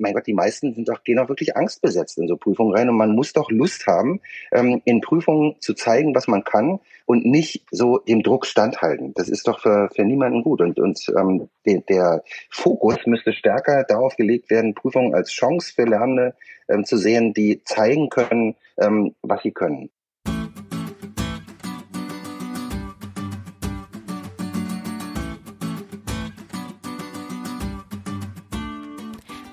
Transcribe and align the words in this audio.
mein 0.00 0.14
Gott, 0.14 0.26
die 0.26 0.34
meisten 0.34 0.74
sind 0.74 0.88
doch, 0.88 1.04
gehen 1.04 1.18
auch 1.18 1.28
wirklich 1.28 1.56
angstbesetzt 1.56 2.18
in 2.18 2.28
so 2.28 2.36
Prüfungen 2.36 2.74
rein 2.74 2.88
und 2.88 2.96
man 2.96 3.14
muss 3.14 3.32
doch 3.32 3.50
Lust 3.50 3.86
haben, 3.86 4.20
ähm, 4.52 4.82
in 4.84 5.00
Prüfungen 5.00 5.56
zu 5.60 5.74
zeigen, 5.74 6.14
was 6.14 6.28
man 6.28 6.44
kann 6.44 6.80
und 7.06 7.24
nicht 7.24 7.64
so 7.70 7.98
dem 7.98 8.22
Druck 8.22 8.46
standhalten. 8.46 9.14
Das 9.14 9.28
ist 9.28 9.46
doch 9.46 9.60
für, 9.60 9.88
für 9.94 10.04
niemanden 10.04 10.42
gut 10.42 10.60
und, 10.60 10.78
und 10.78 11.00
ähm, 11.18 11.48
de, 11.66 11.82
der 11.88 12.22
Fokus 12.50 12.96
müsste 13.06 13.32
stärker 13.32 13.84
darauf 13.84 14.16
gelegt 14.16 14.50
werden, 14.50 14.74
Prüfungen 14.74 15.14
als 15.14 15.30
Chance 15.30 15.72
für 15.74 15.84
Lernende 15.84 16.34
ähm, 16.68 16.84
zu 16.84 16.96
sehen, 16.96 17.34
die 17.34 17.62
zeigen 17.64 18.08
können, 18.08 18.56
ähm, 18.78 19.14
was 19.22 19.42
sie 19.42 19.52
können. 19.52 19.90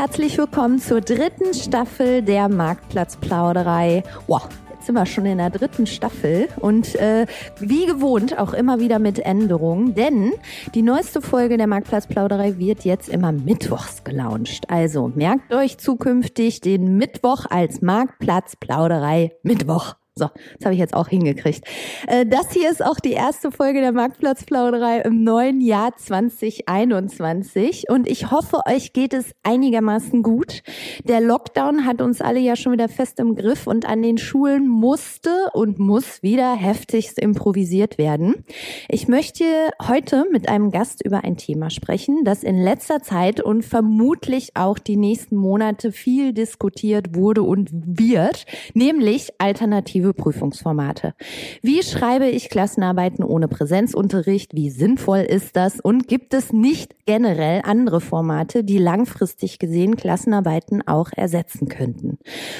Herzlich 0.00 0.38
willkommen 0.38 0.78
zur 0.78 1.02
dritten 1.02 1.52
Staffel 1.52 2.22
der 2.22 2.48
Marktplatzplauderei. 2.48 4.02
Wow, 4.28 4.48
jetzt 4.70 4.86
sind 4.86 4.94
wir 4.94 5.04
schon 5.04 5.26
in 5.26 5.36
der 5.36 5.50
dritten 5.50 5.86
Staffel 5.86 6.48
und 6.56 6.94
äh, 6.94 7.26
wie 7.58 7.84
gewohnt 7.84 8.38
auch 8.38 8.54
immer 8.54 8.80
wieder 8.80 8.98
mit 8.98 9.18
Änderungen, 9.18 9.94
denn 9.94 10.32
die 10.74 10.80
neueste 10.80 11.20
Folge 11.20 11.58
der 11.58 11.66
Marktplatzplauderei 11.66 12.56
wird 12.56 12.86
jetzt 12.86 13.10
immer 13.10 13.30
mittwochs 13.30 14.02
gelauncht. 14.02 14.70
Also 14.70 15.12
merkt 15.14 15.52
euch 15.52 15.76
zukünftig 15.76 16.62
den 16.62 16.96
Mittwoch 16.96 17.44
als 17.50 17.82
Marktplatzplauderei 17.82 19.32
Mittwoch. 19.42 19.99
So, 20.20 20.28
das 20.58 20.66
habe 20.66 20.74
ich 20.74 20.80
jetzt 20.80 20.92
auch 20.92 21.08
hingekriegt. 21.08 21.64
Äh, 22.06 22.26
das 22.26 22.52
hier 22.52 22.70
ist 22.70 22.84
auch 22.84 23.00
die 23.00 23.12
erste 23.12 23.50
Folge 23.50 23.80
der 23.80 23.92
Marktplatzplauderei 23.92 24.98
im 24.98 25.24
neuen 25.24 25.62
Jahr 25.62 25.96
2021 25.96 27.88
und 27.88 28.06
ich 28.06 28.30
hoffe, 28.30 28.58
euch 28.66 28.92
geht 28.92 29.14
es 29.14 29.32
einigermaßen 29.44 30.22
gut. 30.22 30.62
Der 31.04 31.22
Lockdown 31.22 31.86
hat 31.86 32.02
uns 32.02 32.20
alle 32.20 32.38
ja 32.38 32.54
schon 32.54 32.74
wieder 32.74 32.90
fest 32.90 33.18
im 33.18 33.34
Griff 33.34 33.66
und 33.66 33.88
an 33.88 34.02
den 34.02 34.18
Schulen 34.18 34.68
musste 34.68 35.30
und 35.54 35.78
muss 35.78 36.22
wieder 36.22 36.54
heftigst 36.54 37.18
improvisiert 37.18 37.96
werden. 37.96 38.44
Ich 38.90 39.08
möchte 39.08 39.44
heute 39.88 40.26
mit 40.30 40.50
einem 40.50 40.70
Gast 40.70 41.02
über 41.02 41.24
ein 41.24 41.38
Thema 41.38 41.70
sprechen, 41.70 42.24
das 42.24 42.42
in 42.42 42.62
letzter 42.62 43.02
Zeit 43.02 43.40
und 43.40 43.64
vermutlich 43.64 44.50
auch 44.54 44.78
die 44.78 44.98
nächsten 44.98 45.36
Monate 45.36 45.92
viel 45.92 46.34
diskutiert 46.34 47.14
wurde 47.14 47.42
und 47.42 47.70
wird, 47.72 48.44
nämlich 48.74 49.30
alternative 49.38 50.09
alternative 50.09 50.09
Prüfungsformate. 50.14 51.14
Wie 51.62 51.82
schreibe 51.82 52.28
ich 52.28 52.48
Klassenarbeiten 52.48 53.24
ohne 53.24 53.48
Präsenzunterricht? 53.48 54.54
Wie 54.54 54.70
sinnvoll 54.70 55.20
ist 55.20 55.56
das? 55.56 55.80
Und 55.80 56.08
gibt 56.08 56.34
es 56.34 56.52
nicht 56.52 56.94
generell 57.06 57.62
andere 57.64 58.00
Formate, 58.00 58.64
die 58.64 58.78
langfristig 58.78 59.58
gesehen 59.58 59.96
Klassenarbeiten 59.96 60.86
auch 60.86 61.10
ersetzen 61.14 61.68
könnten? 61.68 62.18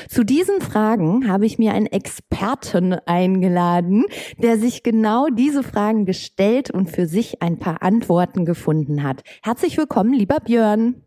Zu 0.09 0.25
diesen 0.25 0.61
Fragen 0.61 1.29
habe 1.29 1.47
ich 1.47 1.59
mir 1.59 1.73
einen 1.73 1.87
Experten 1.87 2.95
eingeladen, 3.07 4.05
der 4.39 4.59
sich 4.59 4.83
genau 4.83 5.29
diese 5.29 5.63
Fragen 5.63 6.05
gestellt 6.07 6.71
und 6.71 6.91
für 6.91 7.07
sich 7.07 7.43
ein 7.43 7.59
paar 7.59 7.83
Antworten 7.83 8.45
gefunden 8.45 9.03
hat. 9.03 9.23
Herzlich 9.43 9.77
willkommen, 9.77 10.13
lieber 10.13 10.41
Björn. 10.41 11.03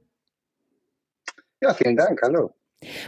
Ja, 1.61 1.73
vielen 1.73 1.95
Dank. 1.95 2.21
Hallo. 2.21 2.53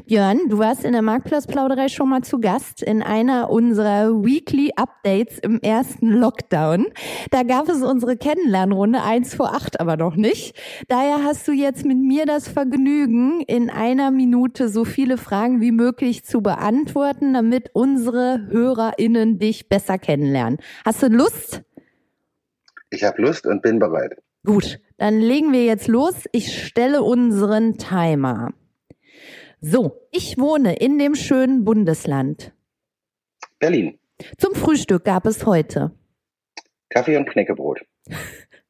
Björn, 0.06 0.50
du 0.50 0.58
warst 0.58 0.84
in 0.84 0.94
der 0.94 1.02
Marktplatzplauderei 1.02 1.90
schon 1.90 2.10
mal 2.10 2.22
zu 2.22 2.40
Gast 2.40 2.82
in 2.82 3.02
einer 3.02 3.50
unserer 3.50 4.24
Weekly 4.24 4.72
Updates 4.76 5.40
im 5.40 5.60
ersten 5.62 6.10
Lockdown. 6.10 6.88
Da 7.32 7.44
gab 7.44 7.70
es 7.70 7.82
unsere 7.82 8.18
Kennenlernrunde, 8.18 9.02
eins 9.02 9.34
vor 9.34 9.54
acht 9.54 9.80
aber 9.80 9.98
noch 9.98 10.16
nicht. 10.16 10.56
Daher 10.88 11.24
hast 11.24 11.48
du 11.48 11.52
jetzt 11.52 11.86
mit 11.86 11.98
mir 11.98 12.26
das 12.26 12.48
Vergnügen, 12.48 13.42
in 13.42 13.70
einer 13.70 14.12
Minute 14.12 14.70
so 14.70 14.86
viele 14.86 15.18
Fragen 15.18 15.62
wie 15.62 15.72
möglich 15.72 16.26
zu 16.26 16.42
beantworten, 16.42 17.34
damit 17.34 17.72
unsere 17.74 18.48
HörerInnen 18.50 19.40
dich 19.40 19.70
besser 19.70 19.98
kennenlernen. 19.98 20.60
Hast 20.84 21.04
du 21.04 21.08
Lust? 21.08 21.64
Ich 22.90 23.04
habe 23.04 23.22
Lust 23.22 23.46
und 23.46 23.62
bin 23.62 23.80
bereit. 23.80 24.18
Gut, 24.46 24.80
dann 24.98 25.20
legen 25.20 25.52
wir 25.52 25.66
jetzt 25.66 25.88
los. 25.88 26.14
Ich 26.32 26.64
stelle 26.66 27.02
unseren 27.02 27.78
Timer. 27.78 28.54
So, 29.68 30.08
ich 30.12 30.38
wohne 30.38 30.76
in 30.76 31.00
dem 31.00 31.16
schönen 31.16 31.66
Bundesland. 31.66 32.54
Berlin. 33.58 33.98
Zum 34.38 34.54
Frühstück 34.54 35.06
gab 35.06 35.26
es 35.26 35.48
heute. 35.48 35.92
Kaffee 36.90 37.18
und 37.18 37.28
Knäckebrot. 37.28 37.82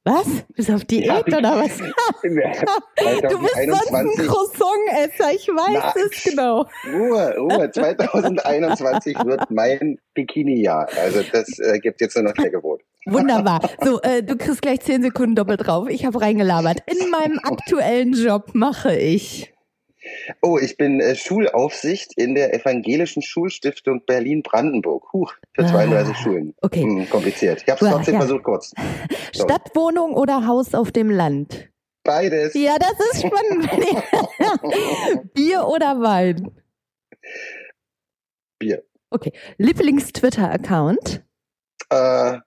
Was? 0.06 0.46
Bist 0.54 0.70
du 0.70 0.76
auf 0.76 0.86
Diät 0.86 1.06
ja, 1.08 1.20
oder 1.20 1.58
was? 1.58 1.78
du 2.22 3.42
bist 3.42 3.56
sonst 3.56 3.94
ein 3.94 4.08
Croissant-Esser, 4.28 5.34
ich 5.34 5.48
weiß 5.48 5.82
Na, 5.82 5.94
es 5.96 6.24
genau. 6.24 6.66
Ruhe, 6.94 7.36
Ruhe. 7.40 7.72
2021 7.72 9.18
wird 9.26 9.50
mein 9.50 9.98
Bikini-Jahr. 10.14 10.88
Also 11.02 11.24
das 11.24 11.58
äh, 11.58 11.80
gibt 11.80 12.02
jetzt 12.02 12.16
nur 12.16 12.26
noch 12.26 12.36
Knäckebrot. 12.36 12.84
Wunderbar. 13.08 13.68
So, 13.84 14.00
äh, 14.02 14.22
du 14.22 14.38
kriegst 14.38 14.62
gleich 14.62 14.82
zehn 14.82 15.02
Sekunden 15.02 15.36
doppelt 15.36 15.66
drauf. 15.66 15.90
Ich 15.90 16.06
habe 16.06 16.22
reingelabert. 16.22 16.84
In 16.86 17.10
meinem 17.10 17.40
aktuellen 17.44 18.14
Job 18.14 18.52
mache 18.54 18.96
ich 18.96 19.55
Oh, 20.42 20.58
ich 20.58 20.78
bin 20.78 21.00
äh, 21.00 21.16
Schulaufsicht 21.16 22.14
in 22.18 22.36
der 22.36 22.54
Evangelischen 22.54 23.22
Schulstiftung 23.22 24.04
Berlin-Brandenburg. 24.06 25.12
Huch, 25.14 25.34
für 25.54 25.66
32 25.66 26.14
ah, 26.14 26.18
Schulen. 26.18 26.54
Okay. 26.62 26.84
Hm, 26.84 27.10
kompliziert. 27.10 27.64
Ich 27.64 27.70
habe 27.70 27.84
es 27.84 27.92
trotzdem 27.92 28.14
ja. 28.16 28.20
versucht 28.22 28.44
kurz. 28.44 28.74
So. 29.34 29.44
Stadtwohnung 29.46 30.14
oder 30.14 30.46
Haus 30.48 30.74
auf 30.76 30.92
dem 30.92 31.10
Land? 31.10 31.70
Beides. 32.04 32.54
Ja, 32.54 32.78
das 32.78 32.94
ist 33.12 33.26
spannend. 33.26 33.70
Bier 35.34 35.66
oder 35.68 36.00
Wein? 36.02 36.52
Bier. 38.60 38.84
Okay. 39.10 39.34
Lieblings-Twitter-Account? 39.58 41.24
Äh, 41.90 42.38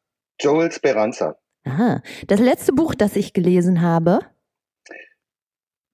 Joel 0.41 0.71
Speranza. 0.71 1.39
Aha. 1.65 2.03
Das 2.29 2.41
letzte 2.41 2.73
Buch, 2.73 2.95
das 2.95 3.17
ich 3.17 3.33
gelesen 3.33 3.83
habe? 3.83 4.21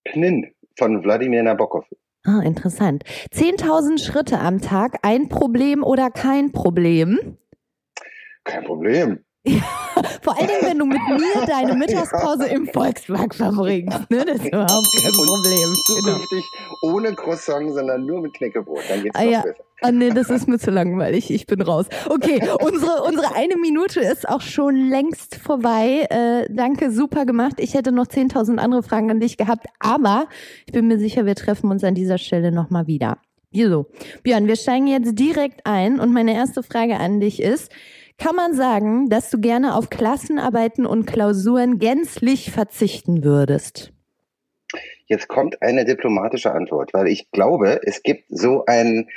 Pnin 0.04 0.53
von 0.76 1.02
Wladimir 1.04 1.42
Nabokov. 1.42 1.84
Ah, 2.24 2.40
interessant. 2.40 3.04
10.000 3.32 4.02
Schritte 4.02 4.38
am 4.38 4.60
Tag, 4.60 4.98
ein 5.02 5.28
Problem 5.28 5.82
oder 5.82 6.10
kein 6.10 6.52
Problem? 6.52 7.36
Kein 8.44 8.64
Problem. 8.64 9.23
Ja, 9.46 9.60
vor 10.22 10.38
allen 10.38 10.48
Dingen, 10.48 10.62
wenn 10.62 10.78
du 10.78 10.86
mit 10.86 11.00
mir 11.08 11.46
deine 11.46 11.74
Mittagspause 11.78 12.46
im 12.46 12.66
Volkswagen 12.66 13.30
verbringst. 13.30 14.10
Ne? 14.10 14.24
Das 14.24 14.38
ist 14.38 14.46
überhaupt 14.46 14.88
kein 15.02 15.12
Problem. 15.12 15.74
Zukünftig 15.86 16.44
genau. 16.80 16.94
ohne 16.94 17.14
Croissant, 17.14 17.74
sondern 17.74 18.06
nur 18.06 18.22
mit 18.22 18.32
Knäckebrot. 18.32 18.80
Dann 18.88 19.02
geht's 19.02 19.14
ah, 19.14 19.22
ja. 19.22 19.42
besser. 19.42 19.64
Ah, 19.82 19.92
nee, 19.92 20.08
das 20.08 20.30
ist 20.30 20.48
mir 20.48 20.58
zu 20.58 20.70
langweilig. 20.70 21.30
Ich 21.30 21.46
bin 21.46 21.60
raus. 21.60 21.86
Okay, 22.08 22.40
unsere, 22.60 23.02
unsere 23.02 23.34
eine 23.34 23.56
Minute 23.56 24.00
ist 24.00 24.26
auch 24.26 24.40
schon 24.40 24.76
längst 24.76 25.36
vorbei. 25.36 26.06
Äh, 26.08 26.46
danke, 26.50 26.90
super 26.90 27.26
gemacht. 27.26 27.56
Ich 27.58 27.74
hätte 27.74 27.92
noch 27.92 28.06
10.000 28.06 28.56
andere 28.56 28.82
Fragen 28.82 29.10
an 29.10 29.20
dich 29.20 29.36
gehabt, 29.36 29.66
aber 29.78 30.28
ich 30.64 30.72
bin 30.72 30.86
mir 30.86 30.98
sicher, 30.98 31.26
wir 31.26 31.34
treffen 31.34 31.70
uns 31.70 31.84
an 31.84 31.94
dieser 31.94 32.16
Stelle 32.16 32.50
nochmal 32.50 32.86
wieder. 32.86 33.18
Wieso? 33.54 33.86
Björn, 34.22 34.48
wir 34.48 34.56
steigen 34.56 34.86
jetzt 34.86 35.18
direkt 35.18 35.64
ein 35.64 36.00
und 36.00 36.12
meine 36.12 36.34
erste 36.34 36.62
Frage 36.62 36.96
an 36.96 37.20
dich 37.20 37.40
ist, 37.40 37.70
kann 38.18 38.36
man 38.36 38.54
sagen, 38.54 39.08
dass 39.08 39.30
du 39.30 39.40
gerne 39.40 39.74
auf 39.74 39.90
Klassenarbeiten 39.90 40.86
und 40.86 41.06
Klausuren 41.06 41.78
gänzlich 41.78 42.50
verzichten 42.50 43.24
würdest? 43.24 43.92
Jetzt 45.06 45.28
kommt 45.28 45.60
eine 45.60 45.84
diplomatische 45.84 46.52
Antwort, 46.52 46.94
weil 46.94 47.08
ich 47.08 47.30
glaube, 47.30 47.80
es 47.84 48.02
gibt 48.02 48.24
so 48.28 48.64
ein 48.66 49.08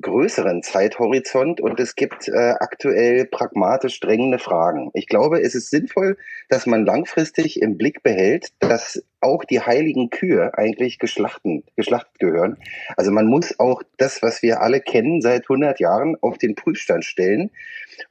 größeren 0.00 0.62
Zeithorizont 0.62 1.60
und 1.60 1.80
es 1.80 1.96
gibt 1.96 2.28
äh, 2.28 2.54
aktuell 2.60 3.26
pragmatisch 3.26 3.98
drängende 3.98 4.38
Fragen. 4.38 4.90
Ich 4.94 5.08
glaube, 5.08 5.40
es 5.40 5.54
ist 5.54 5.70
sinnvoll, 5.70 6.16
dass 6.48 6.66
man 6.66 6.86
langfristig 6.86 7.60
im 7.60 7.76
Blick 7.76 8.02
behält, 8.02 8.50
dass 8.60 9.02
auch 9.20 9.44
die 9.44 9.60
heiligen 9.60 10.10
Kühe 10.10 10.56
eigentlich 10.56 11.00
geschlachten, 11.00 11.64
geschlachtet 11.74 12.20
gehören. 12.20 12.56
Also 12.96 13.10
man 13.10 13.26
muss 13.26 13.58
auch 13.58 13.82
das, 13.96 14.22
was 14.22 14.42
wir 14.42 14.60
alle 14.60 14.80
kennen 14.80 15.20
seit 15.20 15.42
100 15.42 15.80
Jahren, 15.80 16.16
auf 16.20 16.38
den 16.38 16.54
Prüfstand 16.54 17.04
stellen 17.04 17.50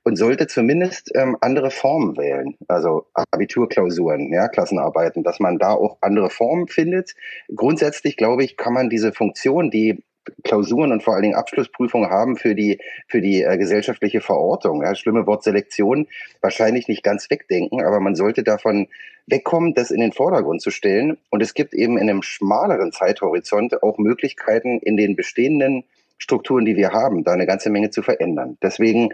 und 0.04 0.18
sollte 0.18 0.48
zumindest 0.48 1.12
ähm, 1.16 1.38
andere 1.40 1.72
Formen 1.72 2.18
wählen. 2.18 2.58
Also 2.68 3.06
Abiturklausuren, 3.14 4.34
ja, 4.34 4.50
Klassenarbeiten, 4.50 5.24
dass 5.24 5.40
man 5.40 5.58
da 5.58 5.72
auch 5.72 5.98
andere 6.02 6.30
Formen 6.30 6.68
findet. 6.68 7.16
Grundsätzlich, 7.56 8.18
glaube 8.18 8.44
ich, 8.44 8.58
kann 8.58 8.74
man 8.74 8.90
diese 8.90 9.14
Funktion, 9.14 9.72
die 9.72 10.04
Klausuren 10.44 10.92
und 10.92 11.04
vor 11.04 11.14
allen 11.14 11.24
Dingen 11.24 11.36
Abschlussprüfungen 11.36 12.10
haben 12.10 12.38
für 12.38 12.56
die, 12.56 12.80
für 13.08 13.22
die 13.22 13.44
äh, 13.44 13.58
gesellschaftliche 13.58 14.22
Verortung. 14.22 14.84
Ja, 14.84 14.96
schlimme 14.96 15.28
Wort 15.28 15.44
Selektion 15.44 16.08
wahrscheinlich 16.42 16.88
nicht 16.88 17.04
ganz 17.04 17.30
wegdenken, 17.30 17.84
aber 17.84 18.00
man 18.00 18.16
sollte 18.16 18.44
davon 18.44 18.88
wegkommen, 19.28 19.74
das 19.74 19.92
in 19.92 20.00
den 20.00 20.14
Vordergrund 20.14 20.62
zu 20.62 20.72
stellen. 20.72 21.18
Und 21.30 21.42
es 21.42 21.54
gibt 21.54 21.74
eben 21.74 21.98
in 21.98 22.10
einem 22.10 22.22
schmaleren 22.22 22.92
Zeithorizont 22.92 23.84
auch 23.84 23.98
Möglichkeiten 23.98 24.80
in 24.80 24.98
den 24.98 25.16
bestehenden 25.16 25.84
Strukturen, 26.18 26.66
die 26.66 26.76
wir 26.76 26.92
haben, 26.92 27.24
da 27.24 27.34
eine 27.34 27.46
ganze 27.46 27.70
Menge 27.70 27.90
zu 27.90 28.02
verändern. 28.02 28.58
Deswegen 28.62 29.10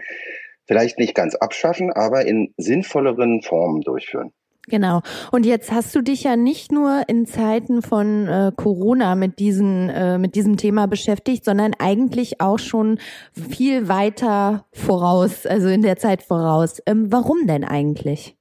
vielleicht 0.66 0.98
nicht 0.98 1.14
ganz 1.14 1.34
abschaffen, 1.34 1.92
aber 1.92 2.24
in 2.26 2.54
sinnvolleren 2.56 3.42
Formen 3.42 3.82
durchführen. 3.82 4.32
Genau. 4.68 5.02
Und 5.30 5.44
jetzt 5.44 5.72
hast 5.72 5.94
du 5.94 6.00
dich 6.00 6.22
ja 6.22 6.36
nicht 6.36 6.72
nur 6.72 7.02
in 7.06 7.26
Zeiten 7.26 7.82
von 7.82 8.26
äh, 8.28 8.52
Corona 8.56 9.14
mit 9.14 9.38
diesen 9.38 9.90
äh, 9.90 10.16
mit 10.16 10.34
diesem 10.34 10.56
Thema 10.56 10.86
beschäftigt, 10.86 11.44
sondern 11.44 11.72
eigentlich 11.78 12.40
auch 12.40 12.58
schon 12.58 12.98
viel 13.32 13.88
weiter 13.88 14.64
voraus, 14.72 15.44
also 15.44 15.68
in 15.68 15.82
der 15.82 15.96
Zeit 15.96 16.22
voraus. 16.22 16.80
Ähm, 16.86 17.12
warum 17.12 17.46
denn 17.46 17.64
eigentlich? 17.64 18.36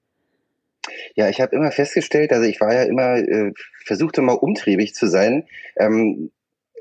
Ja, 1.15 1.29
ich 1.29 1.41
habe 1.41 1.55
immer 1.55 1.71
festgestellt, 1.71 2.31
also 2.31 2.45
ich 2.45 2.59
war 2.61 2.73
ja 2.73 2.83
immer 2.83 3.15
äh, 3.17 3.51
versuchte 3.85 4.21
mal 4.21 4.33
umtriebig 4.33 4.93
zu 4.93 5.07
sein. 5.07 5.45
Ähm, 5.77 6.31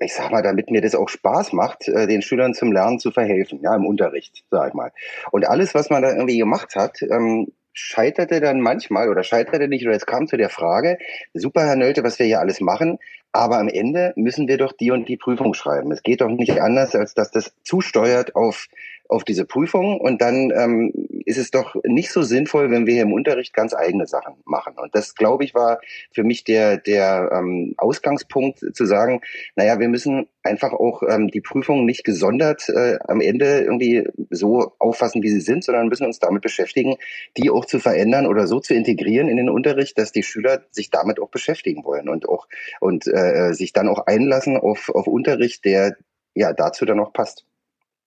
ich 0.00 0.14
sag 0.14 0.30
mal, 0.30 0.42
damit 0.42 0.70
mir 0.70 0.80
das 0.80 0.94
auch 0.94 1.08
Spaß 1.08 1.52
macht, 1.52 1.88
äh, 1.88 2.06
den 2.06 2.22
Schülern 2.22 2.54
zum 2.54 2.72
Lernen 2.72 2.98
zu 2.98 3.10
verhelfen, 3.10 3.60
ja, 3.62 3.74
im 3.74 3.86
Unterricht, 3.86 4.44
sag 4.50 4.68
ich 4.68 4.74
mal. 4.74 4.92
Und 5.30 5.48
alles, 5.48 5.74
was 5.74 5.90
man 5.90 6.02
da 6.02 6.10
irgendwie 6.10 6.38
gemacht 6.38 6.74
hat, 6.74 7.02
ähm, 7.02 7.52
scheiterte 7.72 8.40
dann 8.40 8.60
manchmal 8.60 9.08
oder 9.08 9.22
scheiterte 9.22 9.68
nicht 9.68 9.86
oder 9.86 9.96
es 9.96 10.06
kam 10.06 10.26
zu 10.26 10.36
der 10.36 10.48
Frage, 10.50 10.98
super 11.34 11.66
Herr 11.66 11.76
Nölte, 11.76 12.04
was 12.04 12.18
wir 12.18 12.26
hier 12.26 12.40
alles 12.40 12.60
machen, 12.60 12.98
aber 13.32 13.58
am 13.58 13.68
Ende 13.68 14.12
müssen 14.16 14.46
wir 14.46 14.58
doch 14.58 14.72
die 14.72 14.90
und 14.90 15.08
die 15.08 15.16
Prüfung 15.16 15.54
schreiben. 15.54 15.90
Es 15.90 16.02
geht 16.02 16.20
doch 16.20 16.28
nicht 16.28 16.60
anders, 16.60 16.94
als 16.94 17.14
dass 17.14 17.30
das 17.30 17.52
zusteuert 17.62 18.36
auf 18.36 18.66
auf 19.12 19.24
diese 19.24 19.44
Prüfung 19.44 20.00
und 20.00 20.20
dann 20.22 20.50
ähm, 20.56 20.92
ist 21.26 21.38
es 21.38 21.50
doch 21.50 21.76
nicht 21.84 22.10
so 22.10 22.22
sinnvoll, 22.22 22.70
wenn 22.70 22.86
wir 22.86 22.94
hier 22.94 23.02
im 23.02 23.12
Unterricht 23.12 23.52
ganz 23.52 23.74
eigene 23.74 24.06
Sachen 24.06 24.34
machen. 24.44 24.74
Und 24.76 24.94
das, 24.94 25.14
glaube 25.14 25.44
ich, 25.44 25.54
war 25.54 25.80
für 26.12 26.24
mich 26.24 26.44
der, 26.44 26.78
der 26.78 27.30
ähm, 27.32 27.74
Ausgangspunkt 27.76 28.64
zu 28.74 28.86
sagen, 28.86 29.20
naja, 29.54 29.78
wir 29.78 29.88
müssen 29.88 30.26
einfach 30.42 30.72
auch 30.72 31.02
ähm, 31.08 31.28
die 31.28 31.40
Prüfungen 31.40 31.84
nicht 31.84 32.04
gesondert 32.04 32.68
äh, 32.68 32.98
am 33.06 33.20
Ende 33.20 33.60
irgendwie 33.60 34.08
so 34.30 34.72
auffassen, 34.78 35.22
wie 35.22 35.30
sie 35.30 35.40
sind, 35.40 35.62
sondern 35.62 35.88
müssen 35.88 36.06
uns 36.06 36.18
damit 36.18 36.42
beschäftigen, 36.42 36.96
die 37.36 37.50
auch 37.50 37.66
zu 37.66 37.78
verändern 37.78 38.26
oder 38.26 38.46
so 38.46 38.60
zu 38.60 38.74
integrieren 38.74 39.28
in 39.28 39.36
den 39.36 39.50
Unterricht, 39.50 39.98
dass 39.98 40.12
die 40.12 40.22
Schüler 40.22 40.62
sich 40.70 40.90
damit 40.90 41.20
auch 41.20 41.28
beschäftigen 41.28 41.84
wollen 41.84 42.08
und 42.08 42.28
auch 42.28 42.48
und 42.80 43.06
äh, 43.06 43.52
sich 43.52 43.72
dann 43.72 43.88
auch 43.88 44.06
einlassen 44.06 44.56
auf, 44.56 44.88
auf 44.88 45.06
Unterricht, 45.06 45.64
der 45.64 45.96
ja 46.34 46.52
dazu 46.52 46.84
dann 46.84 47.00
auch 47.00 47.12
passt. 47.12 47.44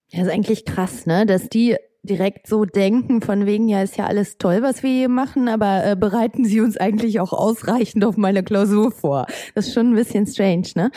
Ja, 0.09 0.21
ist 0.21 0.29
eigentlich 0.29 0.65
krass, 0.65 1.05
ne? 1.05 1.25
Dass 1.25 1.49
die 1.49 1.75
direkt 2.05 2.47
so 2.47 2.65
denken, 2.65 3.21
von 3.21 3.45
wegen, 3.45 3.67
ja, 3.67 3.81
ist 3.81 3.97
ja 3.97 4.05
alles 4.05 4.37
toll, 4.37 4.61
was 4.61 4.83
wir 4.83 4.89
hier 4.89 5.09
machen, 5.09 5.47
aber 5.47 5.85
äh, 5.85 5.95
bereiten 5.95 6.45
Sie 6.45 6.61
uns 6.61 6.77
eigentlich 6.77 7.19
auch 7.19 7.33
ausreichend 7.33 8.05
auf 8.05 8.17
meine 8.17 8.43
Klausur 8.43 8.91
vor. 8.91 9.25
Das 9.53 9.67
ist 9.67 9.73
schon 9.73 9.91
ein 9.91 9.95
bisschen 9.95 10.25
strange, 10.27 10.67
ne? 10.75 10.91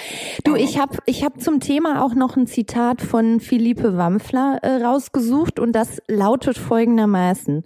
Du, 0.44 0.54
ich 0.54 0.78
habe 0.78 0.98
ich 1.06 1.24
hab 1.24 1.40
zum 1.40 1.60
Thema 1.60 2.04
auch 2.04 2.14
noch 2.14 2.36
ein 2.36 2.46
Zitat 2.46 3.00
von 3.00 3.40
Philippe 3.40 3.96
Wampfler 3.96 4.58
äh, 4.62 4.84
rausgesucht 4.84 5.58
und 5.58 5.72
das 5.72 6.02
lautet 6.06 6.58
folgendermaßen. 6.58 7.64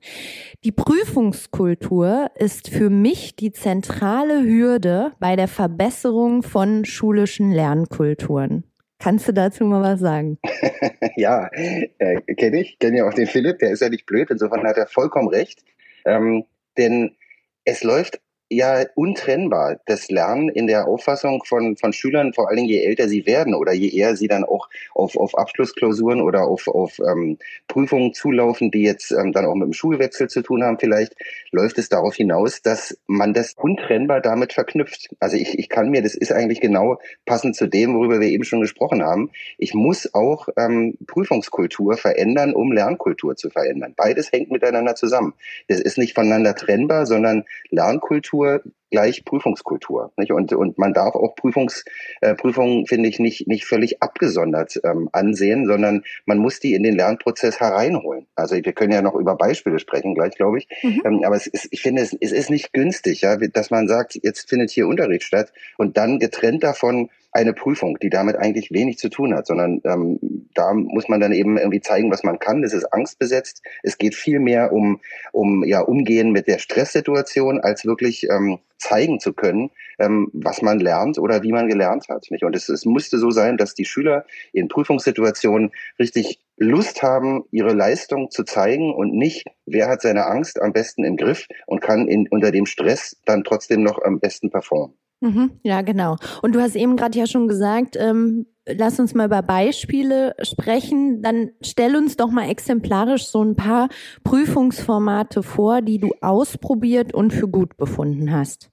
Die 0.64 0.72
Prüfungskultur 0.72 2.30
ist 2.36 2.68
für 2.68 2.90
mich 2.90 3.36
die 3.36 3.52
zentrale 3.52 4.44
Hürde 4.44 5.12
bei 5.18 5.36
der 5.36 5.48
Verbesserung 5.48 6.42
von 6.42 6.84
schulischen 6.84 7.50
Lernkulturen. 7.50 8.64
Kannst 9.02 9.26
du 9.26 9.32
dazu 9.32 9.64
mal 9.64 9.82
was 9.82 9.99
sagen? 9.99 10.38
ja, 11.16 11.49
äh, 11.52 12.20
kenne 12.37 12.60
ich, 12.60 12.78
kenne 12.78 12.99
ja 12.99 13.08
auch 13.08 13.14
den 13.14 13.26
Philipp, 13.26 13.58
der 13.58 13.70
ist 13.72 13.82
ja 13.82 13.88
nicht 13.88 14.06
blöd, 14.06 14.31
insofern 14.31 14.64
hat 14.64 14.76
er 14.76 14.87
vollkommen 14.87 15.28
recht. 15.28 15.64
Ähm, 16.04 16.44
denn 16.78 17.16
es 17.64 17.82
läuft 17.82 18.20
ja 18.54 18.84
untrennbar. 18.94 19.81
Das 19.87 20.10
Lernen 20.10 20.49
in 20.49 20.66
der 20.66 20.87
Auffassung 20.87 21.43
von, 21.44 21.76
von 21.76 21.93
Schülern, 21.93 22.32
vor 22.32 22.49
allen 22.49 22.58
Dingen 22.58 22.69
je 22.69 22.82
älter 22.84 23.08
sie 23.08 23.26
werden 23.26 23.54
oder 23.54 23.72
je 23.72 23.88
eher 23.88 24.16
sie 24.16 24.28
dann 24.28 24.44
auch 24.44 24.69
auf, 24.94 25.16
auf 25.16 25.37
Abschlussklausuren 25.37 26.20
oder 26.20 26.43
auf, 26.44 26.69
auf 26.69 26.99
ähm, 26.99 27.38
Prüfungen 27.69 28.14
zulaufen, 28.14 28.70
die 28.70 28.82
jetzt 28.82 29.12
ähm, 29.12 29.32
dann 29.32 29.46
auch 29.46 29.54
mit 29.54 29.66
dem 29.66 29.72
Schulwechsel 29.72 30.28
zu 30.28 30.43
tun 30.43 30.62
haben 30.62 30.78
vielleicht, 30.78 31.14
läuft 31.50 31.78
es 31.78 31.88
darauf 31.88 32.14
hinaus, 32.14 32.62
dass 32.62 32.99
man 33.06 33.34
das 33.34 33.54
untrennbar 33.54 34.20
damit 34.20 34.52
verknüpft. 34.52 35.10
Also 35.20 35.37
ich, 35.37 35.58
ich 35.58 35.69
kann 35.69 35.90
mir, 35.90 36.02
das 36.02 36.14
ist 36.14 36.32
eigentlich 36.32 36.60
genau 36.60 36.99
passend 37.25 37.56
zu 37.56 37.66
dem, 37.66 37.94
worüber 37.94 38.20
wir 38.20 38.28
eben 38.28 38.44
schon 38.44 38.60
gesprochen 38.60 39.02
haben, 39.02 39.31
ich 39.58 39.75
muss 39.75 40.12
auch 40.14 40.49
ähm, 40.56 40.96
Prüfungskultur 41.06 41.96
verändern, 41.96 42.54
um 42.54 42.72
Lernkultur 42.72 43.37
zu 43.37 43.50
verändern. 43.50 43.94
Beides 43.96 44.32
hängt 44.32 44.50
miteinander 44.50 44.94
zusammen. 44.94 45.34
Das 45.69 45.81
ist 45.81 45.99
nicht 45.99 46.14
voneinander 46.14 46.54
trennbar, 46.54 47.06
sondern 47.06 47.44
Lernkultur 47.70 48.41
Kultur 48.42 48.72
gleich 48.90 49.24
Prüfungskultur. 49.24 50.12
Nicht? 50.18 50.32
Und, 50.32 50.52
und 50.52 50.78
man 50.78 50.92
darf 50.92 51.14
auch 51.14 51.34
Prüfungs, 51.34 51.84
äh, 52.20 52.34
Prüfungen, 52.34 52.86
finde 52.86 53.08
ich, 53.08 53.18
nicht, 53.18 53.48
nicht 53.48 53.64
völlig 53.64 54.02
abgesondert 54.02 54.78
ähm, 54.84 55.08
ansehen, 55.12 55.66
sondern 55.66 56.04
man 56.26 56.38
muss 56.38 56.60
die 56.60 56.74
in 56.74 56.82
den 56.82 56.94
Lernprozess 56.94 57.58
hereinholen. 57.58 58.26
Also 58.36 58.54
wir 58.54 58.72
können 58.74 58.92
ja 58.92 59.00
noch 59.00 59.14
über 59.14 59.34
Beispiele 59.34 59.78
sprechen, 59.78 60.14
gleich 60.14 60.34
glaube 60.34 60.58
ich. 60.58 60.68
Mhm. 60.82 61.02
Ähm, 61.06 61.24
aber 61.24 61.36
es 61.36 61.46
ist, 61.46 61.68
ich 61.70 61.80
finde, 61.80 62.02
es, 62.02 62.14
es 62.20 62.32
ist 62.32 62.50
nicht 62.50 62.74
günstig, 62.74 63.22
ja, 63.22 63.36
dass 63.36 63.70
man 63.70 63.88
sagt, 63.88 64.18
jetzt 64.22 64.48
findet 64.48 64.70
hier 64.70 64.86
Unterricht 64.86 65.24
statt 65.24 65.52
und 65.78 65.96
dann 65.96 66.18
getrennt 66.18 66.62
davon 66.62 67.08
eine 67.32 67.55
Prüfung, 67.55 67.99
die 67.99 68.11
damit 68.11 68.37
eigentlich 68.37 68.70
wenig 68.70 68.99
zu 68.99 69.08
tun 69.08 69.34
hat, 69.34 69.46
sondern 69.46 69.81
ähm, 69.84 70.19
da 70.55 70.75
muss 70.75 71.08
man 71.08 71.20
dann 71.20 71.32
eben 71.32 71.56
irgendwie 71.56 71.81
zeigen, 71.81 72.11
was 72.11 72.23
man 72.23 72.38
kann. 72.38 72.62
Es 72.62 72.75
ist 72.75 72.93
angstbesetzt. 72.93 73.62
Es 73.82 73.96
geht 73.96 74.14
viel 74.14 74.38
mehr 74.38 74.73
um, 74.73 75.00
um 75.32 75.64
ja, 75.64 75.81
Umgehen 75.81 76.31
mit 76.31 76.46
der 76.46 76.58
Stresssituation, 76.58 77.61
als 77.61 77.87
wirklich 77.87 78.29
ähm, 78.31 78.58
zeigen 78.76 79.19
zu 79.19 79.32
können, 79.32 79.70
ähm, 79.99 80.29
was 80.34 80.61
man 80.61 80.79
lernt 80.79 81.19
oder 81.19 81.43
wie 81.43 81.52
man 81.52 81.69
gelernt 81.69 82.08
hat. 82.08 82.26
Nicht? 82.31 82.44
Und 82.44 82.55
es, 82.55 82.69
es 82.69 82.84
musste 82.84 83.19
so 83.19 83.31
sein, 83.31 83.56
dass 83.56 83.75
die 83.75 83.87
Schüler 83.87 84.26
in 84.52 84.69
Prüfungssituationen 84.69 85.70
richtig 85.99 86.40
Lust 86.58 87.02
haben, 87.02 87.44
ihre 87.50 87.73
Leistung 87.73 88.31
zu 88.31 88.44
zeigen 88.44 88.93
und 88.93 89.14
nicht, 89.14 89.46
wer 89.64 89.88
hat 89.88 90.02
seine 90.02 90.26
Angst 90.26 90.61
am 90.61 90.73
besten 90.73 91.05
im 91.05 91.17
Griff 91.17 91.46
und 91.67 91.81
kann 91.81 92.08
in, 92.08 92.28
unter 92.28 92.50
dem 92.50 92.67
Stress 92.67 93.17
dann 93.25 93.43
trotzdem 93.43 93.82
noch 93.82 94.02
am 94.02 94.20
besten 94.20 94.50
performen. 94.50 94.94
Mhm, 95.22 95.52
ja, 95.62 95.82
genau. 95.82 96.16
Und 96.42 96.52
du 96.52 96.61
hast 96.61 96.75
eben 96.75 96.97
gerade 96.97 97.16
ja 97.16 97.28
schon 97.28 97.47
gesagt, 97.47 97.97
ähm, 97.97 98.47
lass 98.66 98.99
uns 98.99 99.14
mal 99.14 99.26
über 99.26 99.40
Beispiele 99.40 100.35
sprechen. 100.42 101.23
Dann 101.23 101.52
stell 101.62 101.94
uns 101.94 102.16
doch 102.16 102.32
mal 102.32 102.50
exemplarisch 102.50 103.26
so 103.26 103.40
ein 103.40 103.54
paar 103.54 103.88
Prüfungsformate 104.25 105.44
vor, 105.44 105.80
die 105.80 105.99
du 105.99 106.11
ausprobiert 106.20 107.14
und 107.14 107.32
für 107.32 107.47
gut 107.47 107.76
befunden 107.76 108.32
hast. 108.32 108.70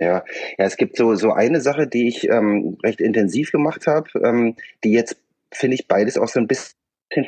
Ja, 0.00 0.24
ja, 0.58 0.64
es 0.64 0.76
gibt 0.76 0.96
so 0.96 1.14
so 1.14 1.30
eine 1.30 1.60
Sache, 1.60 1.86
die 1.86 2.08
ich 2.08 2.28
ähm, 2.28 2.76
recht 2.82 3.00
intensiv 3.00 3.52
gemacht 3.52 3.86
habe, 3.86 4.10
ähm, 4.24 4.56
die 4.82 4.90
jetzt 4.90 5.16
finde 5.52 5.76
ich 5.76 5.86
beides 5.86 6.18
auch 6.18 6.26
so 6.26 6.40
ein 6.40 6.48
bisschen 6.48 6.74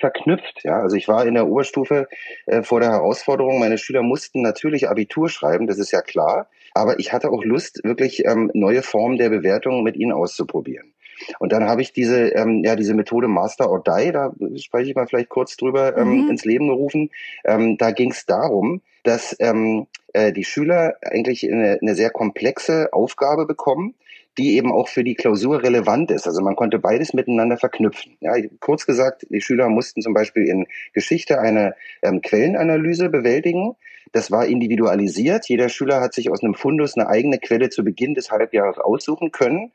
verknüpft. 0.00 0.64
Ja, 0.64 0.80
also 0.80 0.96
ich 0.96 1.06
war 1.06 1.24
in 1.26 1.34
der 1.34 1.46
Oberstufe 1.46 2.08
äh, 2.46 2.64
vor 2.64 2.80
der 2.80 2.90
Herausforderung. 2.90 3.60
Meine 3.60 3.78
Schüler 3.78 4.02
mussten 4.02 4.42
natürlich 4.42 4.88
Abitur 4.88 5.28
schreiben, 5.28 5.68
das 5.68 5.78
ist 5.78 5.92
ja 5.92 6.02
klar. 6.02 6.48
Aber 6.74 6.98
ich 6.98 7.12
hatte 7.12 7.30
auch 7.30 7.44
Lust, 7.44 7.80
wirklich 7.84 8.24
ähm, 8.26 8.50
neue 8.52 8.82
Formen 8.82 9.16
der 9.16 9.30
Bewertung 9.30 9.82
mit 9.82 9.96
ihnen 9.96 10.12
auszuprobieren. 10.12 10.92
Und 11.38 11.52
dann 11.52 11.64
habe 11.64 11.82
ich 11.82 11.92
diese, 11.92 12.28
ähm, 12.30 12.62
ja, 12.64 12.76
diese 12.76 12.94
Methode 12.94 13.28
Master 13.28 13.70
or 13.70 13.82
Die, 13.82 14.12
da 14.12 14.32
spreche 14.56 14.90
ich 14.90 14.96
mal 14.96 15.06
vielleicht 15.06 15.28
kurz 15.28 15.56
drüber, 15.56 15.96
ähm, 15.96 16.24
mhm. 16.24 16.30
ins 16.30 16.44
Leben 16.44 16.68
gerufen. 16.68 17.10
Ähm, 17.44 17.76
da 17.78 17.92
ging 17.92 18.10
es 18.10 18.26
darum, 18.26 18.82
dass 19.04 19.36
ähm, 19.38 19.86
äh, 20.12 20.32
die 20.32 20.44
Schüler 20.44 20.96
eigentlich 21.02 21.50
eine, 21.50 21.78
eine 21.80 21.94
sehr 21.94 22.10
komplexe 22.10 22.92
Aufgabe 22.92 23.46
bekommen, 23.46 23.94
die 24.38 24.56
eben 24.56 24.72
auch 24.72 24.88
für 24.88 25.04
die 25.04 25.14
Klausur 25.14 25.62
relevant 25.62 26.10
ist. 26.10 26.26
Also 26.26 26.42
man 26.42 26.56
konnte 26.56 26.78
beides 26.78 27.12
miteinander 27.14 27.56
verknüpfen. 27.56 28.16
Ja, 28.20 28.32
kurz 28.58 28.86
gesagt, 28.86 29.26
die 29.30 29.40
Schüler 29.40 29.68
mussten 29.68 30.02
zum 30.02 30.14
Beispiel 30.14 30.48
in 30.48 30.66
Geschichte 30.92 31.38
eine 31.38 31.76
ähm, 32.02 32.20
Quellenanalyse 32.20 33.10
bewältigen. 33.10 33.76
Das 34.12 34.30
war 34.30 34.46
individualisiert. 34.46 35.48
Jeder 35.48 35.68
Schüler 35.68 36.00
hat 36.00 36.14
sich 36.14 36.30
aus 36.30 36.42
einem 36.42 36.54
Fundus 36.54 36.96
eine 36.96 37.08
eigene 37.08 37.38
Quelle 37.38 37.70
zu 37.70 37.84
Beginn 37.84 38.14
des 38.14 38.30
Halbjahres 38.30 38.78
aussuchen 38.78 39.32
können 39.32 39.72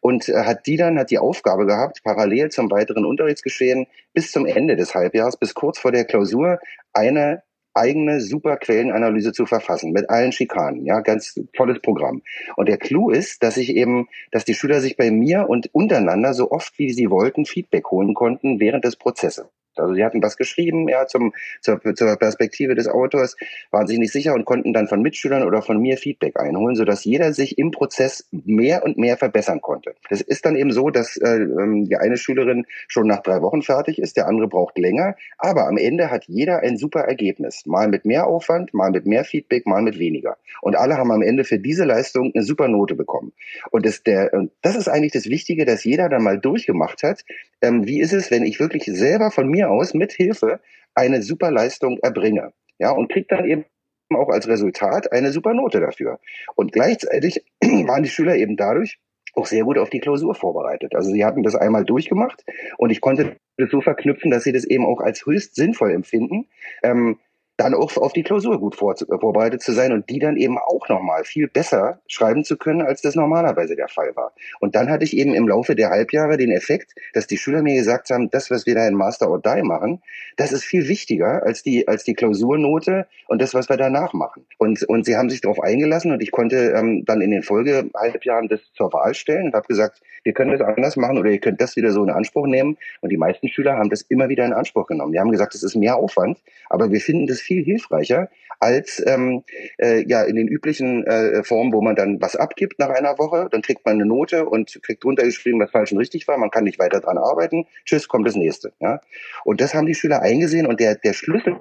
und 0.00 0.28
äh, 0.28 0.44
hat 0.44 0.66
die 0.66 0.76
dann, 0.76 0.98
hat 0.98 1.10
die 1.10 1.18
Aufgabe 1.18 1.66
gehabt, 1.66 2.02
parallel 2.04 2.50
zum 2.50 2.70
weiteren 2.70 3.04
Unterrichtsgeschehen 3.04 3.86
bis 4.12 4.32
zum 4.32 4.46
Ende 4.46 4.76
des 4.76 4.94
Halbjahres, 4.94 5.36
bis 5.36 5.54
kurz 5.54 5.78
vor 5.78 5.92
der 5.92 6.04
Klausur, 6.04 6.58
eine 6.92 7.42
eigene 7.74 8.20
super 8.20 8.56
Quellenanalyse 8.56 9.32
zu 9.32 9.46
verfassen 9.46 9.92
mit 9.92 10.10
allen 10.10 10.32
Schikanen, 10.32 10.84
ja, 10.86 11.00
ganz 11.00 11.40
tolles 11.56 11.80
Programm. 11.80 12.22
Und 12.56 12.68
der 12.68 12.78
Clou 12.78 13.10
ist, 13.10 13.42
dass 13.42 13.56
ich 13.56 13.76
eben, 13.76 14.08
dass 14.32 14.44
die 14.44 14.54
Schüler 14.54 14.80
sich 14.80 14.96
bei 14.96 15.10
mir 15.10 15.48
und 15.48 15.72
untereinander 15.72 16.34
so 16.34 16.50
oft 16.50 16.78
wie 16.78 16.92
sie 16.92 17.10
wollten 17.10 17.44
Feedback 17.44 17.90
holen 17.90 18.14
konnten 18.14 18.60
während 18.60 18.84
des 18.84 18.96
Prozesses. 18.96 19.46
Also 19.76 19.94
sie 19.94 20.04
hatten 20.04 20.22
was 20.22 20.36
geschrieben, 20.36 20.88
ja, 20.88 21.06
zum, 21.06 21.32
zur, 21.60 21.80
zur 21.94 22.16
Perspektive 22.16 22.74
des 22.74 22.88
Autors, 22.88 23.36
waren 23.70 23.86
sich 23.86 23.98
nicht 23.98 24.12
sicher 24.12 24.34
und 24.34 24.44
konnten 24.44 24.72
dann 24.72 24.88
von 24.88 25.02
Mitschülern 25.02 25.42
oder 25.42 25.62
von 25.62 25.80
mir 25.80 25.96
Feedback 25.96 26.38
einholen, 26.38 26.76
sodass 26.76 27.04
jeder 27.04 27.32
sich 27.32 27.58
im 27.58 27.70
Prozess 27.70 28.28
mehr 28.30 28.84
und 28.84 28.98
mehr 28.98 29.16
verbessern 29.16 29.60
konnte. 29.60 29.94
Das 30.08 30.20
ist 30.20 30.44
dann 30.44 30.56
eben 30.56 30.72
so, 30.72 30.90
dass 30.90 31.16
äh, 31.16 31.36
ähm, 31.36 31.86
die 31.88 31.96
eine 31.96 32.16
Schülerin 32.16 32.66
schon 32.88 33.06
nach 33.06 33.22
drei 33.22 33.42
Wochen 33.42 33.62
fertig 33.62 33.98
ist, 33.98 34.16
der 34.16 34.26
andere 34.26 34.48
braucht 34.48 34.78
länger, 34.78 35.16
aber 35.38 35.66
am 35.66 35.76
Ende 35.76 36.10
hat 36.10 36.24
jeder 36.26 36.60
ein 36.60 36.76
super 36.76 37.00
Ergebnis. 37.00 37.64
Mal 37.66 37.88
mit 37.88 38.04
mehr 38.04 38.26
Aufwand, 38.26 38.74
mal 38.74 38.90
mit 38.90 39.06
mehr 39.06 39.24
Feedback, 39.24 39.66
mal 39.66 39.82
mit 39.82 39.98
weniger. 39.98 40.36
Und 40.60 40.76
alle 40.76 40.96
haben 40.96 41.10
am 41.10 41.22
Ende 41.22 41.44
für 41.44 41.58
diese 41.58 41.84
Leistung 41.84 42.32
eine 42.34 42.44
super 42.44 42.68
Note 42.68 42.94
bekommen. 42.94 43.32
Und 43.70 43.86
das, 43.86 44.02
der, 44.02 44.30
das 44.62 44.76
ist 44.76 44.88
eigentlich 44.88 45.12
das 45.12 45.26
Wichtige, 45.26 45.64
dass 45.64 45.84
jeder 45.84 46.08
dann 46.08 46.22
mal 46.22 46.38
durchgemacht 46.38 47.02
hat, 47.02 47.24
ähm, 47.62 47.86
wie 47.86 48.00
ist 48.00 48.12
es, 48.12 48.30
wenn 48.30 48.44
ich 48.44 48.60
wirklich 48.60 48.84
selber 48.84 49.30
von 49.30 49.48
mir 49.48 49.69
aus 49.70 49.94
mit 49.94 50.12
Hilfe 50.12 50.60
eine 50.94 51.22
super 51.22 51.50
Leistung 51.50 51.98
erbringe. 52.02 52.52
Ja, 52.78 52.90
und 52.92 53.10
kriegt 53.10 53.30
dann 53.32 53.44
eben 53.44 53.64
auch 54.10 54.28
als 54.28 54.48
Resultat 54.48 55.12
eine 55.12 55.30
super 55.30 55.54
Note 55.54 55.80
dafür. 55.80 56.18
Und 56.56 56.72
gleichzeitig 56.72 57.44
waren 57.60 58.02
die 58.02 58.08
Schüler 58.08 58.36
eben 58.36 58.56
dadurch 58.56 58.98
auch 59.34 59.46
sehr 59.46 59.64
gut 59.64 59.78
auf 59.78 59.90
die 59.90 60.00
Klausur 60.00 60.34
vorbereitet. 60.34 60.94
Also 60.94 61.10
sie 61.10 61.24
hatten 61.24 61.42
das 61.42 61.54
einmal 61.54 61.84
durchgemacht 61.84 62.44
und 62.78 62.90
ich 62.90 63.00
konnte 63.00 63.36
das 63.56 63.70
so 63.70 63.80
verknüpfen, 63.80 64.30
dass 64.30 64.44
sie 64.44 64.52
das 64.52 64.64
eben 64.64 64.84
auch 64.84 65.00
als 65.00 65.24
höchst 65.24 65.54
sinnvoll 65.54 65.92
empfinden. 65.92 66.48
Ähm, 66.82 67.18
dann 67.60 67.74
auch 67.74 67.94
auf 67.98 68.14
die 68.14 68.22
Klausur 68.22 68.58
gut 68.58 68.74
vor, 68.74 68.94
vorbereitet 68.96 69.62
zu 69.62 69.72
sein 69.72 69.92
und 69.92 70.08
die 70.08 70.18
dann 70.18 70.38
eben 70.38 70.56
auch 70.56 70.88
nochmal 70.88 71.24
viel 71.24 71.46
besser 71.46 72.00
schreiben 72.06 72.42
zu 72.42 72.56
können, 72.56 72.80
als 72.80 73.02
das 73.02 73.16
normalerweise 73.16 73.76
der 73.76 73.88
Fall 73.88 74.16
war. 74.16 74.32
Und 74.60 74.74
dann 74.74 74.88
hatte 74.88 75.04
ich 75.04 75.14
eben 75.14 75.34
im 75.34 75.46
Laufe 75.46 75.76
der 75.76 75.90
Halbjahre 75.90 76.38
den 76.38 76.52
Effekt, 76.52 76.94
dass 77.12 77.26
die 77.26 77.36
Schüler 77.36 77.62
mir 77.62 77.74
gesagt 77.74 78.08
haben, 78.08 78.30
das, 78.30 78.50
was 78.50 78.64
wir 78.64 78.74
da 78.74 78.88
in 78.88 78.94
Master 78.94 79.30
or 79.30 79.42
Die 79.42 79.62
machen, 79.62 80.00
das 80.38 80.52
ist 80.52 80.64
viel 80.64 80.88
wichtiger 80.88 81.42
als 81.42 81.62
die, 81.62 81.86
als 81.86 82.04
die 82.04 82.14
Klausurnote 82.14 83.06
und 83.28 83.42
das, 83.42 83.52
was 83.52 83.68
wir 83.68 83.76
danach 83.76 84.14
machen. 84.14 84.46
Und, 84.56 84.82
und 84.84 85.04
sie 85.04 85.16
haben 85.16 85.28
sich 85.28 85.42
darauf 85.42 85.60
eingelassen 85.60 86.12
und 86.12 86.22
ich 86.22 86.30
konnte 86.30 86.72
ähm, 86.74 87.04
dann 87.04 87.20
in 87.20 87.30
den 87.30 87.42
Folgehalbjahren 87.42 88.48
das 88.48 88.60
zur 88.72 88.90
Wahl 88.94 89.12
stellen 89.12 89.48
und 89.48 89.54
habe 89.54 89.66
gesagt, 89.66 90.00
wir 90.22 90.32
können 90.32 90.52
das 90.52 90.60
anders 90.60 90.96
machen 90.96 91.18
oder 91.18 91.30
ihr 91.30 91.40
könnt 91.40 91.60
das 91.60 91.76
wieder 91.76 91.92
so 91.92 92.02
in 92.02 92.10
Anspruch 92.10 92.46
nehmen. 92.46 92.76
Und 93.00 93.10
die 93.10 93.16
meisten 93.16 93.48
Schüler 93.48 93.76
haben 93.76 93.90
das 93.90 94.02
immer 94.02 94.28
wieder 94.28 94.44
in 94.44 94.52
Anspruch 94.52 94.86
genommen. 94.86 95.12
Die 95.12 95.20
haben 95.20 95.30
gesagt, 95.30 95.54
es 95.54 95.62
ist 95.62 95.76
mehr 95.76 95.96
Aufwand, 95.96 96.38
aber 96.68 96.90
wir 96.90 97.00
finden 97.00 97.26
das 97.26 97.40
viel 97.50 97.64
hilfreicher 97.64 98.28
als 98.60 99.02
ähm, 99.04 99.42
äh, 99.78 100.04
ja 100.06 100.22
in 100.22 100.36
den 100.36 100.46
üblichen 100.46 101.04
äh, 101.04 101.42
Formen, 101.42 101.72
wo 101.72 101.80
man 101.80 101.96
dann 101.96 102.20
was 102.20 102.36
abgibt 102.36 102.78
nach 102.78 102.90
einer 102.90 103.18
Woche, 103.18 103.48
dann 103.50 103.62
kriegt 103.62 103.84
man 103.84 103.94
eine 103.94 104.06
Note 104.06 104.46
und 104.46 104.78
kriegt 104.82 105.04
runtergeschrieben, 105.04 105.58
was 105.58 105.72
falsch 105.72 105.90
und 105.90 105.98
richtig 105.98 106.28
war. 106.28 106.38
Man 106.38 106.50
kann 106.50 106.64
nicht 106.64 106.78
weiter 106.78 107.00
dran 107.00 107.18
arbeiten. 107.18 107.66
Tschüss, 107.84 108.06
kommt 108.06 108.26
das 108.28 108.36
nächste. 108.36 108.72
Ja? 108.78 109.00
Und 109.44 109.60
das 109.60 109.74
haben 109.74 109.86
die 109.86 109.94
Schüler 109.94 110.22
eingesehen 110.22 110.66
und 110.66 110.78
der 110.78 110.94
der 110.94 111.12
Schlüssel 111.12 111.56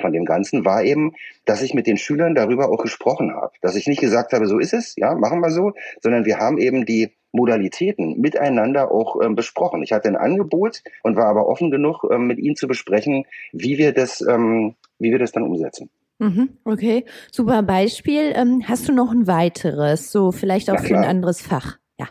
von 0.00 0.12
dem 0.12 0.24
Ganzen 0.24 0.64
war 0.64 0.84
eben, 0.84 1.12
dass 1.44 1.60
ich 1.60 1.74
mit 1.74 1.86
den 1.86 1.98
Schülern 1.98 2.34
darüber 2.34 2.70
auch 2.70 2.82
gesprochen 2.82 3.34
habe. 3.34 3.52
Dass 3.60 3.74
ich 3.74 3.86
nicht 3.88 4.00
gesagt 4.00 4.32
habe, 4.32 4.46
so 4.46 4.58
ist 4.58 4.72
es, 4.72 4.94
ja, 4.96 5.14
machen 5.14 5.40
wir 5.40 5.50
so, 5.50 5.72
sondern 6.00 6.24
wir 6.24 6.38
haben 6.38 6.58
eben 6.58 6.86
die 6.86 7.10
Modalitäten 7.32 8.20
miteinander 8.20 8.90
auch 8.90 9.20
ähm, 9.22 9.34
besprochen. 9.34 9.82
Ich 9.82 9.92
hatte 9.92 10.08
ein 10.08 10.16
Angebot 10.16 10.82
und 11.02 11.16
war 11.16 11.26
aber 11.26 11.48
offen 11.48 11.70
genug, 11.70 12.04
ähm, 12.10 12.26
mit 12.26 12.38
ihnen 12.38 12.56
zu 12.56 12.68
besprechen, 12.68 13.24
wie 13.52 13.78
wir 13.78 13.92
das, 13.92 14.20
ähm, 14.20 14.74
wie 14.98 15.10
wir 15.10 15.18
das 15.18 15.32
dann 15.32 15.42
umsetzen. 15.42 15.90
Mhm, 16.18 16.50
okay, 16.64 17.04
super 17.32 17.62
Beispiel. 17.62 18.32
Ähm, 18.36 18.62
hast 18.66 18.88
du 18.88 18.92
noch 18.92 19.10
ein 19.10 19.26
weiteres, 19.26 20.12
so 20.12 20.30
vielleicht 20.30 20.70
auch 20.70 20.78
für 20.78 20.96
ein 20.96 21.04
anderes 21.04 21.40
Fach? 21.40 21.78
Ja, 21.98 22.08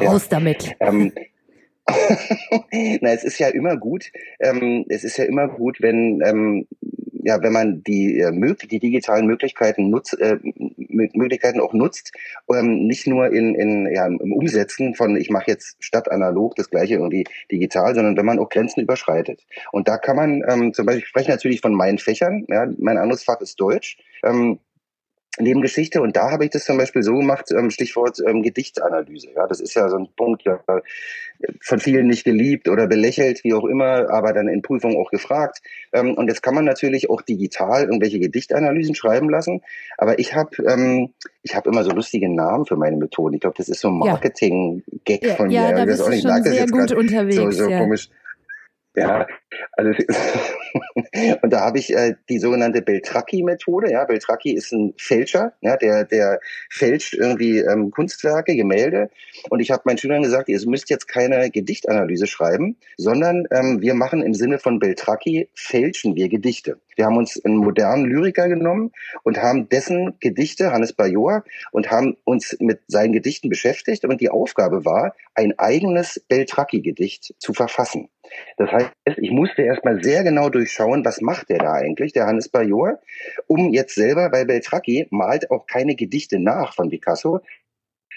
raus 0.00 0.28
ja. 0.30 0.38
damit. 0.38 0.76
Ähm, 0.80 1.12
Na, 3.00 3.12
es 3.12 3.24
ist 3.24 3.38
ja 3.38 3.48
immer 3.48 3.76
gut. 3.76 4.10
Ähm, 4.40 4.84
es 4.88 5.04
ist 5.04 5.16
ja 5.16 5.24
immer 5.24 5.48
gut, 5.48 5.80
wenn 5.80 6.20
ja, 7.26 7.42
wenn 7.42 7.52
man 7.52 7.82
die, 7.82 8.20
äh, 8.20 8.54
die 8.70 8.78
digitalen 8.78 9.26
Möglichkeiten 9.26 9.90
nutzt, 9.90 10.16
äh, 10.20 10.38
Möglichkeiten 10.86 11.60
auch 11.60 11.72
nutzt, 11.72 12.12
ähm, 12.54 12.86
nicht 12.86 13.08
nur 13.08 13.32
in, 13.32 13.56
in 13.56 13.92
ja, 13.92 14.06
im 14.06 14.32
Umsetzen 14.32 14.94
von 14.94 15.16
ich 15.16 15.28
mache 15.28 15.50
jetzt 15.50 15.76
statt 15.80 16.08
analog 16.08 16.54
das 16.54 16.70
gleiche 16.70 16.94
irgendwie 16.94 17.24
digital, 17.50 17.96
sondern 17.96 18.16
wenn 18.16 18.26
man 18.26 18.38
auch 18.38 18.48
Grenzen 18.48 18.82
überschreitet. 18.82 19.44
Und 19.72 19.88
da 19.88 19.98
kann 19.98 20.14
man 20.14 20.44
ähm, 20.46 20.72
zum 20.72 20.86
Beispiel, 20.86 21.02
ich 21.02 21.08
spreche 21.08 21.30
natürlich 21.32 21.60
von 21.60 21.74
meinen 21.74 21.98
Fächern, 21.98 22.46
ja, 22.48 22.68
mein 22.78 22.96
anderes 22.96 23.24
Fach 23.24 23.40
ist 23.40 23.60
Deutsch. 23.60 23.98
Ähm, 24.22 24.60
Nebengeschichte. 25.38 26.00
Und 26.00 26.16
da 26.16 26.30
habe 26.30 26.44
ich 26.44 26.50
das 26.50 26.64
zum 26.64 26.78
Beispiel 26.78 27.02
so 27.02 27.14
gemacht, 27.14 27.50
ähm, 27.50 27.70
Stichwort 27.70 28.18
ähm, 28.26 28.42
Gedichtanalyse. 28.42 29.28
Ja, 29.34 29.46
das 29.46 29.60
ist 29.60 29.74
ja 29.74 29.88
so 29.88 29.96
ein 29.96 30.08
Punkt, 30.16 30.42
ja, 30.44 30.60
von 31.60 31.80
vielen 31.80 32.06
nicht 32.06 32.24
geliebt 32.24 32.68
oder 32.68 32.86
belächelt, 32.86 33.44
wie 33.44 33.54
auch 33.54 33.64
immer, 33.64 34.10
aber 34.10 34.32
dann 34.32 34.48
in 34.48 34.62
Prüfungen 34.62 34.96
auch 34.96 35.10
gefragt. 35.10 35.60
Ähm, 35.92 36.14
und 36.14 36.28
jetzt 36.28 36.42
kann 36.42 36.54
man 36.54 36.64
natürlich 36.64 37.10
auch 37.10 37.22
digital 37.22 37.84
irgendwelche 37.84 38.18
Gedichtanalysen 38.18 38.94
schreiben 38.94 39.28
lassen. 39.28 39.62
Aber 39.98 40.18
ich 40.18 40.34
habe 40.34 40.50
ähm, 40.66 41.10
ich 41.42 41.54
habe 41.54 41.70
immer 41.70 41.84
so 41.84 41.90
lustige 41.90 42.28
Namen 42.28 42.66
für 42.66 42.76
meine 42.76 42.96
Methoden. 42.96 43.34
Ich 43.34 43.40
glaube, 43.40 43.56
das 43.56 43.68
ist 43.68 43.80
so 43.80 43.88
ein 43.88 43.98
Marketing-Gag 43.98 45.24
ja. 45.24 45.34
von 45.34 45.48
mir. 45.48 45.54
Ja, 45.54 45.72
da 45.72 45.84
bist 45.84 46.00
du 46.00 46.12
schon 46.12 46.42
sehr 46.42 46.66
gut 46.66 46.92
unterwegs. 46.92 47.36
So, 47.36 47.50
so 47.50 47.68
ja. 47.68 47.78
komisch. 47.78 48.08
Ja, 48.96 49.26
also 49.72 49.90
und 51.42 51.52
da 51.52 51.60
habe 51.60 51.78
ich 51.78 51.94
äh, 51.94 52.14
die 52.30 52.38
sogenannte 52.38 52.80
Beltracchi-Methode. 52.80 53.90
Ja, 53.90 54.04
Beltracchi 54.04 54.52
ist 54.52 54.72
ein 54.72 54.94
Fälscher, 54.96 55.52
ja, 55.60 55.76
der 55.76 56.04
der 56.04 56.40
fälscht 56.70 57.12
irgendwie 57.12 57.58
ähm, 57.58 57.90
Kunstwerke, 57.90 58.56
Gemälde. 58.56 59.10
Und 59.50 59.60
ich 59.60 59.70
habe 59.70 59.82
meinen 59.84 59.98
Schülern 59.98 60.22
gesagt, 60.22 60.48
ihr 60.48 60.58
müsst 60.66 60.88
jetzt 60.88 61.08
keine 61.08 61.50
Gedichtanalyse 61.50 62.26
schreiben, 62.26 62.76
sondern 62.96 63.46
ähm, 63.50 63.82
wir 63.82 63.92
machen 63.92 64.22
im 64.22 64.32
Sinne 64.32 64.58
von 64.58 64.78
Beltracchi 64.78 65.50
fälschen 65.54 66.16
wir 66.16 66.30
Gedichte. 66.30 66.80
Wir 66.96 67.04
haben 67.04 67.18
uns 67.18 67.38
einen 67.44 67.58
modernen 67.58 68.06
Lyriker 68.06 68.48
genommen 68.48 68.92
und 69.22 69.42
haben 69.42 69.68
dessen 69.68 70.14
Gedichte, 70.20 70.72
Hannes 70.72 70.94
Bajor, 70.94 71.44
und 71.70 71.90
haben 71.90 72.16
uns 72.24 72.56
mit 72.58 72.80
seinen 72.88 73.12
Gedichten 73.12 73.50
beschäftigt. 73.50 74.06
Und 74.06 74.22
die 74.22 74.30
Aufgabe 74.30 74.86
war, 74.86 75.14
ein 75.34 75.58
eigenes 75.58 76.24
Beltracchi-Gedicht 76.28 77.34
zu 77.38 77.52
verfassen. 77.52 78.08
Das 78.56 78.70
heißt, 78.70 78.90
ich 79.18 79.30
musste 79.30 79.62
erstmal 79.62 80.02
sehr 80.02 80.24
genau 80.24 80.48
durchschauen, 80.48 81.04
was 81.04 81.20
macht 81.20 81.50
der 81.50 81.58
da 81.58 81.72
eigentlich, 81.72 82.12
der 82.12 82.26
Hannes 82.26 82.48
Bajor, 82.48 82.98
um 83.46 83.70
jetzt 83.70 83.94
selber, 83.94 84.32
weil 84.32 84.46
Beltracchi 84.46 85.06
malt 85.10 85.50
auch 85.50 85.66
keine 85.66 85.94
Gedichte 85.94 86.38
nach 86.38 86.74
von 86.74 86.90
Picasso, 86.90 87.40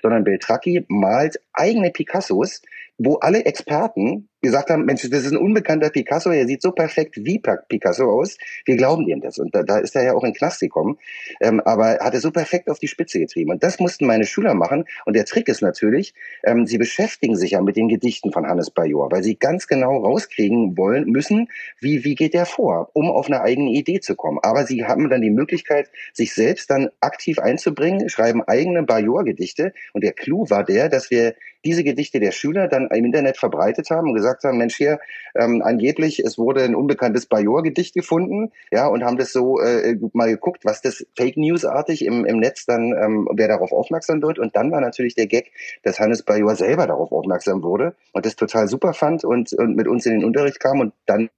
sondern 0.02 0.24
Beltracchi 0.24 0.86
malt 0.88 1.40
eigene 1.54 1.92
Picassos, 1.92 2.62
wo 3.00 3.16
alle 3.16 3.46
Experten 3.46 4.30
gesagt 4.42 4.70
haben, 4.70 4.86
Mensch, 4.86 5.02
das 5.10 5.26
ist 5.26 5.32
ein 5.32 5.38
unbekannter 5.38 5.90
Picasso, 5.90 6.30
er 6.30 6.48
sieht 6.48 6.62
so 6.62 6.72
perfekt 6.72 7.18
wie 7.18 7.42
Picasso 7.68 8.10
aus, 8.10 8.38
wir 8.66 8.78
glauben 8.78 9.06
dem 9.06 9.22
das. 9.22 9.38
Und 9.38 9.54
da, 9.54 9.64
da 9.64 9.80
ist 9.80 9.96
er 9.96 10.04
ja 10.04 10.14
auch 10.14 10.24
in 10.24 10.34
Knast 10.34 10.60
gekommen, 10.62 10.98
ähm, 11.42 11.60
aber 11.62 12.00
hat 12.00 12.14
er 12.14 12.22
so 12.22 12.32
perfekt 12.32 12.70
auf 12.70 12.80
die 12.80 12.88
Spitze 12.88 13.20
getrieben. 13.20 13.52
Und 13.52 13.64
das 13.64 13.80
mussten 13.80 14.06
meine 14.06 14.26
Schüler 14.26 14.54
machen. 14.54 14.86
Und 15.06 15.16
der 15.16 15.26
Trick 15.26 15.50
ist 15.50 15.62
natürlich, 15.62 16.14
ähm, 16.44 16.66
sie 16.66 16.78
beschäftigen 16.78 17.36
sich 17.36 17.52
ja 17.52 17.62
mit 17.62 17.76
den 17.76 17.90
Gedichten 17.90 18.32
von 18.32 18.48
Hannes 18.48 18.72
Bajor, 18.72 19.12
weil 19.12 19.24
sie 19.24 19.36
ganz 19.36 19.68
genau 19.68 19.98
rauskriegen 19.98 20.78
wollen 20.78 21.06
müssen, 21.10 21.50
wie, 21.82 22.04
wie 22.06 22.16
geht 22.16 22.34
der 22.34 22.46
vor, 22.46 22.90
um 22.94 23.10
auf 23.10 23.28
eine 23.28 23.42
eigene 23.42 23.72
Idee 23.72 24.00
zu 24.00 24.16
kommen. 24.16 24.40
Aber 24.42 24.66
sie 24.66 24.86
haben 24.86 25.10
dann 25.10 25.22
die 25.22 25.32
Möglichkeit, 25.32 25.90
sich 26.14 26.34
selbst 26.34 26.70
dann 26.70 26.90
aktiv 27.02 27.40
einzubringen, 27.40 28.10
schreiben 28.10 28.42
eigene 28.44 28.84
Bajor-Gedichte. 28.84 29.74
Und 29.94 30.04
der 30.04 30.14
Clou 30.14 30.50
war 30.50 30.64
der, 30.64 30.88
dass 30.88 31.12
wir 31.12 31.36
diese 31.66 31.84
Gedichte 31.84 32.20
der 32.20 32.32
Schüler 32.32 32.68
dann 32.68 32.88
im 32.88 33.06
Internet 33.06 33.38
verbreitet 33.38 33.90
haben 33.90 34.10
und 34.10 34.16
gesagt 34.16 34.44
haben, 34.44 34.58
Mensch, 34.58 34.76
hier 34.76 35.00
ähm, 35.36 35.62
angeblich, 35.64 36.20
es 36.20 36.38
wurde 36.38 36.64
ein 36.64 36.76
unbekanntes 36.76 37.26
Bajor-Gedicht 37.26 37.94
gefunden, 37.94 38.52
ja, 38.72 38.88
und 38.88 39.04
haben 39.04 39.18
das 39.18 39.34
so 39.34 39.60
äh, 39.60 39.98
mal 40.14 40.30
geguckt, 40.30 40.66
was 40.66 40.82
das 40.82 41.06
Fake 41.16 41.38
News-artig 41.38 42.06
im, 42.06 42.26
im 42.26 42.40
Netz 42.40 42.66
dann, 42.66 42.94
ähm, 42.94 43.28
wer 43.34 43.48
darauf 43.48 43.72
aufmerksam 43.72 44.22
wird. 44.22 44.40
Und 44.40 44.56
dann 44.56 44.72
war 44.72 44.82
natürlich 44.82 45.16
der 45.16 45.28
Gag, 45.28 45.52
dass 45.84 46.00
Hannes 46.00 46.24
Bajor 46.24 46.56
selber 46.56 46.88
darauf 46.88 47.12
aufmerksam 47.12 47.64
wurde 47.64 47.96
und 48.14 48.26
das 48.26 48.36
total 48.36 48.68
super 48.68 48.94
fand 48.94 49.24
und, 49.24 49.54
und 49.54 49.76
mit 49.76 49.88
uns 49.88 50.06
in 50.06 50.14
den 50.14 50.26
Unterricht 50.26 50.60
kam 50.60 50.80
und 50.80 50.94
dann 51.06 51.30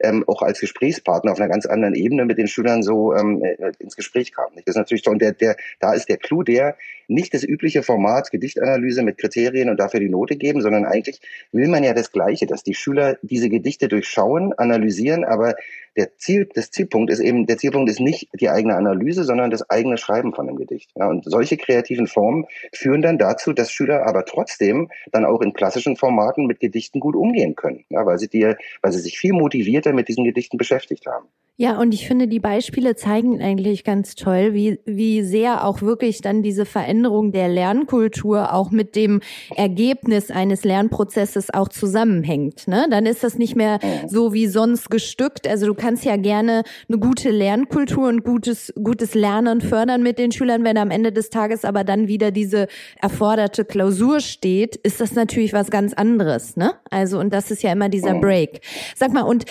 ähm, 0.00 0.24
auch 0.26 0.42
als 0.42 0.60
Gesprächspartner 0.60 1.32
auf 1.32 1.40
einer 1.40 1.48
ganz 1.48 1.66
anderen 1.66 1.94
Ebene 1.94 2.24
mit 2.24 2.38
den 2.38 2.48
Schülern 2.48 2.82
so 2.82 3.14
ähm, 3.14 3.42
äh, 3.42 3.72
ins 3.78 3.96
Gespräch 3.96 4.32
kam. 4.32 4.50
Das 4.54 4.64
ist 4.66 4.76
natürlich 4.76 5.02
toll. 5.02 5.14
Und 5.14 5.22
der, 5.22 5.32
der, 5.32 5.56
da 5.80 5.92
ist 5.92 6.08
der 6.08 6.16
Clou 6.16 6.42
der, 6.42 6.76
nicht 7.08 7.32
das 7.34 7.42
übliche 7.42 7.82
Format 7.82 8.30
Gedichtanalyse 8.30 9.02
mit 9.02 9.18
Kriterien 9.18 9.57
und 9.66 9.80
dafür 9.80 10.00
die 10.00 10.08
Note 10.08 10.36
geben, 10.36 10.60
sondern 10.60 10.84
eigentlich 10.84 11.20
will 11.52 11.68
man 11.68 11.82
ja 11.82 11.94
das 11.94 12.12
Gleiche, 12.12 12.46
dass 12.46 12.62
die 12.62 12.74
Schüler 12.74 13.18
diese 13.22 13.48
Gedichte 13.48 13.88
durchschauen, 13.88 14.52
analysieren, 14.52 15.24
aber 15.24 15.54
der 15.96 16.16
Ziel, 16.16 16.48
das 16.54 16.70
Zielpunkt 16.70 17.10
ist 17.10 17.18
eben, 17.18 17.46
der 17.46 17.58
Zielpunkt 17.58 17.90
ist 17.90 17.98
nicht 17.98 18.28
die 18.38 18.48
eigene 18.48 18.76
Analyse, 18.76 19.24
sondern 19.24 19.50
das 19.50 19.68
eigene 19.68 19.96
Schreiben 19.96 20.32
von 20.32 20.48
einem 20.48 20.56
Gedicht. 20.56 20.90
Ja, 20.94 21.08
und 21.08 21.24
solche 21.24 21.56
kreativen 21.56 22.06
Formen 22.06 22.46
führen 22.72 23.02
dann 23.02 23.18
dazu, 23.18 23.52
dass 23.52 23.72
Schüler 23.72 24.06
aber 24.06 24.24
trotzdem 24.24 24.90
dann 25.10 25.24
auch 25.24 25.40
in 25.40 25.54
klassischen 25.54 25.96
Formaten 25.96 26.46
mit 26.46 26.60
Gedichten 26.60 27.00
gut 27.00 27.16
umgehen 27.16 27.56
können, 27.56 27.84
ja, 27.88 28.06
weil 28.06 28.18
sie 28.18 28.28
dir, 28.28 28.56
weil 28.80 28.92
sie 28.92 29.00
sich 29.00 29.18
viel 29.18 29.32
motivierter 29.32 29.92
mit 29.92 30.06
diesen 30.06 30.24
Gedichten 30.24 30.56
beschäftigt 30.56 31.06
haben. 31.06 31.26
Ja, 31.60 31.76
und 31.80 31.92
ich 31.92 32.06
finde, 32.06 32.28
die 32.28 32.38
Beispiele 32.38 32.94
zeigen 32.94 33.42
eigentlich 33.42 33.82
ganz 33.82 34.14
toll, 34.14 34.54
wie, 34.54 34.78
wie 34.84 35.22
sehr 35.22 35.64
auch 35.64 35.82
wirklich 35.82 36.20
dann 36.20 36.40
diese 36.40 36.64
Veränderung 36.64 37.32
der 37.32 37.48
Lernkultur 37.48 38.54
auch 38.54 38.70
mit 38.70 38.94
dem 38.94 39.20
Ergebnis 39.56 40.30
eines 40.30 40.62
Lernprozesses 40.62 41.52
auch 41.52 41.68
zusammenhängt. 41.68 42.68
Ne? 42.68 42.86
Dann 42.88 43.06
ist 43.06 43.24
das 43.24 43.38
nicht 43.38 43.56
mehr 43.56 43.80
so 44.06 44.32
wie 44.32 44.46
sonst 44.46 44.88
gestückt. 44.88 45.48
Also 45.48 45.66
du 45.66 45.74
kannst 45.74 46.04
ja 46.04 46.14
gerne 46.14 46.62
eine 46.88 46.98
gute 46.98 47.30
Lernkultur 47.30 48.06
und 48.06 48.22
gutes, 48.22 48.72
gutes 48.80 49.14
Lernen 49.16 49.60
fördern 49.60 50.04
mit 50.04 50.20
den 50.20 50.30
Schülern. 50.30 50.62
Wenn 50.62 50.78
am 50.78 50.92
Ende 50.92 51.10
des 51.10 51.28
Tages 51.28 51.64
aber 51.64 51.82
dann 51.82 52.06
wieder 52.06 52.30
diese 52.30 52.68
erforderte 53.00 53.64
Klausur 53.64 54.20
steht, 54.20 54.76
ist 54.76 55.00
das 55.00 55.10
natürlich 55.14 55.54
was 55.54 55.72
ganz 55.72 55.92
anderes. 55.92 56.56
Ne? 56.56 56.74
Also, 56.88 57.18
und 57.18 57.32
das 57.32 57.50
ist 57.50 57.64
ja 57.64 57.72
immer 57.72 57.88
dieser 57.88 58.14
Break. 58.14 58.60
Sag 58.94 59.12
mal, 59.12 59.22
und 59.22 59.44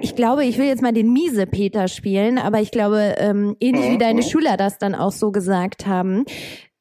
ich 0.00 0.14
glaube, 0.14 0.44
ich 0.44 0.58
will 0.58 0.66
jetzt 0.66 0.82
mal 0.82 0.92
den 0.92 1.12
miese 1.12 1.46
Peter 1.46 1.88
spielen, 1.88 2.38
aber 2.38 2.60
ich 2.60 2.70
glaube, 2.70 3.16
ähm, 3.18 3.56
ähnlich 3.60 3.90
wie 3.90 3.98
deine 3.98 4.22
Schüler 4.22 4.56
das 4.56 4.78
dann 4.78 4.94
auch 4.94 5.12
so 5.12 5.32
gesagt 5.32 5.86
haben, 5.86 6.24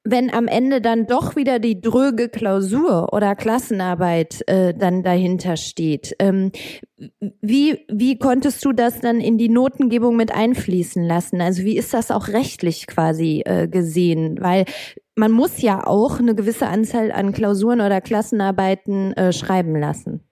wenn 0.04 0.34
am 0.34 0.48
Ende 0.48 0.82
dann 0.82 1.06
doch 1.06 1.36
wieder 1.36 1.60
die 1.60 1.80
dröge 1.80 2.30
Klausur 2.30 3.14
oder 3.14 3.36
Klassenarbeit 3.36 4.48
äh, 4.48 4.74
dann 4.74 5.04
dahinter 5.04 5.58
steht, 5.58 6.16
ähm, 6.20 6.52
wie, 7.42 7.86
wie 7.88 8.18
konntest 8.18 8.64
du 8.66 8.72
das 8.72 9.00
dann 9.00 9.20
in 9.20 9.38
die 9.38 9.50
Notengebung 9.50 10.16
mit 10.16 10.32
einfließen 10.32 11.04
lassen? 11.04 11.42
Also 11.42 11.64
wie 11.64 11.78
ist 11.78 11.94
das 11.94 12.10
auch 12.10 12.30
rechtlich 12.30 12.88
quasi 12.88 13.44
äh, 13.46 13.68
gesehen? 13.68 14.38
Weil 14.42 14.66
man 15.16 15.32
muss 15.32 15.62
ja 15.62 15.86
auch 15.86 16.20
eine 16.20 16.34
gewisse 16.34 16.68
Anzahl 16.68 17.12
an 17.12 17.32
Klausuren 17.32 17.82
oder 17.82 18.02
Klassenarbeiten 18.02 19.14
äh, 19.14 19.34
schreiben 19.34 19.76
lassen. 19.76 20.24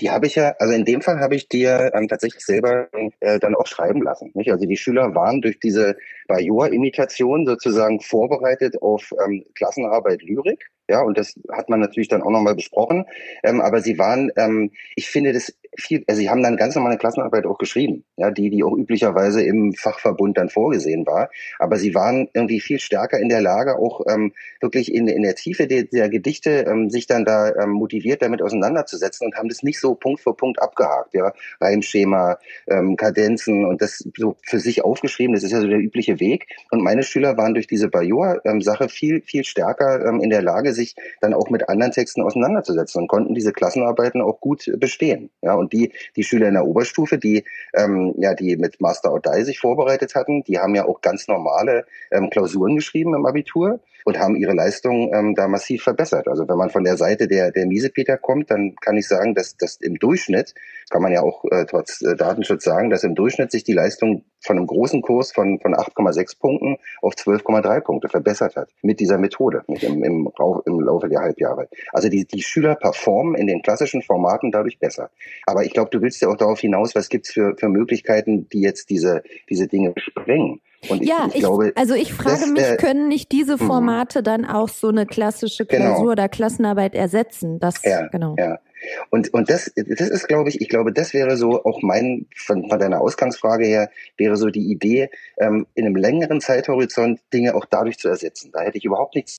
Die 0.00 0.10
habe 0.10 0.26
ich 0.26 0.34
ja, 0.34 0.54
also 0.58 0.74
in 0.74 0.84
dem 0.84 1.02
Fall 1.02 1.20
habe 1.20 1.34
ich 1.34 1.48
dir 1.48 1.92
ähm, 1.94 2.08
tatsächlich 2.08 2.44
selber 2.44 2.88
äh, 3.20 3.38
dann 3.38 3.54
auch 3.54 3.66
schreiben 3.66 4.02
lassen. 4.02 4.30
Nicht? 4.34 4.50
Also 4.50 4.66
die 4.66 4.76
Schüler 4.76 5.14
waren 5.14 5.40
durch 5.40 5.58
diese 5.58 5.96
Bajor-Imitation 6.28 7.46
sozusagen 7.46 8.00
vorbereitet 8.00 8.82
auf 8.82 9.12
ähm, 9.24 9.44
Klassenarbeit 9.54 10.22
Lyrik. 10.22 10.70
Ja, 10.88 11.02
und 11.02 11.18
das 11.18 11.34
hat 11.52 11.68
man 11.68 11.80
natürlich 11.80 12.08
dann 12.08 12.22
auch 12.22 12.30
nochmal 12.30 12.54
besprochen. 12.54 13.06
Ähm, 13.42 13.60
aber 13.60 13.80
sie 13.80 13.98
waren, 13.98 14.30
ähm, 14.36 14.70
ich 14.94 15.08
finde 15.08 15.32
das 15.32 15.52
viel, 15.76 16.04
also 16.06 16.20
sie 16.20 16.30
haben 16.30 16.42
dann 16.42 16.56
ganz 16.56 16.76
normale 16.76 16.96
Klassenarbeit 16.96 17.44
auch 17.44 17.58
geschrieben, 17.58 18.04
ja, 18.16 18.30
die, 18.30 18.50
die 18.50 18.64
auch 18.64 18.76
üblicherweise 18.76 19.42
im 19.42 19.74
Fachverbund 19.74 20.38
dann 20.38 20.48
vorgesehen 20.48 21.06
war. 21.06 21.30
Aber 21.58 21.76
sie 21.76 21.94
waren 21.94 22.28
irgendwie 22.32 22.60
viel 22.60 22.80
stärker 22.80 23.18
in 23.18 23.28
der 23.28 23.40
Lage, 23.40 23.78
auch 23.78 24.00
ähm, 24.08 24.32
wirklich 24.60 24.94
in, 24.94 25.06
in 25.08 25.22
der 25.22 25.34
Tiefe 25.34 25.66
der, 25.66 25.84
der 25.84 26.08
Gedichte 26.08 26.66
ähm, 26.68 26.90
sich 26.90 27.06
dann 27.06 27.24
da 27.24 27.54
ähm, 27.54 27.70
motiviert 27.70 28.22
damit 28.22 28.42
auseinanderzusetzen 28.42 29.26
und 29.26 29.36
haben 29.36 29.48
das 29.48 29.62
nicht 29.62 29.80
so 29.80 29.94
Punkt 29.94 30.20
für 30.20 30.34
Punkt 30.34 30.60
abgehakt, 30.60 31.14
ja, 31.14 31.32
Reimschema, 31.60 32.38
ähm, 32.68 32.96
Kadenzen 32.96 33.66
und 33.66 33.82
das 33.82 34.04
so 34.16 34.36
für 34.42 34.60
sich 34.60 34.84
aufgeschrieben. 34.84 35.34
Das 35.34 35.44
ist 35.44 35.52
ja 35.52 35.60
so 35.60 35.68
der 35.68 35.78
übliche 35.78 36.18
Weg. 36.20 36.46
Und 36.70 36.82
meine 36.82 37.02
Schüler 37.02 37.36
waren 37.36 37.54
durch 37.54 37.66
diese 37.66 37.88
Bajor-Sache 37.88 38.88
viel, 38.88 39.22
viel 39.22 39.44
stärker 39.44 40.06
ähm, 40.06 40.20
in 40.20 40.30
der 40.30 40.42
Lage, 40.42 40.72
sich 40.72 40.94
dann 41.20 41.34
auch 41.34 41.50
mit 41.50 41.68
anderen 41.68 41.92
Texten 41.92 42.22
auseinanderzusetzen 42.22 43.02
und 43.02 43.08
konnten 43.08 43.34
diese 43.34 43.52
Klassenarbeiten 43.52 44.20
auch 44.20 44.40
gut 44.40 44.70
bestehen. 44.78 45.30
Ja, 45.42 45.54
und 45.54 45.72
die, 45.72 45.92
die 46.16 46.24
Schüler 46.24 46.48
in 46.48 46.54
der 46.54 46.66
Oberstufe, 46.66 47.18
die, 47.18 47.44
ähm, 47.74 48.05
ja, 48.18 48.34
die 48.34 48.56
mit 48.56 48.80
Master 48.80 49.12
Odai 49.12 49.42
sich 49.44 49.58
vorbereitet 49.58 50.14
hatten, 50.14 50.44
die 50.44 50.58
haben 50.58 50.74
ja 50.74 50.86
auch 50.86 51.00
ganz 51.00 51.28
normale 51.28 51.86
ähm, 52.10 52.30
Klausuren 52.30 52.76
geschrieben 52.76 53.14
im 53.14 53.26
Abitur 53.26 53.80
und 54.06 54.20
haben 54.20 54.36
ihre 54.36 54.54
Leistung 54.54 55.12
ähm, 55.12 55.34
da 55.34 55.48
massiv 55.48 55.82
verbessert. 55.82 56.28
Also 56.28 56.46
wenn 56.46 56.56
man 56.56 56.70
von 56.70 56.84
der 56.84 56.96
Seite 56.96 57.26
der, 57.26 57.50
der 57.50 57.66
Miesepeter 57.66 58.16
kommt, 58.16 58.52
dann 58.52 58.76
kann 58.76 58.96
ich 58.96 59.08
sagen, 59.08 59.34
dass, 59.34 59.56
dass 59.56 59.78
im 59.80 59.98
Durchschnitt, 59.98 60.54
kann 60.90 61.02
man 61.02 61.10
ja 61.10 61.22
auch 61.22 61.44
äh, 61.50 61.66
trotz 61.66 62.02
äh, 62.02 62.14
Datenschutz 62.14 62.62
sagen, 62.62 62.88
dass 62.88 63.02
im 63.02 63.16
Durchschnitt 63.16 63.50
sich 63.50 63.64
die 63.64 63.72
Leistung 63.72 64.24
von 64.38 64.58
einem 64.58 64.68
großen 64.68 65.02
Kurs 65.02 65.32
von, 65.32 65.58
von 65.58 65.74
8,6 65.74 66.38
Punkten 66.38 66.76
auf 67.02 67.14
12,3 67.14 67.80
Punkte 67.80 68.08
verbessert 68.08 68.54
hat 68.54 68.68
mit 68.80 69.00
dieser 69.00 69.18
Methode 69.18 69.64
nicht, 69.66 69.82
im, 69.82 70.04
im, 70.04 70.30
im 70.66 70.80
Laufe 70.80 71.08
der 71.08 71.22
Halbjahre. 71.22 71.68
Also 71.92 72.08
die, 72.08 72.26
die 72.26 72.42
Schüler 72.42 72.76
performen 72.76 73.34
in 73.34 73.48
den 73.48 73.62
klassischen 73.62 74.02
Formaten 74.02 74.52
dadurch 74.52 74.78
besser. 74.78 75.10
Aber 75.46 75.64
ich 75.64 75.72
glaube, 75.72 75.90
du 75.90 76.00
willst 76.00 76.22
ja 76.22 76.28
auch 76.28 76.36
darauf 76.36 76.60
hinaus, 76.60 76.94
was 76.94 77.08
gibt's 77.08 77.32
für, 77.32 77.56
für 77.56 77.68
Möglichkeiten, 77.68 78.48
die 78.50 78.60
jetzt 78.60 78.88
diese, 78.88 79.24
diese 79.50 79.66
Dinge 79.66 79.94
sprengen. 79.96 80.60
Und 80.88 81.02
ich, 81.02 81.08
ja, 81.08 81.28
ich, 81.32 81.40
glaube, 81.40 81.72
also 81.74 81.94
ich 81.94 82.12
frage 82.12 82.40
das, 82.40 82.50
mich, 82.50 82.62
äh, 82.62 82.76
können 82.76 83.08
nicht 83.08 83.32
diese 83.32 83.54
mhm. 83.54 83.66
Formate 83.66 84.22
dann 84.22 84.44
auch 84.44 84.68
so 84.68 84.88
eine 84.88 85.06
klassische 85.06 85.66
genau. 85.66 85.84
Klausur 85.84 86.00
genau. 86.00 86.12
oder 86.12 86.28
Klassenarbeit 86.28 86.94
ersetzen? 86.94 87.58
Das, 87.58 87.82
ja, 87.82 88.06
genau. 88.08 88.36
Ja. 88.38 88.58
Und, 89.10 89.32
und 89.32 89.50
das, 89.50 89.72
das 89.74 90.08
ist, 90.08 90.28
glaube 90.28 90.48
ich, 90.48 90.60
ich 90.60 90.68
glaube, 90.68 90.92
das 90.92 91.14
wäre 91.14 91.36
so 91.36 91.64
auch 91.64 91.82
mein, 91.82 92.26
von, 92.36 92.68
von 92.68 92.78
deiner 92.78 93.00
Ausgangsfrage 93.00 93.64
her, 93.64 93.90
wäre 94.16 94.36
so 94.36 94.48
die 94.48 94.70
Idee, 94.70 95.10
ähm, 95.38 95.66
in 95.74 95.86
einem 95.86 95.96
längeren 95.96 96.40
Zeithorizont 96.40 97.20
Dinge 97.32 97.54
auch 97.54 97.64
dadurch 97.64 97.98
zu 97.98 98.08
ersetzen. 98.08 98.50
Da 98.52 98.60
hätte 98.60 98.78
ich 98.78 98.84
überhaupt 98.84 99.14
nichts 99.14 99.38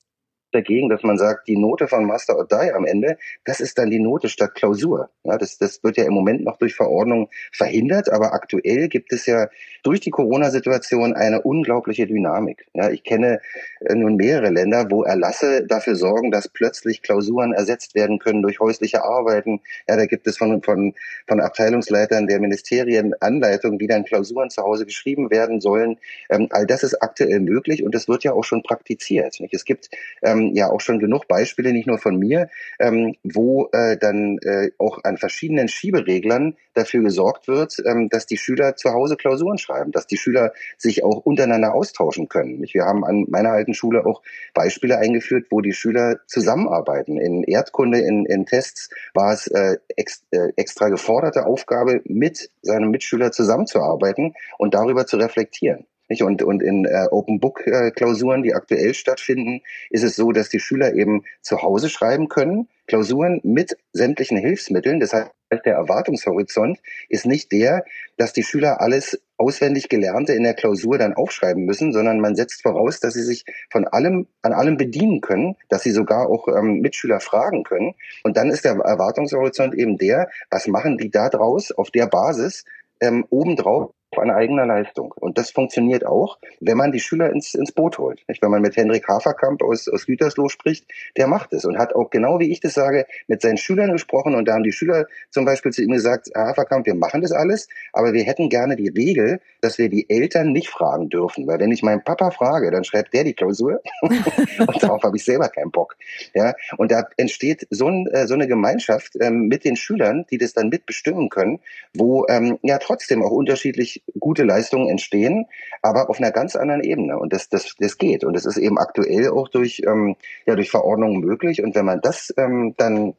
dagegen, 0.52 0.88
dass 0.88 1.02
man 1.02 1.18
sagt, 1.18 1.48
die 1.48 1.56
Note 1.56 1.88
von 1.88 2.04
Master 2.04 2.36
or 2.36 2.46
Die 2.46 2.72
am 2.72 2.84
Ende, 2.84 3.18
das 3.44 3.60
ist 3.60 3.78
dann 3.78 3.90
die 3.90 4.00
Note 4.00 4.28
statt 4.28 4.54
Klausur. 4.54 5.10
Ja, 5.24 5.36
das, 5.36 5.58
das 5.58 5.82
wird 5.84 5.96
ja 5.96 6.04
im 6.04 6.14
Moment 6.14 6.44
noch 6.44 6.56
durch 6.56 6.74
Verordnung 6.74 7.28
verhindert, 7.52 8.10
aber 8.10 8.32
aktuell 8.32 8.88
gibt 8.88 9.12
es 9.12 9.26
ja 9.26 9.48
durch 9.82 10.00
die 10.00 10.10
Corona-Situation 10.10 11.14
eine 11.14 11.42
unglaubliche 11.42 12.06
Dynamik. 12.06 12.66
Ja, 12.74 12.90
ich 12.90 13.04
kenne 13.04 13.40
äh, 13.80 13.94
nun 13.94 14.16
mehrere 14.16 14.50
Länder, 14.50 14.90
wo 14.90 15.02
Erlasse 15.02 15.66
dafür 15.66 15.96
sorgen, 15.96 16.30
dass 16.30 16.48
plötzlich 16.48 17.02
Klausuren 17.02 17.52
ersetzt 17.52 17.94
werden 17.94 18.18
können 18.18 18.42
durch 18.42 18.60
häusliche 18.60 19.04
Arbeiten. 19.04 19.60
Ja, 19.88 19.96
da 19.96 20.06
gibt 20.06 20.26
es 20.26 20.38
von, 20.38 20.62
von, 20.62 20.94
von 21.26 21.40
Abteilungsleitern 21.40 22.26
der 22.26 22.40
Ministerien 22.40 23.14
Anleitungen, 23.20 23.80
wie 23.80 23.86
dann 23.86 24.04
Klausuren 24.04 24.50
zu 24.50 24.62
Hause 24.62 24.86
geschrieben 24.86 25.30
werden 25.30 25.60
sollen. 25.60 25.98
Ähm, 26.30 26.48
all 26.50 26.66
das 26.66 26.82
ist 26.82 27.02
aktuell 27.02 27.40
möglich 27.40 27.82
und 27.82 27.94
das 27.94 28.08
wird 28.08 28.24
ja 28.24 28.32
auch 28.32 28.44
schon 28.44 28.62
praktiziert. 28.62 29.40
Nicht? 29.40 29.54
Es 29.54 29.64
gibt 29.64 29.90
ähm, 30.22 30.37
ähm, 30.38 30.54
ja 30.54 30.70
auch 30.70 30.80
schon 30.80 30.98
genug 30.98 31.28
Beispiele, 31.28 31.72
nicht 31.72 31.86
nur 31.86 31.98
von 31.98 32.16
mir, 32.16 32.48
ähm, 32.78 33.14
wo 33.22 33.68
äh, 33.72 33.96
dann 33.96 34.38
äh, 34.38 34.70
auch 34.78 34.98
an 35.04 35.16
verschiedenen 35.16 35.68
Schiebereglern 35.68 36.56
dafür 36.74 37.02
gesorgt 37.02 37.48
wird, 37.48 37.76
ähm, 37.84 38.08
dass 38.08 38.26
die 38.26 38.36
Schüler 38.36 38.76
zu 38.76 38.90
Hause 38.90 39.16
Klausuren 39.16 39.58
schreiben, 39.58 39.92
dass 39.92 40.06
die 40.06 40.16
Schüler 40.16 40.52
sich 40.76 41.04
auch 41.04 41.24
untereinander 41.24 41.74
austauschen 41.74 42.28
können. 42.28 42.64
Wir 42.72 42.84
haben 42.84 43.04
an 43.04 43.26
meiner 43.28 43.50
alten 43.50 43.74
Schule 43.74 44.06
auch 44.06 44.22
Beispiele 44.54 44.98
eingeführt, 44.98 45.46
wo 45.50 45.60
die 45.60 45.72
Schüler 45.72 46.20
zusammenarbeiten. 46.26 47.18
In 47.18 47.42
Erdkunde, 47.44 48.00
in, 48.00 48.24
in 48.26 48.46
Tests 48.46 48.90
war 49.14 49.32
es 49.32 49.46
äh, 49.48 49.78
ex, 49.96 50.24
äh, 50.30 50.52
extra 50.56 50.88
geforderte 50.88 51.46
Aufgabe, 51.46 52.00
mit 52.04 52.50
seinem 52.62 52.90
Mitschüler 52.90 53.32
zusammenzuarbeiten 53.32 54.34
und 54.58 54.74
darüber 54.74 55.06
zu 55.06 55.16
reflektieren. 55.16 55.86
Nicht? 56.08 56.22
Und, 56.22 56.42
und 56.42 56.62
in 56.62 56.84
äh, 56.84 57.06
Open 57.10 57.40
Book 57.40 57.66
äh, 57.66 57.90
Klausuren, 57.90 58.42
die 58.42 58.54
aktuell 58.54 58.94
stattfinden, 58.94 59.60
ist 59.90 60.04
es 60.04 60.16
so, 60.16 60.32
dass 60.32 60.48
die 60.48 60.60
Schüler 60.60 60.94
eben 60.94 61.24
zu 61.42 61.62
Hause 61.62 61.88
schreiben 61.88 62.28
können, 62.28 62.68
Klausuren 62.86 63.40
mit 63.44 63.76
sämtlichen 63.92 64.38
Hilfsmitteln. 64.38 65.00
Das 65.00 65.12
heißt, 65.12 65.30
der 65.64 65.74
Erwartungshorizont 65.74 66.78
ist 67.08 67.26
nicht 67.26 67.52
der, 67.52 67.84
dass 68.16 68.32
die 68.32 68.42
Schüler 68.42 68.80
alles 68.80 69.20
auswendig 69.36 69.88
Gelernte 69.88 70.32
in 70.32 70.42
der 70.42 70.54
Klausur 70.54 70.98
dann 70.98 71.14
aufschreiben 71.14 71.64
müssen, 71.64 71.92
sondern 71.92 72.20
man 72.20 72.34
setzt 72.34 72.62
voraus, 72.62 73.00
dass 73.00 73.14
sie 73.14 73.22
sich 73.22 73.44
von 73.70 73.86
allem, 73.86 74.26
an 74.42 74.52
allem 74.52 74.76
bedienen 74.76 75.20
können, 75.20 75.56
dass 75.68 75.82
sie 75.82 75.92
sogar 75.92 76.28
auch 76.28 76.48
ähm, 76.48 76.80
Mitschüler 76.80 77.20
fragen 77.20 77.62
können. 77.62 77.94
Und 78.24 78.36
dann 78.36 78.50
ist 78.50 78.64
der 78.64 78.72
Erwartungshorizont 78.72 79.74
eben 79.74 79.96
der, 79.96 80.28
was 80.50 80.66
machen 80.66 80.98
die 80.98 81.10
da 81.10 81.28
draus 81.28 81.70
auf 81.70 81.90
der 81.90 82.06
Basis, 82.06 82.64
ähm, 83.00 83.24
obendrauf 83.30 83.92
an 84.18 84.30
eigener 84.30 84.66
Leistung. 84.66 85.12
Und 85.16 85.38
das 85.38 85.50
funktioniert 85.50 86.06
auch, 86.06 86.38
wenn 86.60 86.76
man 86.76 86.92
die 86.92 87.00
Schüler 87.00 87.30
ins, 87.30 87.54
ins 87.54 87.72
Boot 87.72 87.98
holt. 87.98 88.22
Nicht? 88.28 88.42
Wenn 88.42 88.50
man 88.50 88.62
mit 88.62 88.76
Hendrik 88.76 89.08
Haferkamp 89.08 89.62
aus, 89.62 89.88
aus 89.88 90.06
Gütersloh 90.06 90.48
spricht, 90.48 90.86
der 91.16 91.26
macht 91.26 91.52
es 91.52 91.64
und 91.64 91.78
hat 91.78 91.94
auch 91.94 92.10
genau 92.10 92.38
wie 92.38 92.50
ich 92.50 92.60
das 92.60 92.74
sage, 92.74 93.06
mit 93.26 93.42
seinen 93.42 93.56
Schülern 93.56 93.92
gesprochen 93.92 94.34
und 94.34 94.46
da 94.46 94.54
haben 94.54 94.62
die 94.62 94.72
Schüler 94.72 95.06
zum 95.30 95.44
Beispiel 95.44 95.72
zu 95.72 95.82
ihm 95.82 95.92
gesagt, 95.92 96.28
Herr 96.34 96.48
Haferkamp, 96.48 96.86
wir 96.86 96.94
machen 96.94 97.22
das 97.22 97.32
alles, 97.32 97.68
aber 97.92 98.12
wir 98.12 98.22
hätten 98.24 98.48
gerne 98.48 98.76
die 98.76 98.88
Regel, 98.88 99.40
dass 99.60 99.78
wir 99.78 99.88
die 99.88 100.08
Eltern 100.08 100.52
nicht 100.52 100.68
fragen 100.68 101.08
dürfen. 101.08 101.46
Weil 101.46 101.58
wenn 101.58 101.72
ich 101.72 101.82
meinen 101.82 102.02
Papa 102.02 102.30
frage, 102.30 102.70
dann 102.70 102.84
schreibt 102.84 103.14
der 103.14 103.24
die 103.24 103.34
Klausur 103.34 103.80
und 104.00 104.82
darauf 104.82 105.02
habe 105.02 105.16
ich 105.16 105.24
selber 105.24 105.48
keinen 105.48 105.70
Bock. 105.70 105.96
Ja? 106.34 106.54
Und 106.76 106.90
da 106.90 107.08
entsteht 107.16 107.66
so, 107.70 107.88
ein, 107.88 108.06
äh, 108.08 108.26
so 108.26 108.34
eine 108.34 108.46
Gemeinschaft 108.46 109.16
ähm, 109.20 109.48
mit 109.48 109.64
den 109.64 109.76
Schülern, 109.76 110.26
die 110.30 110.38
das 110.38 110.52
dann 110.52 110.68
mitbestimmen 110.68 111.28
können, 111.28 111.60
wo 111.94 112.26
ähm, 112.28 112.58
ja 112.62 112.78
trotzdem 112.78 113.22
auch 113.22 113.30
unterschiedlich 113.30 114.02
gute 114.18 114.44
Leistungen 114.44 114.88
entstehen, 114.88 115.46
aber 115.82 116.10
auf 116.10 116.18
einer 116.18 116.30
ganz 116.30 116.56
anderen 116.56 116.82
Ebene. 116.82 117.18
Und 117.18 117.32
das, 117.32 117.48
das, 117.48 117.74
das 117.78 117.98
geht. 117.98 118.24
Und 118.24 118.34
das 118.34 118.46
ist 118.46 118.56
eben 118.56 118.78
aktuell 118.78 119.30
auch 119.30 119.48
durch, 119.48 119.82
ähm, 119.86 120.16
ja, 120.46 120.54
durch 120.54 120.70
Verordnungen 120.70 121.20
möglich. 121.20 121.62
Und 121.62 121.74
wenn 121.74 121.84
man 121.84 122.00
das 122.00 122.32
ähm, 122.36 122.74
dann 122.76 123.14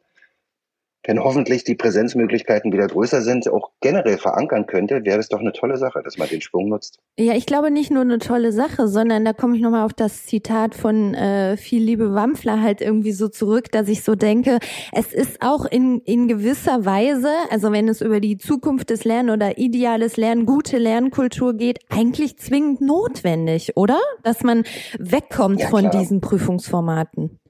wenn 1.04 1.22
hoffentlich 1.22 1.64
die 1.64 1.74
Präsenzmöglichkeiten 1.74 2.72
wieder 2.72 2.86
größer 2.86 3.22
sind, 3.22 3.48
auch 3.48 3.70
generell 3.80 4.18
verankern 4.18 4.66
könnte, 4.66 5.04
wäre 5.04 5.18
es 5.18 5.28
doch 5.28 5.40
eine 5.40 5.52
tolle 5.52 5.78
Sache, 5.78 6.02
dass 6.04 6.18
man 6.18 6.28
den 6.28 6.40
Schwung 6.40 6.68
nutzt. 6.68 6.98
Ja, 7.18 7.34
ich 7.34 7.46
glaube 7.46 7.70
nicht 7.70 7.90
nur 7.90 8.02
eine 8.02 8.18
tolle 8.18 8.52
Sache, 8.52 8.86
sondern 8.86 9.24
da 9.24 9.32
komme 9.32 9.56
ich 9.56 9.62
nochmal 9.62 9.84
auf 9.84 9.94
das 9.94 10.26
Zitat 10.26 10.74
von 10.74 11.14
äh, 11.14 11.56
viel 11.56 11.82
Liebe 11.82 12.14
Wampfler 12.14 12.60
halt 12.60 12.80
irgendwie 12.80 13.12
so 13.12 13.28
zurück, 13.28 13.70
dass 13.72 13.88
ich 13.88 14.02
so 14.02 14.14
denke, 14.14 14.58
es 14.92 15.12
ist 15.12 15.40
auch 15.40 15.64
in, 15.64 16.00
in 16.00 16.28
gewisser 16.28 16.84
Weise, 16.84 17.30
also 17.50 17.72
wenn 17.72 17.88
es 17.88 18.02
über 18.02 18.20
die 18.20 18.36
Zukunft 18.36 18.90
des 18.90 19.04
Lernen 19.04 19.30
oder 19.30 19.58
ideales 19.58 20.16
Lernen, 20.16 20.44
gute 20.44 20.76
Lernkultur 20.78 21.54
geht, 21.54 21.78
eigentlich 21.88 22.38
zwingend 22.38 22.80
notwendig, 22.82 23.76
oder? 23.76 23.98
Dass 24.22 24.42
man 24.42 24.64
wegkommt 24.98 25.60
ja, 25.60 25.68
von 25.68 25.90
diesen 25.90 26.20
Prüfungsformaten. 26.20 27.40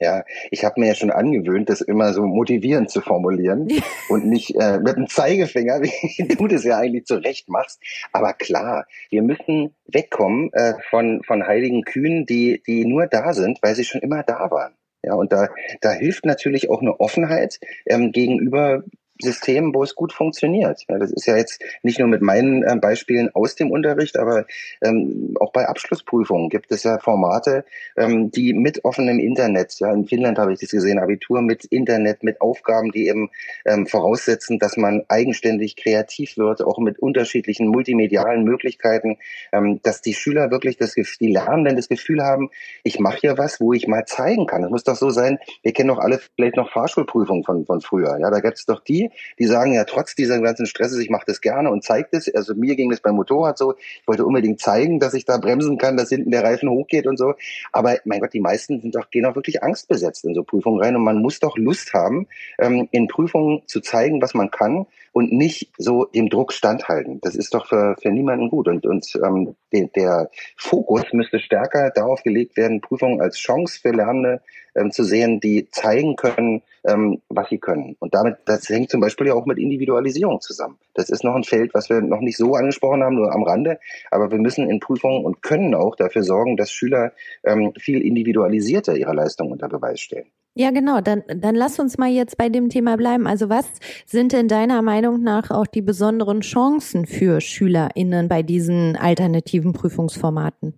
Ja, 0.00 0.24
ich 0.50 0.64
habe 0.64 0.80
mir 0.80 0.86
ja 0.86 0.94
schon 0.94 1.10
angewöhnt, 1.10 1.68
das 1.68 1.82
immer 1.82 2.14
so 2.14 2.24
motivierend 2.24 2.88
zu 2.88 3.02
formulieren 3.02 3.68
und 4.08 4.26
nicht 4.26 4.54
äh, 4.58 4.78
mit 4.78 4.96
dem 4.96 5.08
Zeigefinger, 5.08 5.82
wie 5.82 6.28
du 6.28 6.46
das 6.46 6.64
ja 6.64 6.78
eigentlich 6.78 7.04
zurecht 7.04 7.50
machst. 7.50 7.82
Aber 8.10 8.32
klar, 8.32 8.86
wir 9.10 9.22
müssen 9.22 9.74
wegkommen 9.86 10.50
äh, 10.54 10.72
von, 10.88 11.22
von 11.22 11.46
heiligen 11.46 11.82
Kühen, 11.82 12.24
die, 12.24 12.62
die 12.66 12.86
nur 12.86 13.08
da 13.08 13.34
sind, 13.34 13.58
weil 13.60 13.74
sie 13.74 13.84
schon 13.84 14.00
immer 14.00 14.22
da 14.22 14.50
waren. 14.50 14.72
Ja, 15.02 15.14
und 15.14 15.32
da, 15.32 15.48
da 15.80 15.92
hilft 15.92 16.24
natürlich 16.24 16.70
auch 16.70 16.80
eine 16.80 16.98
Offenheit 16.98 17.58
ähm, 17.86 18.12
gegenüber 18.12 18.82
Systemen, 19.20 19.74
wo 19.74 19.82
es 19.82 19.94
gut 19.94 20.12
funktioniert. 20.12 20.84
Ja, 20.88 20.98
das 20.98 21.12
ist 21.12 21.26
ja 21.26 21.36
jetzt 21.36 21.62
nicht 21.82 21.98
nur 21.98 22.08
mit 22.08 22.22
meinen 22.22 22.62
äh, 22.62 22.76
Beispielen 22.76 23.30
aus 23.34 23.54
dem 23.54 23.70
Unterricht, 23.70 24.18
aber 24.18 24.46
ähm, 24.82 25.36
auch 25.40 25.52
bei 25.52 25.66
Abschlussprüfungen 25.68 26.48
gibt 26.48 26.72
es 26.72 26.82
ja 26.82 26.98
Formate, 26.98 27.64
ähm, 27.96 28.30
die 28.30 28.52
mit 28.52 28.84
offenem 28.84 29.18
Internet, 29.18 29.78
ja, 29.78 29.92
in 29.92 30.06
Finnland 30.06 30.38
habe 30.38 30.52
ich 30.52 30.60
das 30.60 30.70
gesehen, 30.70 30.98
Abitur 30.98 31.42
mit 31.42 31.64
Internet, 31.66 32.22
mit 32.22 32.40
Aufgaben, 32.40 32.90
die 32.92 33.08
eben 33.08 33.30
ähm, 33.64 33.86
voraussetzen, 33.86 34.58
dass 34.58 34.76
man 34.76 35.04
eigenständig 35.08 35.76
kreativ 35.76 36.36
wird, 36.36 36.62
auch 36.62 36.78
mit 36.78 36.98
unterschiedlichen 36.98 37.68
multimedialen 37.68 38.44
Möglichkeiten, 38.44 39.18
ähm, 39.52 39.80
dass 39.82 40.02
die 40.02 40.14
Schüler 40.14 40.50
wirklich 40.50 40.76
das, 40.76 40.94
die 40.94 41.32
Lernenden 41.32 41.76
das 41.76 41.88
Gefühl 41.88 42.22
haben, 42.22 42.50
ich 42.82 42.98
mache 42.98 43.18
hier 43.20 43.38
was, 43.38 43.60
wo 43.60 43.72
ich 43.72 43.86
mal 43.86 44.04
zeigen 44.06 44.46
kann. 44.46 44.62
Das 44.62 44.70
muss 44.70 44.84
doch 44.84 44.96
so 44.96 45.10
sein, 45.10 45.38
wir 45.62 45.72
kennen 45.72 45.88
doch 45.88 45.98
alle 45.98 46.18
vielleicht 46.36 46.56
noch 46.56 46.70
Fahrschulprüfungen 46.70 47.44
von, 47.44 47.66
von 47.66 47.80
früher. 47.80 48.18
Ja, 48.18 48.30
da 48.30 48.40
gibt 48.40 48.58
es 48.58 48.66
doch 48.66 48.80
die, 48.80 49.09
die 49.38 49.46
sagen 49.46 49.72
ja 49.72 49.84
trotz 49.84 50.14
dieser 50.14 50.40
ganzen 50.40 50.66
Stresses, 50.66 50.98
ich 50.98 51.10
mache 51.10 51.24
das 51.26 51.40
gerne 51.40 51.70
und 51.70 51.84
zeige 51.84 52.08
das. 52.12 52.32
Also 52.34 52.54
mir 52.54 52.76
ging 52.76 52.90
das 52.90 53.00
beim 53.00 53.14
Motorrad 53.14 53.58
so. 53.58 53.74
Ich 53.76 54.06
wollte 54.06 54.24
unbedingt 54.24 54.60
zeigen, 54.60 55.00
dass 55.00 55.14
ich 55.14 55.24
da 55.24 55.38
bremsen 55.38 55.78
kann, 55.78 55.96
dass 55.96 56.08
hinten 56.08 56.30
der 56.30 56.44
Reifen 56.44 56.70
hochgeht 56.70 57.06
und 57.06 57.16
so. 57.16 57.34
Aber 57.72 57.98
mein 58.04 58.20
Gott, 58.20 58.32
die 58.32 58.40
meisten 58.40 58.80
sind 58.80 58.94
doch, 58.94 59.10
gehen 59.10 59.26
auch 59.26 59.34
wirklich 59.34 59.62
angstbesetzt 59.62 60.24
in 60.24 60.34
so 60.34 60.42
Prüfungen 60.42 60.80
rein 60.80 60.96
und 60.96 61.02
man 61.02 61.20
muss 61.20 61.40
doch 61.40 61.56
Lust 61.56 61.92
haben, 61.92 62.26
ähm, 62.58 62.88
in 62.92 63.08
Prüfungen 63.08 63.62
zu 63.66 63.80
zeigen, 63.80 64.22
was 64.22 64.34
man 64.34 64.50
kann 64.50 64.86
und 65.12 65.32
nicht 65.32 65.72
so 65.78 66.04
dem 66.04 66.28
Druck 66.28 66.52
standhalten. 66.52 67.20
Das 67.20 67.34
ist 67.34 67.54
doch 67.54 67.66
für, 67.66 67.96
für 68.00 68.10
niemanden 68.10 68.48
gut. 68.48 68.68
Und, 68.68 68.86
und 68.86 69.06
ähm, 69.24 69.56
der, 69.72 69.88
der 69.88 70.30
Fokus 70.56 71.04
müsste 71.12 71.40
stärker 71.40 71.90
darauf 71.90 72.22
gelegt 72.22 72.56
werden, 72.56 72.80
Prüfungen 72.80 73.20
als 73.20 73.36
Chance 73.36 73.80
für 73.80 73.90
Lernende 73.90 74.40
ähm, 74.76 74.92
zu 74.92 75.02
sehen, 75.02 75.40
die 75.40 75.68
zeigen 75.70 76.16
können, 76.16 76.62
ähm, 76.84 77.20
was 77.28 77.48
sie 77.48 77.58
können. 77.58 77.96
Und 77.98 78.14
damit, 78.14 78.36
das 78.44 78.68
hängt 78.68 78.90
zum 78.90 79.00
Beispiel 79.00 79.26
ja 79.26 79.34
auch 79.34 79.46
mit 79.46 79.58
Individualisierung 79.58 80.40
zusammen. 80.40 80.78
Das 80.94 81.10
ist 81.10 81.24
noch 81.24 81.34
ein 81.34 81.44
Feld, 81.44 81.74
was 81.74 81.90
wir 81.90 82.00
noch 82.00 82.20
nicht 82.20 82.36
so 82.36 82.54
angesprochen 82.54 83.02
haben, 83.02 83.16
nur 83.16 83.32
am 83.32 83.42
Rande. 83.42 83.80
Aber 84.10 84.30
wir 84.30 84.38
müssen 84.38 84.70
in 84.70 84.80
Prüfungen 84.80 85.24
und 85.24 85.42
können 85.42 85.74
auch 85.74 85.96
dafür 85.96 86.22
sorgen, 86.22 86.56
dass 86.56 86.70
Schüler 86.70 87.12
ähm, 87.44 87.72
viel 87.78 88.00
individualisierter 88.00 88.96
ihre 88.96 89.14
Leistung 89.14 89.50
unter 89.50 89.68
Beweis 89.68 90.00
stellen. 90.00 90.30
Ja, 90.54 90.70
genau. 90.70 91.00
Dann, 91.00 91.22
dann 91.28 91.54
lass 91.54 91.78
uns 91.78 91.96
mal 91.96 92.10
jetzt 92.10 92.36
bei 92.36 92.48
dem 92.48 92.68
Thema 92.68 92.96
bleiben. 92.96 93.26
Also 93.26 93.48
was 93.48 93.66
sind 94.04 94.32
denn 94.32 94.48
deiner 94.48 94.82
Meinung 94.82 95.22
nach 95.22 95.50
auch 95.50 95.66
die 95.66 95.82
besonderen 95.82 96.40
Chancen 96.40 97.06
für 97.06 97.40
SchülerInnen 97.40 98.28
bei 98.28 98.42
diesen 98.42 98.96
alternativen 98.96 99.72
Prüfungsformaten? 99.72 100.74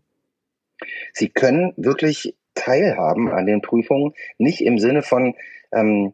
Sie 1.12 1.28
können 1.28 1.72
wirklich 1.76 2.36
teilhaben 2.54 3.30
an 3.30 3.46
den 3.46 3.62
Prüfungen, 3.62 4.12
nicht 4.38 4.60
im 4.60 4.78
Sinne 4.78 5.02
von, 5.02 5.34
ähm, 5.72 6.12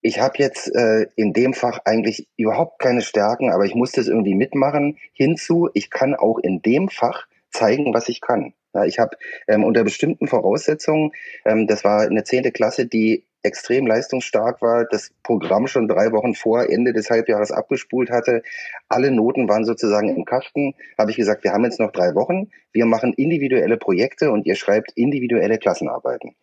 ich 0.00 0.20
habe 0.20 0.38
jetzt 0.38 0.74
äh, 0.74 1.06
in 1.14 1.32
dem 1.32 1.52
Fach 1.52 1.80
eigentlich 1.84 2.28
überhaupt 2.36 2.80
keine 2.80 3.02
Stärken, 3.02 3.50
aber 3.50 3.64
ich 3.64 3.74
muss 3.74 3.92
das 3.92 4.08
irgendwie 4.08 4.34
mitmachen, 4.34 4.98
hinzu, 5.12 5.68
ich 5.74 5.90
kann 5.90 6.14
auch 6.14 6.38
in 6.38 6.62
dem 6.62 6.88
Fach 6.88 7.26
zeigen, 7.52 7.94
was 7.94 8.08
ich 8.08 8.20
kann. 8.20 8.54
Ja, 8.74 8.84
ich 8.84 8.98
habe 8.98 9.16
ähm, 9.48 9.64
unter 9.64 9.84
bestimmten 9.84 10.26
Voraussetzungen, 10.26 11.12
ähm, 11.44 11.66
das 11.66 11.84
war 11.84 12.02
eine 12.02 12.24
zehnte 12.24 12.52
Klasse, 12.52 12.86
die 12.86 13.24
extrem 13.42 13.86
leistungsstark 13.86 14.62
war, 14.62 14.84
das 14.84 15.12
Programm 15.22 15.66
schon 15.66 15.88
drei 15.88 16.12
Wochen 16.12 16.34
vor 16.34 16.70
Ende 16.70 16.92
des 16.92 17.10
Halbjahres 17.10 17.50
abgespult 17.50 18.10
hatte. 18.10 18.42
Alle 18.88 19.10
Noten 19.10 19.48
waren 19.48 19.64
sozusagen 19.64 20.08
im 20.14 20.24
Kasten. 20.24 20.74
Habe 20.96 21.10
ich 21.10 21.16
gesagt, 21.16 21.44
wir 21.44 21.52
haben 21.52 21.64
jetzt 21.64 21.80
noch 21.80 21.90
drei 21.90 22.14
Wochen. 22.14 22.50
Wir 22.72 22.86
machen 22.86 23.12
individuelle 23.14 23.76
Projekte 23.76 24.30
und 24.30 24.46
ihr 24.46 24.54
schreibt 24.54 24.92
individuelle 24.94 25.58
Klassenarbeiten. 25.58 26.36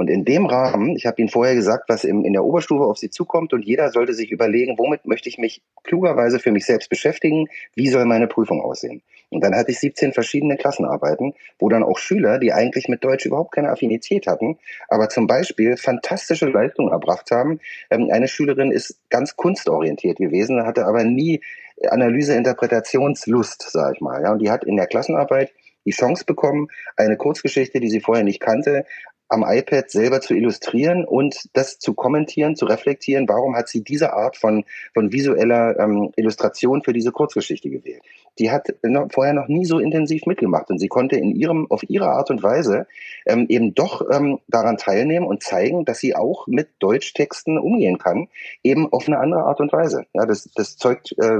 Und 0.00 0.08
in 0.08 0.24
dem 0.24 0.46
Rahmen, 0.46 0.96
ich 0.96 1.04
habe 1.04 1.20
Ihnen 1.20 1.28
vorher 1.28 1.54
gesagt, 1.54 1.90
was 1.90 2.04
im, 2.04 2.24
in 2.24 2.32
der 2.32 2.42
Oberstufe 2.42 2.84
auf 2.84 2.96
Sie 2.96 3.10
zukommt 3.10 3.52
und 3.52 3.66
jeder 3.66 3.90
sollte 3.90 4.14
sich 4.14 4.30
überlegen, 4.30 4.78
womit 4.78 5.04
möchte 5.04 5.28
ich 5.28 5.36
mich 5.36 5.60
klugerweise 5.84 6.38
für 6.38 6.52
mich 6.52 6.64
selbst 6.64 6.88
beschäftigen, 6.88 7.48
wie 7.74 7.88
soll 7.88 8.06
meine 8.06 8.26
Prüfung 8.26 8.62
aussehen. 8.62 9.02
Und 9.28 9.44
dann 9.44 9.54
hatte 9.54 9.72
ich 9.72 9.78
17 9.78 10.14
verschiedene 10.14 10.56
Klassenarbeiten, 10.56 11.34
wo 11.58 11.68
dann 11.68 11.82
auch 11.82 11.98
Schüler, 11.98 12.38
die 12.38 12.54
eigentlich 12.54 12.88
mit 12.88 13.04
Deutsch 13.04 13.26
überhaupt 13.26 13.52
keine 13.52 13.68
Affinität 13.68 14.26
hatten, 14.26 14.56
aber 14.88 15.10
zum 15.10 15.26
Beispiel 15.26 15.76
fantastische 15.76 16.46
Leistungen 16.46 16.90
erbracht 16.90 17.30
haben. 17.30 17.60
Ähm, 17.90 18.08
eine 18.10 18.26
Schülerin 18.26 18.72
ist 18.72 18.96
ganz 19.10 19.36
kunstorientiert 19.36 20.16
gewesen, 20.16 20.64
hatte 20.64 20.86
aber 20.86 21.04
nie 21.04 21.42
Analyse-Interpretationslust, 21.86 23.70
sage 23.70 23.96
ich 23.96 24.00
mal. 24.00 24.26
Und 24.32 24.38
die 24.38 24.50
hat 24.50 24.64
in 24.64 24.76
der 24.76 24.86
Klassenarbeit 24.86 25.52
die 25.86 25.92
Chance 25.92 26.24
bekommen, 26.24 26.68
eine 26.96 27.16
Kurzgeschichte, 27.16 27.80
die 27.80 27.88
sie 27.88 28.00
vorher 28.00 28.24
nicht 28.24 28.40
kannte, 28.40 28.84
am 29.30 29.44
iPad 29.46 29.90
selber 29.90 30.20
zu 30.20 30.34
illustrieren 30.34 31.04
und 31.04 31.48
das 31.52 31.78
zu 31.78 31.94
kommentieren, 31.94 32.56
zu 32.56 32.66
reflektieren, 32.66 33.28
warum 33.28 33.54
hat 33.54 33.68
sie 33.68 33.82
diese 33.82 34.12
Art 34.12 34.36
von, 34.36 34.64
von 34.92 35.12
visueller 35.12 35.78
ähm, 35.78 36.12
Illustration 36.16 36.82
für 36.82 36.92
diese 36.92 37.12
Kurzgeschichte 37.12 37.70
gewählt. 37.70 38.02
Die 38.40 38.50
hat 38.50 38.74
noch, 38.82 39.06
vorher 39.12 39.32
noch 39.32 39.46
nie 39.46 39.64
so 39.64 39.78
intensiv 39.78 40.26
mitgemacht 40.26 40.68
und 40.70 40.78
sie 40.78 40.88
konnte 40.88 41.16
in 41.16 41.30
ihrem, 41.30 41.70
auf 41.70 41.82
ihre 41.88 42.08
Art 42.08 42.30
und 42.30 42.42
Weise 42.42 42.88
ähm, 43.24 43.46
eben 43.48 43.72
doch 43.74 44.02
ähm, 44.10 44.40
daran 44.48 44.76
teilnehmen 44.76 45.26
und 45.26 45.44
zeigen, 45.44 45.84
dass 45.84 46.00
sie 46.00 46.16
auch 46.16 46.48
mit 46.48 46.68
Deutschtexten 46.80 47.56
umgehen 47.56 47.98
kann, 47.98 48.28
eben 48.64 48.92
auf 48.92 49.06
eine 49.06 49.18
andere 49.18 49.44
Art 49.44 49.60
und 49.60 49.72
Weise. 49.72 50.06
Ja, 50.12 50.26
das, 50.26 50.50
das 50.56 50.76
zeugt, 50.76 51.14
äh, 51.18 51.38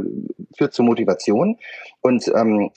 führt 0.56 0.74
zur 0.74 0.84
Motivation 0.84 1.58
und 2.02 2.30
ähm, 2.36 2.70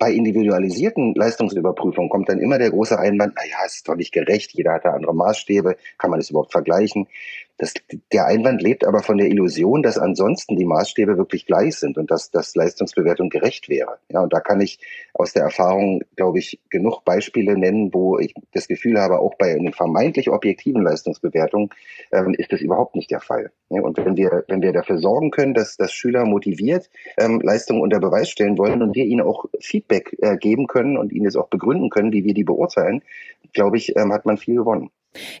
bei 0.00 0.12
individualisierten 0.12 1.14
Leistungsüberprüfungen 1.14 2.08
kommt 2.08 2.30
dann 2.30 2.40
immer 2.40 2.58
der 2.58 2.70
große 2.70 2.98
Einwand, 2.98 3.34
na 3.36 3.44
ja, 3.44 3.58
es 3.66 3.76
ist 3.76 3.88
doch 3.88 3.96
nicht 3.96 4.12
gerecht, 4.12 4.50
jeder 4.52 4.72
hat 4.72 4.86
da 4.86 4.94
andere 4.94 5.14
Maßstäbe, 5.14 5.76
kann 5.98 6.10
man 6.10 6.18
das 6.18 6.30
überhaupt 6.30 6.52
vergleichen? 6.52 7.06
Das, 7.60 7.74
der 8.10 8.24
Einwand 8.24 8.62
lebt 8.62 8.86
aber 8.86 9.02
von 9.02 9.18
der 9.18 9.28
Illusion, 9.28 9.82
dass 9.82 9.98
ansonsten 9.98 10.56
die 10.56 10.64
Maßstäbe 10.64 11.18
wirklich 11.18 11.44
gleich 11.44 11.76
sind 11.76 11.98
und 11.98 12.10
dass, 12.10 12.30
dass 12.30 12.54
Leistungsbewertung 12.54 13.28
gerecht 13.28 13.68
wäre. 13.68 13.98
Ja, 14.08 14.22
und 14.22 14.32
da 14.32 14.40
kann 14.40 14.62
ich 14.62 14.78
aus 15.12 15.34
der 15.34 15.42
Erfahrung, 15.42 16.00
glaube 16.16 16.38
ich, 16.38 16.58
genug 16.70 17.04
Beispiele 17.04 17.58
nennen, 17.58 17.92
wo 17.92 18.18
ich 18.18 18.32
das 18.54 18.66
Gefühl 18.66 18.98
habe, 18.98 19.18
auch 19.18 19.34
bei 19.34 19.52
den 19.52 19.74
vermeintlich 19.74 20.30
objektiven 20.30 20.80
Leistungsbewertungen 20.82 21.68
ähm, 22.12 22.32
ist 22.32 22.50
das 22.50 22.62
überhaupt 22.62 22.96
nicht 22.96 23.10
der 23.10 23.20
Fall. 23.20 23.52
Ja, 23.68 23.82
und 23.82 23.98
wenn 23.98 24.16
wir, 24.16 24.42
wenn 24.48 24.62
wir 24.62 24.72
dafür 24.72 24.96
sorgen 24.96 25.30
können, 25.30 25.52
dass, 25.52 25.76
dass 25.76 25.92
Schüler 25.92 26.24
motiviert 26.24 26.88
ähm, 27.18 27.42
Leistungen 27.42 27.82
unter 27.82 28.00
Beweis 28.00 28.30
stellen 28.30 28.56
wollen 28.56 28.80
und 28.80 28.94
wir 28.94 29.04
ihnen 29.04 29.20
auch 29.20 29.44
Feedback 29.60 30.16
äh, 30.22 30.38
geben 30.38 30.66
können 30.66 30.96
und 30.96 31.12
ihnen 31.12 31.26
es 31.26 31.36
auch 31.36 31.48
begründen 31.48 31.90
können, 31.90 32.12
wie 32.12 32.24
wir 32.24 32.32
die 32.32 32.44
beurteilen, 32.44 33.02
glaube 33.52 33.76
ich, 33.76 33.94
ähm, 33.96 34.14
hat 34.14 34.24
man 34.24 34.38
viel 34.38 34.54
gewonnen. 34.54 34.90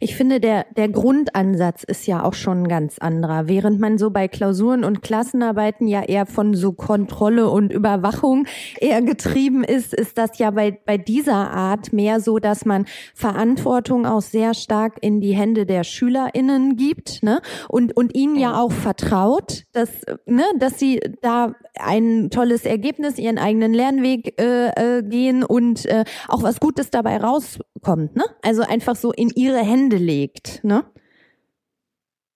Ich 0.00 0.16
finde, 0.16 0.40
der, 0.40 0.66
der 0.76 0.88
Grundansatz 0.88 1.84
ist 1.84 2.06
ja 2.06 2.24
auch 2.24 2.34
schon 2.34 2.62
ein 2.62 2.68
ganz 2.68 2.98
anderer. 2.98 3.46
Während 3.46 3.78
man 3.78 3.98
so 3.98 4.10
bei 4.10 4.26
Klausuren 4.26 4.82
und 4.82 5.02
Klassenarbeiten 5.02 5.86
ja 5.86 6.02
eher 6.02 6.26
von 6.26 6.54
so 6.54 6.72
Kontrolle 6.72 7.48
und 7.48 7.72
Überwachung 7.72 8.46
eher 8.80 9.00
getrieben 9.02 9.62
ist, 9.62 9.94
ist 9.94 10.18
das 10.18 10.38
ja 10.38 10.50
bei, 10.50 10.72
bei 10.72 10.98
dieser 10.98 11.52
Art 11.52 11.92
mehr 11.92 12.20
so, 12.20 12.38
dass 12.38 12.64
man 12.64 12.86
Verantwortung 13.14 14.06
auch 14.06 14.22
sehr 14.22 14.54
stark 14.54 14.98
in 15.02 15.20
die 15.20 15.36
Hände 15.36 15.66
der 15.66 15.84
SchülerInnen 15.84 16.76
gibt, 16.76 17.22
ne? 17.22 17.40
Und, 17.68 17.96
und 17.96 18.16
ihnen 18.16 18.36
ja 18.36 18.60
auch 18.60 18.72
vertraut, 18.72 19.64
dass, 19.72 19.90
ne, 20.26 20.44
dass 20.58 20.78
sie 20.78 21.00
da 21.22 21.54
ein 21.78 22.30
tolles 22.30 22.64
Ergebnis, 22.64 23.18
ihren 23.18 23.38
eigenen 23.38 23.72
Lernweg 23.72 24.40
äh, 24.40 24.98
äh, 24.98 25.02
gehen 25.02 25.44
und 25.44 25.86
äh, 25.86 26.04
auch 26.28 26.42
was 26.42 26.60
Gutes 26.60 26.90
dabei 26.90 27.18
rauskommt, 27.18 28.16
ne? 28.16 28.24
Also 28.42 28.62
einfach 28.62 28.96
so 28.96 29.12
in 29.12 29.30
ihre 29.34 29.59
Hände 29.62 29.96
legt, 29.96 30.64
ne? 30.64 30.84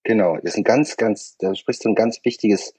Genau, 0.05 0.37
das 0.37 0.53
ist 0.53 0.59
ein 0.59 0.65
ganz, 0.65 0.97
ganz, 0.97 1.37
da 1.39 1.55
sprichst 1.55 1.85
du 1.85 1.89
ein 1.89 1.95
ganz 1.95 2.21
wichtiges 2.25 2.75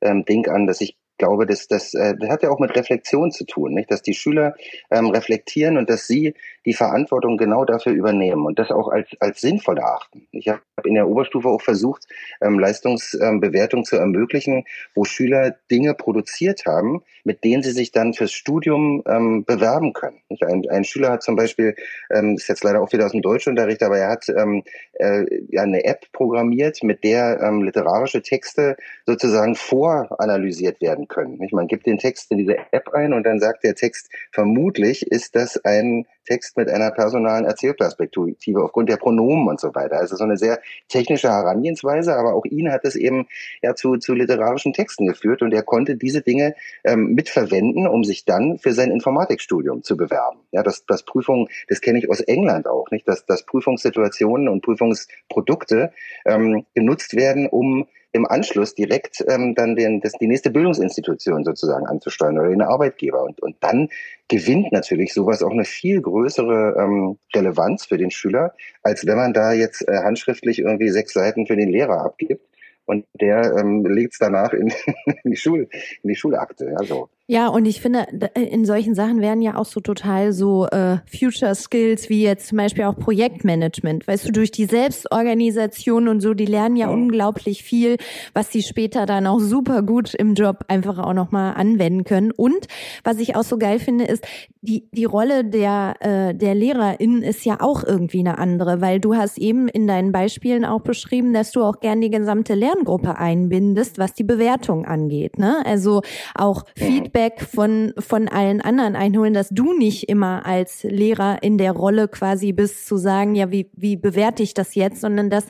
ähm, 0.00 0.24
Ding 0.24 0.48
an, 0.48 0.66
dass 0.66 0.80
ich 0.80 0.96
glaube, 1.18 1.46
dass 1.46 1.68
das, 1.68 1.94
äh, 1.94 2.14
das 2.18 2.30
hat 2.30 2.42
ja 2.42 2.50
auch 2.50 2.58
mit 2.58 2.74
Reflexion 2.74 3.30
zu 3.30 3.44
tun, 3.44 3.74
nicht? 3.74 3.90
dass 3.90 4.02
die 4.02 4.14
Schüler 4.14 4.56
ähm, 4.90 5.10
reflektieren 5.10 5.76
und 5.76 5.88
dass 5.88 6.06
sie 6.06 6.34
die 6.66 6.74
Verantwortung 6.74 7.36
genau 7.36 7.64
dafür 7.64 7.92
übernehmen 7.92 8.44
und 8.44 8.58
das 8.58 8.70
auch 8.70 8.88
als, 8.88 9.08
als 9.18 9.40
sinnvoll 9.40 9.78
erachten. 9.78 10.26
Ich 10.32 10.48
habe 10.48 10.60
in 10.84 10.94
der 10.94 11.08
Oberstufe 11.08 11.48
auch 11.48 11.62
versucht, 11.62 12.06
ähm, 12.42 12.58
Leistungsbewertung 12.58 13.80
ähm, 13.80 13.84
zu 13.84 13.96
ermöglichen, 13.96 14.64
wo 14.94 15.04
Schüler 15.04 15.56
Dinge 15.70 15.94
produziert 15.94 16.66
haben, 16.66 17.02
mit 17.24 17.44
denen 17.44 17.62
sie 17.62 17.70
sich 17.70 17.92
dann 17.92 18.12
fürs 18.14 18.32
Studium 18.32 19.02
ähm, 19.06 19.44
bewerben 19.44 19.92
können. 19.92 20.20
Ein, 20.40 20.68
ein 20.68 20.84
Schüler 20.84 21.10
hat 21.10 21.22
zum 21.22 21.36
Beispiel, 21.36 21.74
ähm, 22.10 22.34
ist 22.34 22.48
jetzt 22.48 22.64
leider 22.64 22.82
auch 22.82 22.92
wieder 22.92 23.06
aus 23.06 23.12
dem 23.12 23.22
Deutschunterricht, 23.22 23.82
aber 23.82 23.98
er 23.98 24.10
hat 24.10 24.28
ähm, 24.28 24.62
äh, 24.94 25.24
ja, 25.48 25.62
eine 25.62 25.84
App 25.84 26.12
programmiert, 26.12 26.82
mit 26.82 27.04
der 27.04 27.40
ähm, 27.42 27.62
literarische 27.62 28.22
Texte 28.22 28.76
sozusagen 29.06 29.54
voranalysiert 29.54 30.80
werden 30.80 31.08
können. 31.08 31.38
Nicht? 31.38 31.52
Man 31.52 31.66
gibt 31.66 31.86
den 31.86 31.98
Text 31.98 32.30
in 32.30 32.38
diese 32.38 32.56
App 32.70 32.90
ein 32.92 33.12
und 33.12 33.24
dann 33.24 33.40
sagt 33.40 33.64
der 33.64 33.74
Text, 33.74 34.10
vermutlich 34.32 35.10
ist 35.10 35.36
das 35.36 35.56
ein 35.64 36.06
Text 36.24 36.56
mit 36.56 36.68
einer 36.68 36.90
personalen 36.90 37.44
Erzählperspektive 37.44 38.62
aufgrund 38.62 38.88
der 38.88 38.96
Pronomen 38.96 39.48
und 39.48 39.60
so 39.60 39.74
weiter. 39.74 39.96
Also 39.96 40.16
so 40.16 40.24
eine 40.24 40.36
sehr 40.36 40.60
technische 40.88 41.28
Herangehensweise, 41.28 42.16
aber 42.16 42.34
auch 42.34 42.44
ihn 42.44 42.70
hat 42.70 42.84
es 42.84 42.96
eben 42.96 43.26
ja 43.62 43.74
zu, 43.74 43.96
zu 43.96 44.14
literarischen 44.14 44.72
Texten 44.72 45.06
geführt 45.06 45.42
und 45.42 45.52
er 45.52 45.62
konnte 45.62 45.96
diese 45.96 46.22
Dinge 46.22 46.54
ähm, 46.84 47.14
mitverwenden, 47.14 47.86
um 47.86 48.04
sich 48.04 48.24
dann 48.24 48.58
für 48.58 48.72
sein 48.72 48.90
Informatikstudium 48.90 49.82
zu 49.82 49.96
bewerben. 49.96 50.40
Ja, 50.52 50.62
das, 50.62 50.84
das 50.86 51.04
Prüfung, 51.04 51.48
das 51.68 51.80
kenne 51.80 51.98
ich 51.98 52.10
aus 52.10 52.20
England 52.20 52.66
auch, 52.66 52.90
nicht, 52.90 53.06
dass, 53.08 53.26
dass 53.26 53.44
Prüfungssituationen 53.44 54.48
und 54.48 54.62
Prüfungsprodukte 54.62 55.92
ähm, 56.24 56.64
genutzt 56.74 57.16
werden, 57.16 57.48
um 57.48 57.86
im 58.12 58.26
Anschluss 58.26 58.74
direkt 58.74 59.24
ähm, 59.28 59.54
dann 59.54 59.76
den, 59.76 60.00
das, 60.00 60.12
die 60.12 60.26
nächste 60.26 60.50
Bildungsinstitution 60.50 61.44
sozusagen 61.44 61.86
anzusteuern 61.86 62.38
oder 62.38 62.48
den 62.48 62.62
Arbeitgeber. 62.62 63.22
Und, 63.22 63.40
und 63.40 63.56
dann 63.60 63.88
gewinnt 64.28 64.72
natürlich 64.72 65.14
sowas 65.14 65.42
auch 65.42 65.50
eine 65.50 65.64
viel 65.64 66.00
größere 66.00 66.76
ähm, 66.78 67.18
Relevanz 67.34 67.86
für 67.86 67.98
den 67.98 68.10
Schüler, 68.10 68.54
als 68.82 69.06
wenn 69.06 69.16
man 69.16 69.32
da 69.32 69.52
jetzt 69.52 69.86
äh, 69.88 69.98
handschriftlich 69.98 70.58
irgendwie 70.58 70.90
sechs 70.90 71.12
Seiten 71.12 71.46
für 71.46 71.56
den 71.56 71.70
Lehrer 71.70 72.04
abgibt 72.04 72.44
und 72.90 73.06
der 73.20 73.56
ähm, 73.56 73.86
legt 73.86 74.14
es 74.14 74.18
danach 74.18 74.52
in, 74.52 74.72
in, 75.22 75.30
die 75.30 75.36
Schul, 75.36 75.68
in 76.02 76.08
die 76.08 76.16
Schulakte. 76.16 76.70
Ja, 76.70 76.82
so. 76.84 77.08
Ja, 77.30 77.46
und 77.46 77.64
ich 77.64 77.80
finde, 77.80 78.08
in 78.34 78.64
solchen 78.64 78.96
Sachen 78.96 79.20
werden 79.20 79.40
ja 79.40 79.54
auch 79.54 79.64
so 79.64 79.78
total 79.78 80.32
so 80.32 80.66
äh, 80.66 80.96
Future 81.06 81.54
Skills 81.54 82.08
wie 82.08 82.24
jetzt 82.24 82.48
zum 82.48 82.58
Beispiel 82.58 82.82
auch 82.82 82.96
Projektmanagement. 82.96 84.08
Weißt 84.08 84.26
du, 84.26 84.32
durch 84.32 84.50
die 84.50 84.64
Selbstorganisation 84.64 86.08
und 86.08 86.22
so, 86.22 86.34
die 86.34 86.46
lernen 86.46 86.74
ja, 86.74 86.88
ja. 86.88 86.92
unglaublich 86.92 87.62
viel, 87.62 87.98
was 88.34 88.50
sie 88.50 88.64
später 88.64 89.06
dann 89.06 89.28
auch 89.28 89.38
super 89.38 89.82
gut 89.82 90.12
im 90.12 90.34
Job 90.34 90.64
einfach 90.66 90.98
auch 90.98 91.12
nochmal 91.12 91.54
anwenden 91.54 92.02
können. 92.02 92.32
Und 92.32 92.66
was 93.04 93.20
ich 93.20 93.36
auch 93.36 93.44
so 93.44 93.58
geil 93.58 93.78
finde, 93.78 94.06
ist, 94.06 94.26
die, 94.60 94.88
die 94.90 95.04
Rolle 95.04 95.44
der, 95.44 95.94
äh, 96.00 96.34
der 96.34 96.56
LehrerInnen 96.56 97.22
ist 97.22 97.44
ja 97.44 97.58
auch 97.60 97.84
irgendwie 97.84 98.18
eine 98.18 98.38
andere, 98.38 98.80
weil 98.80 98.98
du 98.98 99.14
hast 99.14 99.38
eben 99.38 99.68
in 99.68 99.86
deinen 99.86 100.10
Beispielen 100.10 100.64
auch 100.64 100.80
beschrieben, 100.80 101.32
dass 101.32 101.52
du 101.52 101.62
auch 101.62 101.78
gern 101.78 102.00
die 102.00 102.10
gesamte 102.10 102.56
Lerngruppe 102.56 103.18
einbindest, 103.18 103.98
was 103.98 104.14
die 104.14 104.24
Bewertung 104.24 104.84
angeht. 104.84 105.38
Ne? 105.38 105.62
Also 105.64 106.02
auch 106.34 106.64
Feedback 106.74 107.19
Feedback 107.20 107.40
von, 107.42 107.92
von 107.98 108.28
allen 108.28 108.60
anderen 108.60 108.96
einholen, 108.96 109.34
dass 109.34 109.50
du 109.50 109.72
nicht 109.76 110.08
immer 110.08 110.46
als 110.46 110.82
Lehrer 110.84 111.42
in 111.42 111.58
der 111.58 111.72
Rolle 111.72 112.08
quasi 112.08 112.52
bist, 112.52 112.86
zu 112.86 112.96
sagen, 112.96 113.34
ja, 113.34 113.50
wie, 113.50 113.70
wie 113.74 113.96
bewerte 113.96 114.42
ich 114.42 114.54
das 114.54 114.74
jetzt, 114.74 115.00
sondern 115.00 115.28
dass 115.30 115.46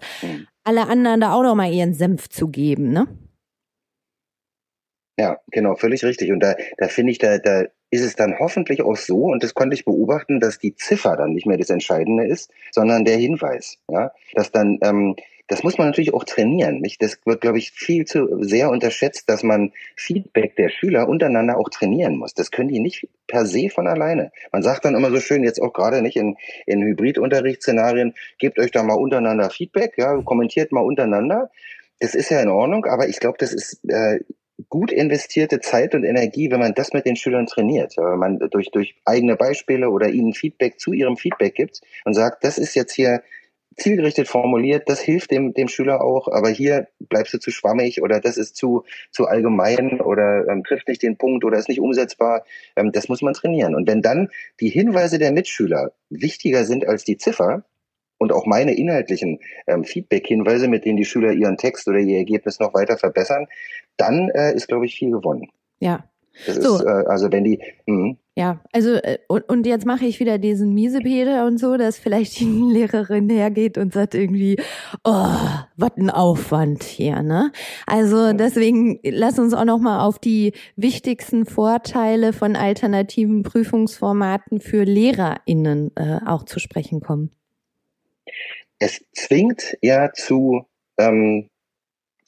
alle 0.65 0.89
anderen 0.89 1.21
da 1.21 1.33
auch 1.33 1.43
noch 1.43 1.55
mal 1.55 1.73
ihren 1.73 1.95
Senf 1.95 2.29
zu 2.29 2.49
geben, 2.49 2.91
ne? 2.91 3.07
Ja, 5.19 5.39
genau, 5.51 5.77
völlig 5.77 6.03
richtig. 6.03 6.33
Und 6.33 6.41
da, 6.41 6.55
da 6.79 6.89
finde 6.89 7.13
ich, 7.13 7.19
da, 7.19 7.39
da 7.39 7.65
ist 7.91 8.03
es 8.03 8.17
dann 8.17 8.39
hoffentlich 8.39 8.83
auch 8.83 8.97
so, 8.97 9.25
und 9.25 9.43
das 9.43 9.53
konnte 9.53 9.75
ich 9.75 9.85
beobachten, 9.85 10.41
dass 10.41 10.59
die 10.59 10.75
Ziffer 10.75 11.17
dann 11.17 11.35
nicht 11.35 11.47
mehr 11.47 11.59
das 11.59 11.71
Entscheidende 11.71 12.27
ist, 12.27 12.51
sondern 12.73 13.05
der 13.05 13.19
Hinweis. 13.19 13.77
Ja? 13.89 14.13
Dass 14.35 14.51
dann 14.51 14.79
ähm, 14.83 15.17
das 15.51 15.65
muss 15.65 15.79
man 15.79 15.89
natürlich 15.89 16.15
auch 16.15 16.23
trainieren. 16.23 16.81
Nicht? 16.81 17.03
Das 17.03 17.19
wird, 17.25 17.41
glaube 17.41 17.59
ich, 17.59 17.73
viel 17.73 18.05
zu 18.05 18.41
sehr 18.41 18.71
unterschätzt, 18.71 19.29
dass 19.29 19.43
man 19.43 19.73
Feedback 19.97 20.55
der 20.55 20.69
Schüler 20.69 21.09
untereinander 21.09 21.59
auch 21.59 21.69
trainieren 21.69 22.17
muss. 22.17 22.35
Das 22.35 22.53
können 22.53 22.69
die 22.69 22.79
nicht 22.79 23.09
per 23.27 23.45
se 23.45 23.69
von 23.69 23.89
alleine. 23.89 24.31
Man 24.53 24.63
sagt 24.63 24.85
dann 24.85 24.95
immer 24.95 25.11
so 25.11 25.19
schön, 25.19 25.43
jetzt 25.43 25.61
auch 25.61 25.73
gerade 25.73 26.03
nicht 26.03 26.17
in, 26.17 26.37
in 26.67 26.81
Hybrid-Unterrichtsszenarien, 26.83 28.15
gebt 28.39 28.61
euch 28.61 28.71
da 28.71 28.85
mal 28.85 28.95
untereinander 28.95 29.51
Feedback, 29.51 29.95
ja, 29.99 30.23
kommentiert 30.23 30.71
mal 30.71 30.83
untereinander. 30.83 31.51
Das 31.99 32.15
ist 32.15 32.31
ja 32.31 32.41
in 32.41 32.49
Ordnung, 32.49 32.87
aber 32.87 33.09
ich 33.09 33.19
glaube, 33.19 33.39
das 33.39 33.53
ist 33.53 33.81
äh, 33.89 34.21
gut 34.69 34.93
investierte 34.93 35.59
Zeit 35.59 35.97
und 35.97 36.05
Energie, 36.05 36.53
wenn 36.53 36.61
man 36.61 36.75
das 36.75 36.93
mit 36.93 37.07
den 37.07 37.17
Schülern 37.17 37.47
trainiert, 37.47 37.97
wenn 37.97 38.21
man 38.21 38.39
durch, 38.39 38.71
durch 38.71 38.95
eigene 39.05 39.35
Beispiele 39.35 39.91
oder 39.91 40.11
ihnen 40.11 40.33
Feedback 40.33 40.79
zu 40.79 40.93
ihrem 40.93 41.17
Feedback 41.17 41.57
gibt 41.57 41.81
und 42.05 42.15
sagt, 42.15 42.45
das 42.45 42.57
ist 42.57 42.77
jetzt 42.77 42.93
hier 42.93 43.23
zielgerichtet 43.81 44.29
formuliert, 44.29 44.89
das 44.89 45.01
hilft 45.01 45.31
dem, 45.31 45.55
dem 45.55 45.69
Schüler 45.69 46.03
auch, 46.03 46.29
aber 46.29 46.49
hier 46.49 46.89
bleibst 46.99 47.35
du 47.35 47.39
zu 47.39 47.51
schwammig 47.51 48.03
oder 48.03 48.21
das 48.21 48.37
ist 48.37 48.57
zu, 48.57 48.85
zu 49.11 49.27
allgemein 49.27 50.01
oder 50.01 50.47
ähm, 50.49 50.65
trifft 50.65 50.89
nicht 50.89 51.03
den 51.03 51.17
Punkt 51.17 51.45
oder 51.45 51.59
ist 51.59 51.69
nicht 51.69 51.81
umsetzbar. 51.81 52.45
Ähm, 52.77 52.93
das 52.93 53.09
muss 53.09 53.23
man 53.23 53.35
trainieren. 53.35 53.75
Und 53.75 53.89
wenn 53.89 54.03
dann 54.03 54.29
die 54.61 54.69
Hinweise 54.69 55.19
der 55.19 55.33
Mitschüler 55.33 55.93
wichtiger 56.11 56.65
sind 56.65 56.87
als 56.87 57.05
die 57.05 57.17
Ziffer, 57.17 57.65
und 58.21 58.33
auch 58.33 58.45
meine 58.45 58.75
inhaltlichen 58.75 59.41
ähm, 59.67 59.83
Feedback-Hinweise, 59.83 60.69
mit 60.69 60.85
denen 60.85 60.99
die 60.99 61.07
Schüler 61.07 61.33
ihren 61.33 61.57
Text 61.57 61.89
oder 61.89 61.99
ihr 61.99 62.19
Ergebnis 62.19 62.61
noch 62.61 62.75
weiter 62.75 62.99
verbessern, 62.99 63.47
dann 63.97 64.29
äh, 64.29 64.55
ist, 64.55 64.69
glaube 64.69 64.85
ich, 64.85 64.95
viel 64.95 65.11
gewonnen. 65.11 65.49
Ja, 65.81 66.05
das 66.47 66.57
so. 66.57 66.77
ist, 66.77 66.85
äh, 66.85 66.89
also 67.09 67.33
wenn 67.33 67.45
die. 67.45 67.61
Mh. 67.87 68.17
Ja, 68.41 68.59
also 68.73 68.95
äh, 68.95 69.19
und, 69.29 69.47
und 69.51 69.67
jetzt 69.67 69.85
mache 69.85 70.07
ich 70.07 70.19
wieder 70.19 70.39
diesen 70.39 70.73
Miesepeter 70.73 71.45
und 71.45 71.59
so, 71.59 71.77
dass 71.77 71.99
vielleicht 71.99 72.41
die 72.41 72.45
Lehrerin 72.73 73.29
hergeht 73.29 73.77
und 73.77 73.93
sagt 73.93 74.15
irgendwie, 74.15 74.57
oh, 75.05 75.37
was 75.77 75.91
ein 75.99 76.09
Aufwand 76.09 76.83
hier, 76.83 77.23
ne? 77.23 77.53
Also 77.87 78.33
deswegen 78.33 78.99
lass 79.05 79.39
uns 79.39 79.53
auch 79.53 79.67
noch 79.67 79.79
mal 79.79 80.07
auf 80.07 80.19
die 80.19 80.55
wichtigsten 80.75 81.45
Vorteile 81.45 82.33
von 82.33 82.57
alternativen 82.57 83.43
Prüfungsformaten 83.43 84.63
für 84.63 84.85
LehrerInnen 84.85 85.95
äh, 85.97 86.21
auch 86.25 86.45
zu 86.45 86.61
sprechen 86.61 87.03
kommen. 87.03 87.33
Es 88.79 89.05
zwingt 89.13 89.77
ja 89.83 90.15
zu 90.15 90.65
ähm, 90.97 91.51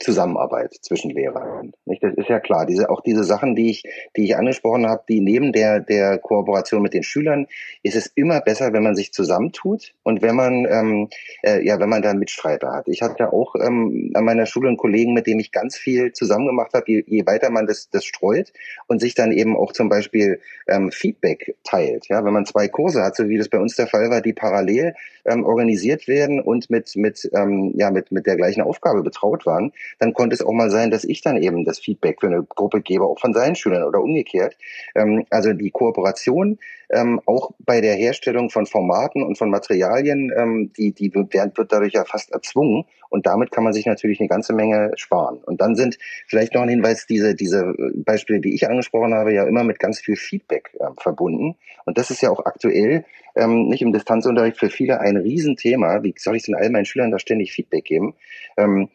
Zusammenarbeit 0.03 0.75
zwischen 0.83 1.11
Lehrern. 1.11 1.73
Nicht? 1.85 2.03
Das 2.03 2.15
ist 2.15 2.29
ja 2.29 2.41
klar. 2.41 2.67
Diese, 2.67 2.91
auch 2.91 3.01
diese 3.01 3.25
Sachen, 3.25 3.55
die 3.55 3.71
ich, 3.71 3.85
die 4.17 4.25
ich 4.25 4.37
angesprochen 4.37 4.87
habe, 4.87 5.05
die 5.09 5.21
neben 5.21 5.53
der, 5.53 5.81
der 5.81 6.19
Kooperation 6.19 6.83
mit 6.83 6.95
den 6.95 7.03
Schülern, 7.03 7.47
ist 7.83 7.97
es 7.97 8.07
immer 8.07 8.41
besser, 8.41 8.73
wenn 8.73 8.83
man 8.83 8.95
sich 8.95 9.13
zusammentut 9.13 9.95
und 10.03 10.23
wenn 10.23 10.37
man, 10.37 10.67
ähm, 10.69 11.09
äh, 11.43 11.65
ja, 11.65 11.79
wenn 11.81 11.89
man 11.89 12.03
da 12.03 12.15
Mitstreiter 12.15 12.73
hat. 12.73 12.89
Ich 12.89 13.03
hatte 13.03 13.33
auch 13.33 13.55
ähm, 13.55 14.11
an 14.15 14.25
meiner 14.25 14.47
Schule 14.47 14.69
einen 14.69 14.77
Kollegen, 14.77 15.15
mit 15.15 15.27
dem 15.27 15.39
ich 15.39 15.53
ganz 15.53 15.77
viel 15.77 16.13
zusammen 16.13 16.47
gemacht 16.47 16.75
habe, 16.75 16.85
je, 16.87 17.05
je 17.07 17.27
weiter 17.27 17.51
man 17.51 17.67
das, 17.67 17.89
das 17.91 18.05
streut 18.05 18.53
und 18.87 19.01
sich 19.01 19.15
dann 19.15 19.33
eben 19.33 19.57
auch 19.57 19.73
zum 19.73 19.89
Beispiel 19.89 20.41
ähm, 20.69 20.91
Feedback 20.91 21.57
teilt. 21.65 22.09
Ja, 22.09 22.25
wenn 22.25 22.33
man 22.33 22.47
zwei 22.47 22.69
Kurse 22.69 23.03
hat, 23.03 23.17
so 23.17 23.29
wie 23.29 23.39
das 23.39 23.49
bei 23.49 23.59
uns 23.59 23.77
der 23.77 23.87
Fall 23.87 24.11
war, 24.11 24.21
die 24.21 24.33
parallel 24.33 24.95
ähm, 25.25 25.45
organisiert 25.45 26.09
werden 26.09 26.41
und 26.41 26.71
mit, 26.71 26.97
mit, 26.97 27.31
ähm, 27.35 27.73
ja, 27.77 27.91
mit, 27.91 28.11
mit 28.11 28.27
der 28.27 28.37
gleichen 28.37 28.63
Aufgabe 28.63 29.03
betraut 29.03 29.47
waren, 29.47 29.73
dann 29.99 30.15
konnte 30.15 30.35
es 30.35 30.43
auch 30.43 30.53
mal 30.53 30.71
sein, 30.71 30.91
dass 30.91 31.05
ich 31.05 31.23
dann 31.23 31.37
eben 31.43 31.65
das 31.65 31.79
Feedback 31.79 32.21
für 32.21 32.27
eine 32.27 32.43
Gruppe 32.43 32.81
gebe, 32.81 33.05
auch 33.05 33.19
von 33.19 33.35
seinen 33.35 33.55
Schülern 33.55 33.85
oder 33.85 34.01
umgekehrt. 34.01 34.57
Ähm, 34.95 35.25
also 35.31 35.53
die 35.53 35.71
Kooperation 35.71 36.59
ähm, 36.91 37.21
auch 37.27 37.53
bei 37.59 37.81
der 37.81 37.95
Herstellung 37.95 38.51
von 38.51 38.67
Formaten 38.67 39.23
und 39.23 39.39
von 39.39 39.51
Materialien, 39.51 40.31
ähm, 40.37 40.73
die, 40.77 40.93
die 40.93 41.13
wird, 41.15 41.35
wird 41.35 41.73
dadurch 41.73 41.95
ja 41.95 42.05
fast 42.05 42.33
erzwungen 42.33 42.85
und 43.09 43.27
damit 43.27 43.51
kann 43.51 43.65
man 43.65 43.73
sich 43.73 43.87
natürlich 43.87 44.21
eine 44.21 44.29
ganze 44.29 44.53
Menge 44.53 44.93
sparen. 44.97 45.39
Und 45.45 45.61
dann 45.61 45.75
sind 45.75 45.99
vielleicht 46.27 46.55
noch 46.55 46.63
ein 46.63 46.69
Hinweis, 46.69 47.07
diese, 47.07 47.35
diese 47.35 47.75
Beispiele, 47.95 48.41
die 48.41 48.55
ich 48.55 48.69
angesprochen 48.69 49.15
habe, 49.15 49.33
ja 49.33 49.45
immer 49.45 49.65
mit 49.65 49.79
ganz 49.79 50.01
viel 50.01 50.17
Feedback 50.17 50.71
äh, 50.79 50.87
verbunden. 50.99 51.57
Und 51.85 51.99
das 51.99 52.11
ist 52.11 52.23
ja 52.23 52.31
auch 52.31 52.45
aktuell 52.45 53.05
ähm, 53.35 53.69
nicht 53.69 53.83
im 53.83 53.93
Distanzunterricht 53.93 54.59
für 54.59 54.71
viele 54.71 55.01
ein 55.01 55.17
Riesenthema. 55.17 56.03
Wie 56.03 56.15
soll 56.17 56.37
ich 56.37 56.45
denn 56.45 56.55
all 56.55 56.71
meinen 56.71 56.85
Schülern 56.85 57.11
da 57.11 57.19
ständig 57.19 57.53
Feedback 57.53 57.85
geben? 57.85 58.15
Ähm, 58.57 58.89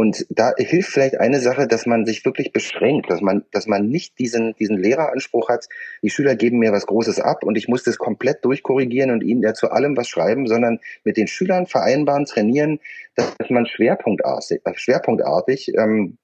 und 0.00 0.24
da 0.30 0.54
hilft 0.56 0.88
vielleicht 0.88 1.20
eine 1.20 1.40
Sache, 1.40 1.66
dass 1.66 1.84
man 1.84 2.06
sich 2.06 2.24
wirklich 2.24 2.54
beschränkt, 2.54 3.10
dass 3.10 3.20
man, 3.20 3.44
dass 3.52 3.66
man 3.66 3.90
nicht 3.90 4.18
diesen, 4.18 4.54
diesen 4.54 4.78
Lehreranspruch 4.78 5.50
hat, 5.50 5.68
die 6.00 6.08
Schüler 6.08 6.36
geben 6.36 6.58
mir 6.58 6.72
was 6.72 6.86
Großes 6.86 7.20
ab 7.20 7.44
und 7.44 7.58
ich 7.58 7.68
muss 7.68 7.82
das 7.82 7.98
komplett 7.98 8.42
durchkorrigieren 8.46 9.10
und 9.10 9.22
ihnen 9.22 9.42
ja 9.42 9.52
zu 9.52 9.70
allem 9.70 9.98
was 9.98 10.08
schreiben, 10.08 10.46
sondern 10.46 10.80
mit 11.04 11.18
den 11.18 11.26
Schülern 11.26 11.66
vereinbaren, 11.66 12.24
trainieren, 12.24 12.80
dass 13.14 13.50
man 13.50 13.66
schwerpunktartig, 13.66 14.62
schwerpunktartig 14.74 15.74
ähm, 15.76 16.16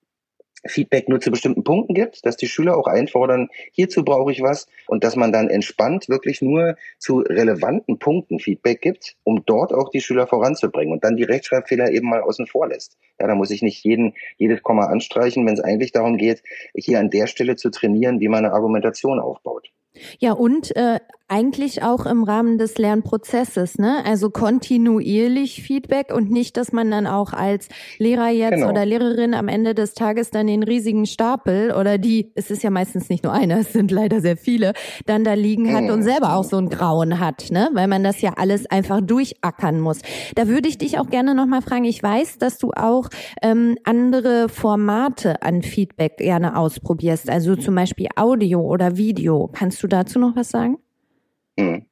Feedback 0.69 1.09
nur 1.09 1.21
zu 1.21 1.31
bestimmten 1.31 1.65
Punkten 1.65 1.95
gibt, 1.95 2.25
dass 2.25 2.37
die 2.37 2.49
Schüler 2.49 2.77
auch 2.77 2.87
einfordern, 2.87 3.49
hierzu 3.73 4.05
brauche 4.05 4.33
ich 4.33 4.43
was 4.43 4.67
und 4.87 5.05
dass 5.05 5.17
man 5.17 5.33
dann 5.33 5.49
entspannt 5.49 6.09
wirklich 6.09 6.43
nur 6.43 6.77
zu 6.99 7.19
relevanten 7.19 7.99
Punkten 7.99 8.39
Feedback 8.39 8.81
gibt, 8.81 9.17
um 9.25 9.45
dort 9.47 9.73
auch 9.73 9.91
die 9.91 10.01
Schüler 10.01 10.27
voranzubringen 10.27 10.93
und 10.93 11.05
dann 11.05 11.17
die 11.17 11.25
Rechtschreibfehler 11.25 11.91
eben 11.91 12.09
mal 12.09 12.21
außen 12.21 12.47
vor 12.47 12.69
lässt. 12.69 12.97
Ja, 13.19 13.27
da 13.27 13.35
muss 13.35 13.51
ich 13.51 13.63
nicht 13.63 13.85
jeden, 13.85 14.15
jedes 14.37 14.63
Komma 14.63 14.87
anstreichen, 14.87 15.47
wenn 15.47 15.55
es 15.55 15.61
eigentlich 15.61 15.93
darum 15.93 16.17
geht, 16.17 16.43
hier 16.75 17.01
an 17.01 17.11
der 17.11 17.27
Stelle 17.27 17.57
zu 17.57 17.71
trainieren, 17.71 18.21
wie 18.21 18.29
man 18.29 18.45
eine 18.45 18.55
Argumentation 18.55 19.21
aufbaut. 19.21 19.71
Ja, 20.19 20.33
und 20.33 20.75
äh, 20.77 21.01
eigentlich 21.29 21.83
auch 21.83 22.07
im 22.07 22.23
Rahmen 22.23 22.57
des 22.57 22.79
Lernprozesses, 22.79 23.79
ne? 23.79 24.05
Also 24.05 24.31
kontinuierlich 24.31 25.61
Feedback 25.61 26.15
und 26.15 26.31
nicht, 26.31 26.57
dass 26.57 26.73
man 26.73 26.89
dann 26.91 27.09
auch 27.09 27.33
als 27.33 27.69
Lehrer 27.99 28.29
jetzt 28.29 28.55
genau. 28.55 28.71
oder 28.71 28.87
Lehrerin 28.87 29.35
am 29.35 29.49
Ende 29.49 29.75
des 29.75 29.95
Tages 29.95 30.31
dann 30.31 30.47
den 30.47 30.63
riesigen 30.63 31.05
Stapel 31.05 31.73
oder 31.73 31.99
die, 31.99 32.31
es 32.37 32.51
ist 32.53 32.63
ja 32.63 32.71
meistens 32.71 33.09
nicht 33.09 33.25
nur 33.25 33.33
einer, 33.33 33.59
es 33.59 33.73
sind 33.73 33.91
leider 33.91 34.21
sehr 34.21 34.37
viele, 34.37 34.73
dann 35.07 35.25
da 35.25 35.35
liegen 35.35 35.75
hat 35.75 35.91
und 35.91 36.05
selber 36.05 36.37
auch 36.37 36.45
so 36.45 36.59
ein 36.59 36.69
Grauen 36.69 37.19
hat, 37.19 37.51
ne? 37.51 37.71
Weil 37.73 37.89
man 37.89 38.05
das 38.05 38.21
ja 38.21 38.35
alles 38.37 38.67
einfach 38.67 39.01
durchackern 39.01 39.81
muss. 39.81 40.03
Da 40.37 40.47
würde 40.47 40.69
ich 40.69 40.79
dich 40.79 40.99
auch 41.01 41.11
gerne 41.11 41.35
nochmal 41.35 41.63
fragen, 41.63 41.85
ich 41.85 42.01
weiß, 42.01 42.39
dass 42.39 42.59
du 42.59 42.71
auch 42.71 43.09
ähm, 43.43 43.77
andere 43.83 44.49
Formate 44.49 45.43
an 45.43 45.63
Feedback 45.63 46.19
gerne 46.19 46.57
ausprobierst, 46.57 47.29
also 47.29 47.57
zum 47.57 47.75
Beispiel 47.75 48.07
Audio 48.15 48.61
oder 48.61 48.97
Video. 48.97 49.51
Kannst 49.53 49.83
du 49.83 49.89
dazu 49.89 50.21
noch 50.21 50.37
was 50.37 50.51
sagen? 50.51 50.79
Mhm. 51.59 51.87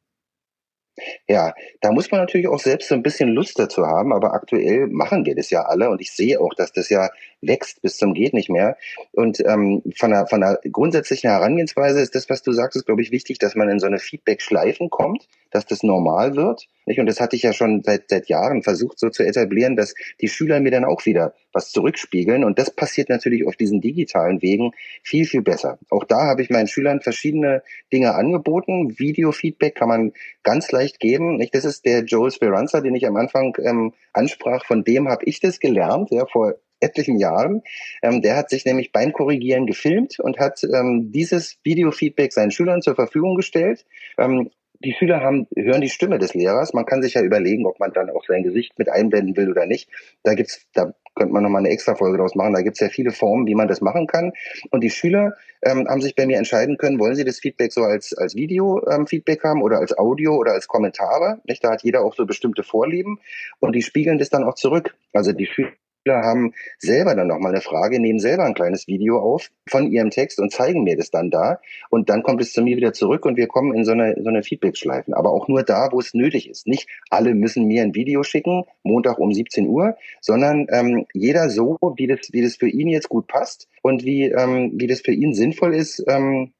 Ja, 1.28 1.54
da 1.80 1.90
muss 1.90 2.10
man 2.10 2.20
natürlich 2.20 2.48
auch 2.48 2.58
selbst 2.60 2.88
so 2.88 2.94
ein 2.94 3.02
bisschen 3.02 3.30
Lust 3.30 3.58
dazu 3.58 3.86
haben, 3.86 4.12
aber 4.12 4.32
aktuell 4.34 4.86
machen 4.88 5.24
wir 5.24 5.34
das 5.34 5.50
ja 5.50 5.62
alle 5.62 5.90
und 5.90 6.00
ich 6.00 6.12
sehe 6.12 6.40
auch, 6.40 6.54
dass 6.54 6.72
das 6.72 6.88
ja 6.90 7.08
wächst 7.46 7.82
bis 7.82 7.96
zum 7.96 8.14
geht 8.14 8.34
nicht 8.34 8.50
mehr. 8.50 8.76
Und 9.12 9.40
ähm, 9.40 9.82
von, 9.96 10.10
der, 10.10 10.26
von 10.26 10.40
der 10.40 10.60
grundsätzlichen 10.70 11.30
Herangehensweise 11.30 12.00
ist 12.00 12.14
das, 12.14 12.28
was 12.30 12.42
du 12.42 12.52
sagst, 12.52 12.76
ist, 12.76 12.86
glaube 12.86 13.02
ich, 13.02 13.10
wichtig, 13.10 13.38
dass 13.38 13.54
man 13.54 13.68
in 13.68 13.78
so 13.78 13.86
eine 13.86 13.98
Feedback-Schleifen 13.98 14.90
kommt, 14.90 15.28
dass 15.50 15.66
das 15.66 15.82
normal 15.82 16.36
wird. 16.36 16.66
Nicht? 16.86 17.00
Und 17.00 17.06
das 17.06 17.20
hatte 17.20 17.36
ich 17.36 17.42
ja 17.42 17.52
schon 17.52 17.82
seit, 17.82 18.08
seit 18.08 18.28
Jahren 18.28 18.62
versucht 18.62 18.98
so 18.98 19.08
zu 19.08 19.22
etablieren, 19.22 19.76
dass 19.76 19.94
die 20.20 20.28
Schüler 20.28 20.60
mir 20.60 20.70
dann 20.70 20.84
auch 20.84 21.06
wieder 21.06 21.34
was 21.52 21.70
zurückspiegeln. 21.70 22.44
Und 22.44 22.58
das 22.58 22.70
passiert 22.70 23.08
natürlich 23.08 23.46
auf 23.46 23.56
diesen 23.56 23.80
digitalen 23.80 24.42
Wegen 24.42 24.72
viel, 25.02 25.24
viel 25.24 25.42
besser. 25.42 25.78
Auch 25.90 26.04
da 26.04 26.26
habe 26.26 26.42
ich 26.42 26.50
meinen 26.50 26.68
Schülern 26.68 27.00
verschiedene 27.00 27.62
Dinge 27.92 28.14
angeboten. 28.14 28.98
Video-Feedback 28.98 29.74
kann 29.74 29.88
man 29.88 30.12
ganz 30.42 30.72
leicht 30.72 31.00
geben. 31.00 31.36
Nicht? 31.36 31.54
Das 31.54 31.64
ist 31.64 31.84
der 31.84 32.04
Joel 32.04 32.32
Speranza, 32.32 32.80
den 32.80 32.94
ich 32.94 33.06
am 33.06 33.16
Anfang 33.16 33.56
ähm, 33.62 33.92
ansprach. 34.12 34.64
Von 34.66 34.84
dem 34.84 35.08
habe 35.08 35.24
ich 35.24 35.40
das 35.40 35.60
gelernt, 35.60 36.10
ja, 36.10 36.26
vor 36.26 36.54
etlichen 36.80 37.18
Jahren. 37.18 37.62
Ähm, 38.02 38.22
der 38.22 38.36
hat 38.36 38.50
sich 38.50 38.64
nämlich 38.64 38.92
beim 38.92 39.12
Korrigieren 39.12 39.66
gefilmt 39.66 40.18
und 40.20 40.38
hat 40.38 40.62
ähm, 40.64 41.10
dieses 41.12 41.58
Videofeedback 41.64 42.32
seinen 42.32 42.50
Schülern 42.50 42.82
zur 42.82 42.94
Verfügung 42.94 43.36
gestellt. 43.36 43.84
Ähm, 44.18 44.50
die 44.84 44.92
Schüler 44.92 45.20
haben, 45.20 45.46
hören 45.56 45.80
die 45.80 45.88
Stimme 45.88 46.18
des 46.18 46.34
Lehrers. 46.34 46.74
Man 46.74 46.84
kann 46.84 47.02
sich 47.02 47.14
ja 47.14 47.22
überlegen, 47.22 47.66
ob 47.66 47.80
man 47.80 47.92
dann 47.92 48.10
auch 48.10 48.24
sein 48.26 48.42
Gesicht 48.42 48.78
mit 48.78 48.88
einblenden 48.88 49.36
will 49.36 49.50
oder 49.50 49.66
nicht. 49.66 49.88
Da 50.22 50.34
gibt's, 50.34 50.66
da 50.74 50.92
könnte 51.14 51.32
man 51.32 51.42
nochmal 51.42 51.60
eine 51.60 51.70
extra 51.70 51.94
Folge 51.94 52.18
draus 52.18 52.34
machen. 52.34 52.52
Da 52.52 52.62
gibt's 52.62 52.80
ja 52.80 52.88
viele 52.88 53.12
Formen, 53.12 53.46
wie 53.46 53.54
man 53.54 53.68
das 53.68 53.80
machen 53.80 54.06
kann. 54.06 54.32
Und 54.70 54.82
die 54.82 54.90
Schüler 54.90 55.36
ähm, 55.62 55.86
haben 55.88 56.02
sich 56.02 56.14
bei 56.14 56.26
mir 56.26 56.36
entscheiden 56.36 56.76
können, 56.76 56.98
wollen 56.98 57.14
sie 57.14 57.24
das 57.24 57.38
Feedback 57.38 57.72
so 57.72 57.82
als, 57.82 58.12
als 58.12 58.34
Video-Feedback 58.34 59.40
ähm, 59.44 59.50
haben 59.50 59.62
oder 59.62 59.78
als 59.78 59.96
Audio 59.96 60.36
oder 60.36 60.52
als 60.52 60.66
Kommentare. 60.68 61.40
Nicht? 61.44 61.64
Da 61.64 61.70
hat 61.70 61.82
jeder 61.82 62.04
auch 62.04 62.14
so 62.14 62.26
bestimmte 62.26 62.62
Vorlieben. 62.62 63.20
Und 63.60 63.74
die 63.74 63.82
spiegeln 63.82 64.18
das 64.18 64.28
dann 64.28 64.44
auch 64.44 64.54
zurück. 64.54 64.94
Also 65.12 65.32
die 65.32 65.46
Schüler 65.46 65.72
haben 66.12 66.52
selber 66.78 67.14
dann 67.14 67.28
nochmal 67.28 67.52
eine 67.52 67.60
Frage, 67.60 68.00
nehmen 68.00 68.18
selber 68.18 68.44
ein 68.44 68.54
kleines 68.54 68.86
Video 68.86 69.18
auf 69.18 69.50
von 69.68 69.90
ihrem 69.90 70.10
Text 70.10 70.38
und 70.38 70.52
zeigen 70.52 70.84
mir 70.84 70.96
das 70.96 71.10
dann 71.10 71.30
da. 71.30 71.60
Und 71.90 72.10
dann 72.10 72.22
kommt 72.22 72.40
es 72.42 72.52
zu 72.52 72.62
mir 72.62 72.76
wieder 72.76 72.92
zurück 72.92 73.24
und 73.24 73.36
wir 73.36 73.46
kommen 73.46 73.74
in 73.74 73.84
so 73.84 73.92
eine, 73.92 74.14
so 74.22 74.28
eine 74.28 74.42
Feedback-Schleifen. 74.42 75.14
Aber 75.14 75.30
auch 75.30 75.48
nur 75.48 75.62
da, 75.62 75.88
wo 75.90 76.00
es 76.00 76.14
nötig 76.14 76.48
ist. 76.48 76.66
Nicht 76.66 76.88
alle 77.10 77.34
müssen 77.34 77.66
mir 77.66 77.82
ein 77.82 77.94
Video 77.94 78.22
schicken, 78.22 78.64
Montag 78.82 79.18
um 79.18 79.32
17 79.32 79.66
Uhr, 79.66 79.96
sondern 80.20 80.66
ähm, 80.70 81.06
jeder 81.12 81.48
so, 81.48 81.78
wie 81.96 82.06
das, 82.06 82.20
wie 82.32 82.42
das 82.42 82.56
für 82.56 82.68
ihn 82.68 82.88
jetzt 82.88 83.08
gut 83.08 83.26
passt 83.26 83.68
und 83.82 84.04
wie, 84.04 84.24
ähm, 84.24 84.72
wie 84.74 84.86
das 84.86 85.00
für 85.00 85.12
ihn 85.12 85.34
sinnvoll 85.34 85.74
ist, 85.74 86.04
ähm, 86.08 86.52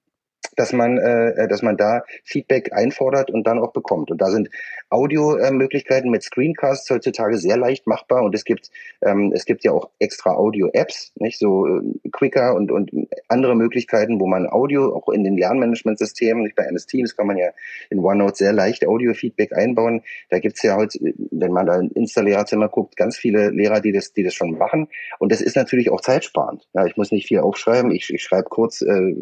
dass 0.57 0.72
man, 0.72 0.98
äh, 0.98 1.30
äh, 1.30 1.48
dass 1.48 1.62
man 1.62 1.76
da 1.76 2.04
Feedback 2.24 2.72
einfordert 2.72 3.30
und 3.30 3.46
dann 3.46 3.59
auch 3.59 3.72
bekommt. 3.72 4.11
Und 4.11 4.20
da 4.20 4.30
sind 4.30 4.50
Audio-Möglichkeiten 4.90 6.11
mit 6.11 6.22
Screencasts 6.22 6.88
heutzutage 6.90 7.38
sehr 7.38 7.57
leicht 7.57 7.87
machbar 7.87 8.22
und 8.22 8.35
es 8.35 8.44
gibt 8.44 8.70
ähm, 9.02 9.33
es 9.35 9.44
gibt 9.44 9.64
ja 9.64 9.72
auch 9.72 9.90
extra 9.98 10.35
Audio-Apps, 10.35 11.12
nicht 11.16 11.38
so 11.38 11.66
äh, 11.66 11.83
Quicker 12.12 12.54
und 12.54 12.70
und 12.70 12.90
andere 13.28 13.57
Möglichkeiten, 13.57 14.20
wo 14.20 14.26
man 14.26 14.46
Audio 14.46 14.94
auch 14.94 15.09
in 15.09 15.24
den 15.24 15.37
Lernmanagementsystemen, 15.37 16.44
nicht 16.44 16.54
bei 16.54 16.64
MS 16.64 16.87
Teams 16.87 17.16
kann 17.16 17.26
man 17.26 17.37
ja 17.37 17.48
in 17.90 17.98
OneNote 17.98 18.37
sehr 18.37 18.52
leicht 18.52 18.87
Audio-Feedback 18.87 19.52
einbauen. 19.52 20.02
Da 20.30 20.38
gibt's 20.38 20.62
ja 20.62 20.76
heute, 20.76 20.98
wenn 21.30 21.52
man 21.52 21.66
da 21.66 21.80
ins 21.80 22.14
Lehrerzimmer 22.14 22.68
guckt, 22.68 22.96
ganz 22.96 23.16
viele 23.16 23.50
Lehrer, 23.50 23.80
die 23.80 23.92
das 23.92 24.12
die 24.12 24.22
das 24.22 24.35
schon 24.35 24.57
machen 24.59 24.88
und 25.18 25.33
das 25.33 25.40
ist 25.40 25.57
natürlich 25.57 25.90
auch 25.90 26.00
zeitsparend. 26.00 26.68
Ja, 26.72 26.87
ich 26.87 26.96
muss 26.96 27.11
nicht 27.11 27.26
viel 27.26 27.40
aufschreiben, 27.40 27.90
ich, 27.90 28.12
ich 28.12 28.22
schreibe 28.22 28.48
kurz 28.48 28.83
äh, 28.83 29.14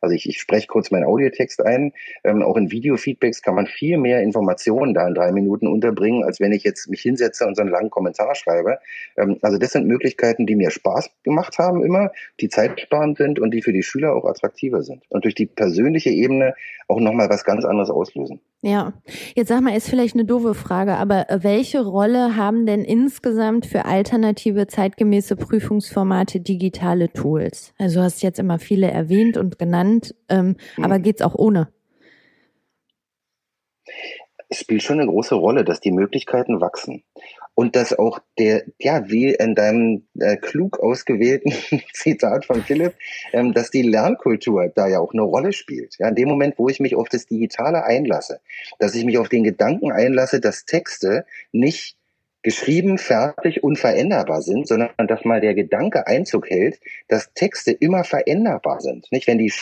also 0.00 0.14
ich, 0.14 0.28
ich 0.28 0.40
spreche 0.40 0.66
kurz 0.66 0.90
meinen 0.90 1.04
Audiotext 1.04 1.64
ein. 1.64 1.92
Ähm, 2.24 2.42
auch 2.42 2.56
in 2.56 2.70
Videofeedbacks 2.70 3.42
kann 3.42 3.54
man 3.54 3.66
viel 3.66 3.98
mehr 3.98 4.22
Informationen 4.22 4.94
da 4.94 5.06
in 5.06 5.14
drei 5.14 5.32
Minuten 5.32 5.66
unterbringen, 5.66 6.24
als 6.24 6.40
wenn 6.40 6.52
ich 6.52 6.64
jetzt 6.64 6.88
mich 6.88 7.00
hinsetze 7.00 7.46
und 7.46 7.56
so 7.56 7.62
einen 7.62 7.70
langen 7.70 7.90
Kommentar 7.90 8.34
schreibe. 8.34 8.78
Ähm, 9.16 9.38
also 9.42 9.58
das 9.58 9.72
sind 9.72 9.86
Möglichkeiten, 9.86 10.46
die 10.46 10.56
mir 10.56 10.70
Spaß 10.70 11.10
gemacht 11.24 11.58
haben 11.58 11.82
immer, 11.82 12.12
die 12.40 12.48
zeitsparend 12.48 13.18
sind 13.18 13.38
und 13.38 13.52
die 13.52 13.62
für 13.62 13.72
die 13.72 13.82
Schüler 13.82 14.14
auch 14.14 14.24
attraktiver 14.24 14.82
sind. 14.82 15.04
Und 15.08 15.24
durch 15.24 15.34
die 15.34 15.46
persönliche 15.46 16.10
Ebene 16.10 16.54
auch 16.88 17.00
nochmal 17.00 17.28
was 17.28 17.44
ganz 17.44 17.64
anderes 17.64 17.90
auslösen. 17.90 18.40
Ja, 18.60 18.92
jetzt 19.36 19.48
sag 19.48 19.60
mal, 19.60 19.76
ist 19.76 19.88
vielleicht 19.88 20.14
eine 20.14 20.24
doofe 20.24 20.52
Frage, 20.52 20.96
aber 20.96 21.26
welche 21.30 21.80
Rolle 21.80 22.34
haben 22.34 22.66
denn 22.66 22.82
insgesamt 22.82 23.66
für 23.66 23.84
alternative 23.84 24.66
zeitgemäße 24.66 25.36
Prüfungsformate 25.36 26.40
digitale 26.40 27.12
Tools? 27.12 27.72
Also 27.78 28.00
du 28.00 28.04
hast 28.04 28.20
jetzt 28.22 28.40
immer 28.40 28.58
viele 28.58 28.90
erwähnt 28.90 29.36
und 29.36 29.60
genannt, 29.60 30.16
ähm, 30.28 30.56
mhm. 30.76 30.84
aber 30.84 30.98
geht's 30.98 31.22
auch 31.22 31.36
ohne? 31.36 31.68
Es 34.48 34.58
spielt 34.58 34.82
schon 34.82 34.98
eine 34.98 35.08
große 35.08 35.36
Rolle, 35.36 35.64
dass 35.64 35.78
die 35.78 35.92
Möglichkeiten 35.92 36.60
wachsen 36.60 37.04
und 37.58 37.74
dass 37.74 37.92
auch 37.92 38.20
der, 38.38 38.62
ja, 38.78 39.10
wie 39.10 39.34
in 39.34 39.56
deinem 39.56 40.06
äh, 40.20 40.36
klug 40.36 40.78
ausgewählten 40.78 41.52
Zitat 41.92 42.44
von 42.44 42.62
Philipp, 42.62 42.94
ähm, 43.32 43.52
dass 43.52 43.72
die 43.72 43.82
Lernkultur 43.82 44.70
da 44.72 44.86
ja 44.86 45.00
auch 45.00 45.12
eine 45.12 45.22
Rolle 45.22 45.52
spielt. 45.52 45.96
Ja, 45.98 46.06
in 46.08 46.14
dem 46.14 46.28
Moment, 46.28 46.56
wo 46.56 46.68
ich 46.68 46.78
mich 46.78 46.94
auf 46.94 47.08
das 47.08 47.26
Digitale 47.26 47.82
einlasse, 47.82 48.38
dass 48.78 48.94
ich 48.94 49.04
mich 49.04 49.18
auf 49.18 49.28
den 49.28 49.42
Gedanken 49.42 49.90
einlasse, 49.90 50.40
dass 50.40 50.66
Texte 50.66 51.26
nicht 51.50 51.96
geschrieben, 52.44 52.96
fertig, 52.96 53.64
unveränderbar 53.64 54.42
sind, 54.42 54.68
sondern 54.68 54.90
dass 55.08 55.24
mal 55.24 55.40
der 55.40 55.54
Gedanke 55.54 56.06
Einzug 56.06 56.48
hält, 56.48 56.78
dass 57.08 57.32
Texte 57.32 57.72
immer 57.72 58.04
veränderbar 58.04 58.80
sind. 58.80 59.10
Nicht, 59.10 59.26
wenn 59.26 59.38
die 59.38 59.52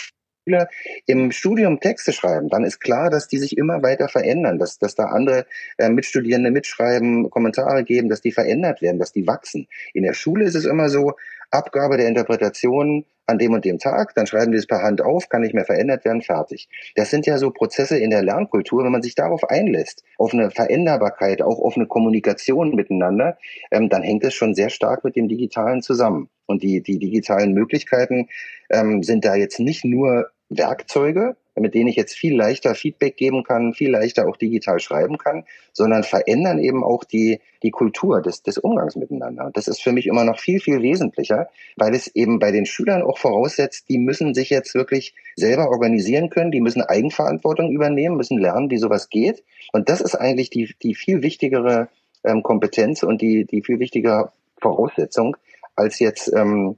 Schüler 0.47 0.69
im 1.07 1.33
Studium 1.33 1.81
Texte 1.81 2.13
schreiben, 2.13 2.49
dann 2.49 2.63
ist 2.63 2.79
klar, 2.79 3.11
dass 3.11 3.27
die 3.27 3.39
sich 3.39 3.59
immer 3.59 3.83
weiter 3.83 4.09
verändern, 4.09 4.59
dass, 4.59 4.79
dass 4.79 4.95
da 4.95 5.07
andere 5.07 5.47
äh, 5.77 5.89
Mitstudierende 5.89 6.53
mitschreiben, 6.53 7.31
Kommentare 7.31 7.83
geben, 7.83 8.09
dass 8.09 8.21
die 8.21 8.31
verändert 8.31 8.81
werden, 8.81 9.01
dass 9.01 9.13
die 9.13 9.27
wachsen. 9.27 9.67
In 9.93 10.05
der 10.05 10.15
Schule 10.15 10.45
ist 10.45 10.55
es 10.55 10.65
immer 10.65 10.89
so, 10.89 11.15
Abgabe 11.51 11.97
der 11.97 12.09
Interpretation 12.09 13.05
an 13.27 13.39
dem 13.39 13.53
und 13.53 13.65
dem 13.65 13.79
Tag, 13.79 14.15
dann 14.15 14.27
schreiben 14.27 14.53
wir 14.53 14.59
es 14.59 14.67
per 14.67 14.83
Hand 14.83 15.01
auf, 15.01 15.29
kann 15.29 15.43
nicht 15.43 15.55
mehr 15.55 15.65
verändert 15.65 16.05
werden, 16.05 16.23
fertig. 16.23 16.69
Das 16.95 17.11
sind 17.11 17.27
ja 17.27 17.39
so 17.39 17.51
Prozesse 17.51 17.99
in 17.99 18.11
der 18.11 18.23
Lernkultur, 18.23 18.85
wenn 18.85 18.93
man 18.93 19.03
sich 19.03 19.17
darauf 19.17 19.49
einlässt, 19.49 20.05
auf 20.17 20.33
eine 20.33 20.51
Veränderbarkeit, 20.51 21.43
auch 21.43 21.59
auf 21.59 21.77
eine 21.77 21.87
Kommunikation 21.87 22.75
miteinander, 22.75 23.37
ähm, 23.73 23.89
dann 23.89 24.03
hängt 24.03 24.25
es 24.25 24.35
schon 24.35 24.55
sehr 24.55 24.71
stark 24.71 25.03
mit 25.03 25.17
dem 25.17 25.29
Digitalen 25.29 25.83
zusammen. 25.83 26.29
Und 26.47 26.63
die, 26.63 26.83
die 26.83 27.01
digitalen 27.01 27.53
Möglichkeiten 27.53 28.29
ähm, 28.71 29.03
sind 29.03 29.25
da 29.25 29.35
jetzt 29.35 29.59
nicht 29.59 29.85
nur 29.85 30.31
Werkzeuge, 30.49 31.37
mit 31.59 31.75
denen 31.75 31.89
ich 31.89 31.97
jetzt 31.97 32.15
viel 32.15 32.37
leichter 32.37 32.75
Feedback 32.75 33.17
geben 33.17 33.43
kann, 33.43 33.73
viel 33.73 33.91
leichter 33.91 34.29
auch 34.29 34.37
digital 34.37 34.79
schreiben 34.79 35.17
kann, 35.19 35.45
sondern 35.73 36.05
verändern 36.05 36.59
eben 36.59 36.85
auch 36.85 37.05
die, 37.05 37.41
die 37.63 37.71
Kultur 37.71 38.21
des, 38.21 38.43
des 38.43 38.59
Umgangs 38.59 38.95
miteinander. 38.97 39.47
Und 39.47 39.57
das 39.57 39.67
ist 39.67 39.83
für 39.83 39.93
mich 39.93 40.07
immer 40.07 40.25
noch 40.25 40.39
viel, 40.39 40.61
viel 40.61 40.83
wesentlicher, 40.83 41.49
weil 41.77 41.95
es 41.95 42.09
eben 42.15 42.39
bei 42.39 42.53
den 42.53 42.67
Schülern 42.67 43.03
auch 43.03 43.19
voraussetzt, 43.19 43.89
die 43.89 43.99
müssen 43.99 44.35
sich 44.35 44.51
jetzt 44.51 44.75
wirklich 44.75 45.15
selber 45.35 45.71
organisieren 45.71 46.31
können, 46.31 46.51
die 46.51 46.61
müssen 46.61 46.83
Eigenverantwortung 46.83 47.71
übernehmen, 47.71 48.17
müssen 48.17 48.39
lernen, 48.39 48.71
wie 48.71 48.79
sowas 48.79 49.09
geht. 49.09 49.43
Und 49.73 49.89
das 49.89 50.01
ist 50.01 50.15
eigentlich 50.15 50.51
die, 50.51 50.75
die 50.83 50.95
viel 50.95 51.23
wichtigere 51.23 51.89
ähm, 52.23 52.43
Kompetenz 52.43 53.03
und 53.03 53.23
die, 53.23 53.47
die 53.47 53.63
viel 53.63 53.79
wichtigere 53.79 54.33
Voraussetzung, 54.61 55.37
als 55.75 55.99
jetzt 55.99 56.33
ähm, 56.35 56.77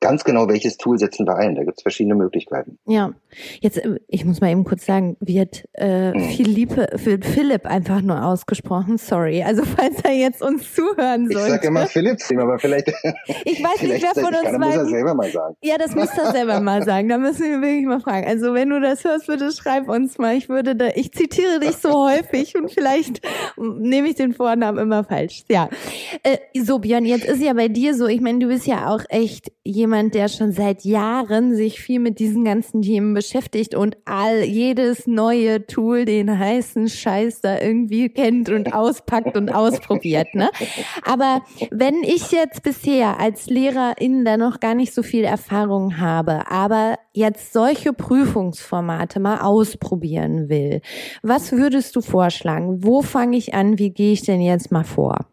ganz 0.00 0.24
genau, 0.24 0.48
welches 0.48 0.76
Tool 0.76 0.98
setzen 0.98 1.26
wir 1.26 1.36
ein. 1.36 1.54
Da 1.54 1.64
gibt 1.64 1.78
es 1.78 1.82
verschiedene 1.82 2.14
Möglichkeiten. 2.14 2.78
Ja, 2.86 3.12
jetzt, 3.60 3.78
äh, 3.78 3.96
ich 4.08 4.24
muss 4.24 4.40
mal 4.40 4.50
eben 4.50 4.64
kurz 4.64 4.86
sagen, 4.86 5.16
wird 5.20 5.64
äh, 5.72 6.12
hm. 6.12 6.20
Philippe, 6.30 6.88
für 6.96 7.18
Philipp 7.20 7.66
einfach 7.66 8.00
nur 8.02 8.24
ausgesprochen. 8.24 8.98
Sorry. 8.98 9.42
Also 9.42 9.64
falls 9.64 10.00
er 10.02 10.12
jetzt 10.12 10.42
uns 10.42 10.74
zuhören 10.74 11.28
sollte. 11.30 11.46
Ich 11.46 11.52
sage 11.52 11.66
immer 11.68 11.86
Philipp, 11.86 12.18
aber 12.38 12.58
vielleicht. 12.58 12.92
Ich 13.44 13.62
weiß 13.62 13.82
nicht, 13.82 14.02
wer 14.02 14.14
von 14.14 14.34
uns 14.34 14.44
kann, 14.44 14.60
muss 14.60 14.76
er 14.76 14.86
selber 14.86 15.14
mal 15.14 15.30
sagen. 15.30 15.56
Ja, 15.62 15.78
das 15.78 15.94
muss 15.94 16.08
er 16.16 16.32
selber 16.32 16.60
mal 16.60 16.82
sagen. 16.84 17.08
Da 17.08 17.18
müssen 17.18 17.44
wir 17.44 17.60
wirklich 17.60 17.86
mal 17.86 18.00
fragen. 18.00 18.26
Also 18.26 18.54
wenn 18.54 18.70
du 18.70 18.80
das 18.80 19.04
hörst, 19.04 19.26
bitte 19.26 19.50
schreib 19.52 19.88
uns 19.88 20.18
mal. 20.18 20.36
Ich 20.36 20.48
würde 20.48 20.76
da, 20.76 20.88
ich 20.94 21.12
zitiere 21.12 21.60
dich 21.60 21.76
so 21.76 22.08
häufig 22.08 22.56
und 22.56 22.70
vielleicht 22.70 23.20
nehme 23.56 24.08
ich 24.08 24.14
den 24.14 24.32
Vornamen 24.32 24.78
immer 24.78 25.04
falsch. 25.04 25.44
Ja. 25.48 25.68
Äh, 26.22 26.38
so, 26.60 26.78
Björn, 26.78 27.04
jetzt 27.04 27.24
ist 27.24 27.42
ja 27.42 27.52
bei 27.52 27.68
dir 27.68 27.94
so, 27.94 28.06
ich 28.06 28.20
meine, 28.20 28.38
du 28.38 28.48
bist 28.48 28.66
ja 28.66 28.88
auch 28.88 29.02
echt 29.08 29.52
jemand, 29.64 29.87
jemand, 29.88 30.14
der 30.14 30.28
schon 30.28 30.52
seit 30.52 30.84
Jahren 30.84 31.56
sich 31.56 31.80
viel 31.80 31.98
mit 31.98 32.18
diesen 32.18 32.44
ganzen 32.44 32.82
Themen 32.82 33.14
beschäftigt 33.14 33.74
und 33.74 33.96
all 34.04 34.42
jedes 34.44 35.06
neue 35.06 35.66
Tool, 35.66 36.04
den 36.04 36.38
heißen 36.38 36.90
Scheiß 36.90 37.40
da 37.40 37.58
irgendwie 37.58 38.10
kennt 38.10 38.50
und 38.50 38.74
auspackt 38.74 39.34
und 39.34 39.48
ausprobiert. 39.48 40.34
Ne? 40.34 40.50
Aber 41.02 41.40
wenn 41.70 42.02
ich 42.02 42.32
jetzt 42.32 42.62
bisher 42.62 43.18
als 43.18 43.46
Lehrerin 43.46 44.26
da 44.26 44.36
noch 44.36 44.60
gar 44.60 44.74
nicht 44.74 44.92
so 44.92 45.02
viel 45.02 45.24
Erfahrung 45.24 45.96
habe, 45.96 46.50
aber 46.50 46.98
jetzt 47.14 47.54
solche 47.54 47.94
Prüfungsformate 47.94 49.20
mal 49.20 49.40
ausprobieren 49.40 50.50
will, 50.50 50.82
was 51.22 51.52
würdest 51.52 51.96
du 51.96 52.02
vorschlagen? 52.02 52.84
Wo 52.84 53.00
fange 53.00 53.38
ich 53.38 53.54
an? 53.54 53.78
Wie 53.78 53.90
gehe 53.90 54.12
ich 54.12 54.20
denn 54.20 54.42
jetzt 54.42 54.70
mal 54.70 54.84
vor? 54.84 55.24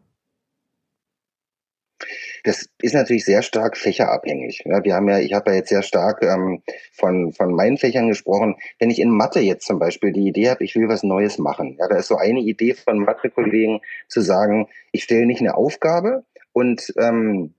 Das 2.46 2.70
ist 2.80 2.94
natürlich 2.94 3.26
sehr 3.26 3.42
stark 3.42 3.76
fächerabhängig. 3.76 4.62
Ja, 4.66 4.84
wir 4.84 4.94
haben 4.94 5.10
ja, 5.10 5.18
ich 5.18 5.34
habe 5.34 5.50
ja 5.50 5.58
jetzt 5.58 5.70
sehr 5.70 5.82
stark 5.82 6.22
ähm, 6.22 6.62
von, 6.94 7.34
von 7.34 7.52
meinen 7.56 7.78
Fächern 7.78 8.08
gesprochen. 8.08 8.56
Wenn 8.78 8.92
ich 8.92 9.00
in 9.00 9.10
Mathe 9.10 9.40
jetzt 9.40 9.66
zum 9.66 9.80
Beispiel 9.80 10.12
die 10.12 10.28
Idee 10.28 10.52
habe, 10.52 10.64
ich 10.64 10.76
will 10.76 10.88
was 10.88 11.02
Neues 11.02 11.40
machen, 11.40 11.76
ja, 11.80 11.88
da 11.88 11.98
ist 11.98 12.08
so 12.08 12.18
eine 12.18 12.42
Idee 12.42 12.76
von 12.76 13.00
Mathe-Kollegen 13.00 13.82
zu 14.08 14.22
sagen, 14.22 14.68
ich 14.92 15.04
stelle 15.04 15.26
nicht 15.26 15.42
eine 15.42 15.56
Aufgabe 15.56 16.24
und 16.54 16.94
ähm, 17.00 17.56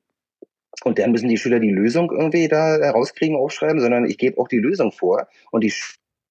und 0.85 0.99
dann 0.99 1.11
müssen 1.11 1.29
die 1.29 1.39
Schüler 1.39 1.59
die 1.59 1.71
Lösung 1.71 2.13
irgendwie 2.13 2.47
da 2.47 2.77
herauskriegen, 2.77 3.35
aufschreiben, 3.35 3.81
sondern 3.81 4.05
ich 4.05 4.19
gebe 4.19 4.39
auch 4.39 4.47
die 4.47 4.59
Lösung 4.59 4.93
vor 4.93 5.27
und 5.51 5.65
die 5.65 5.73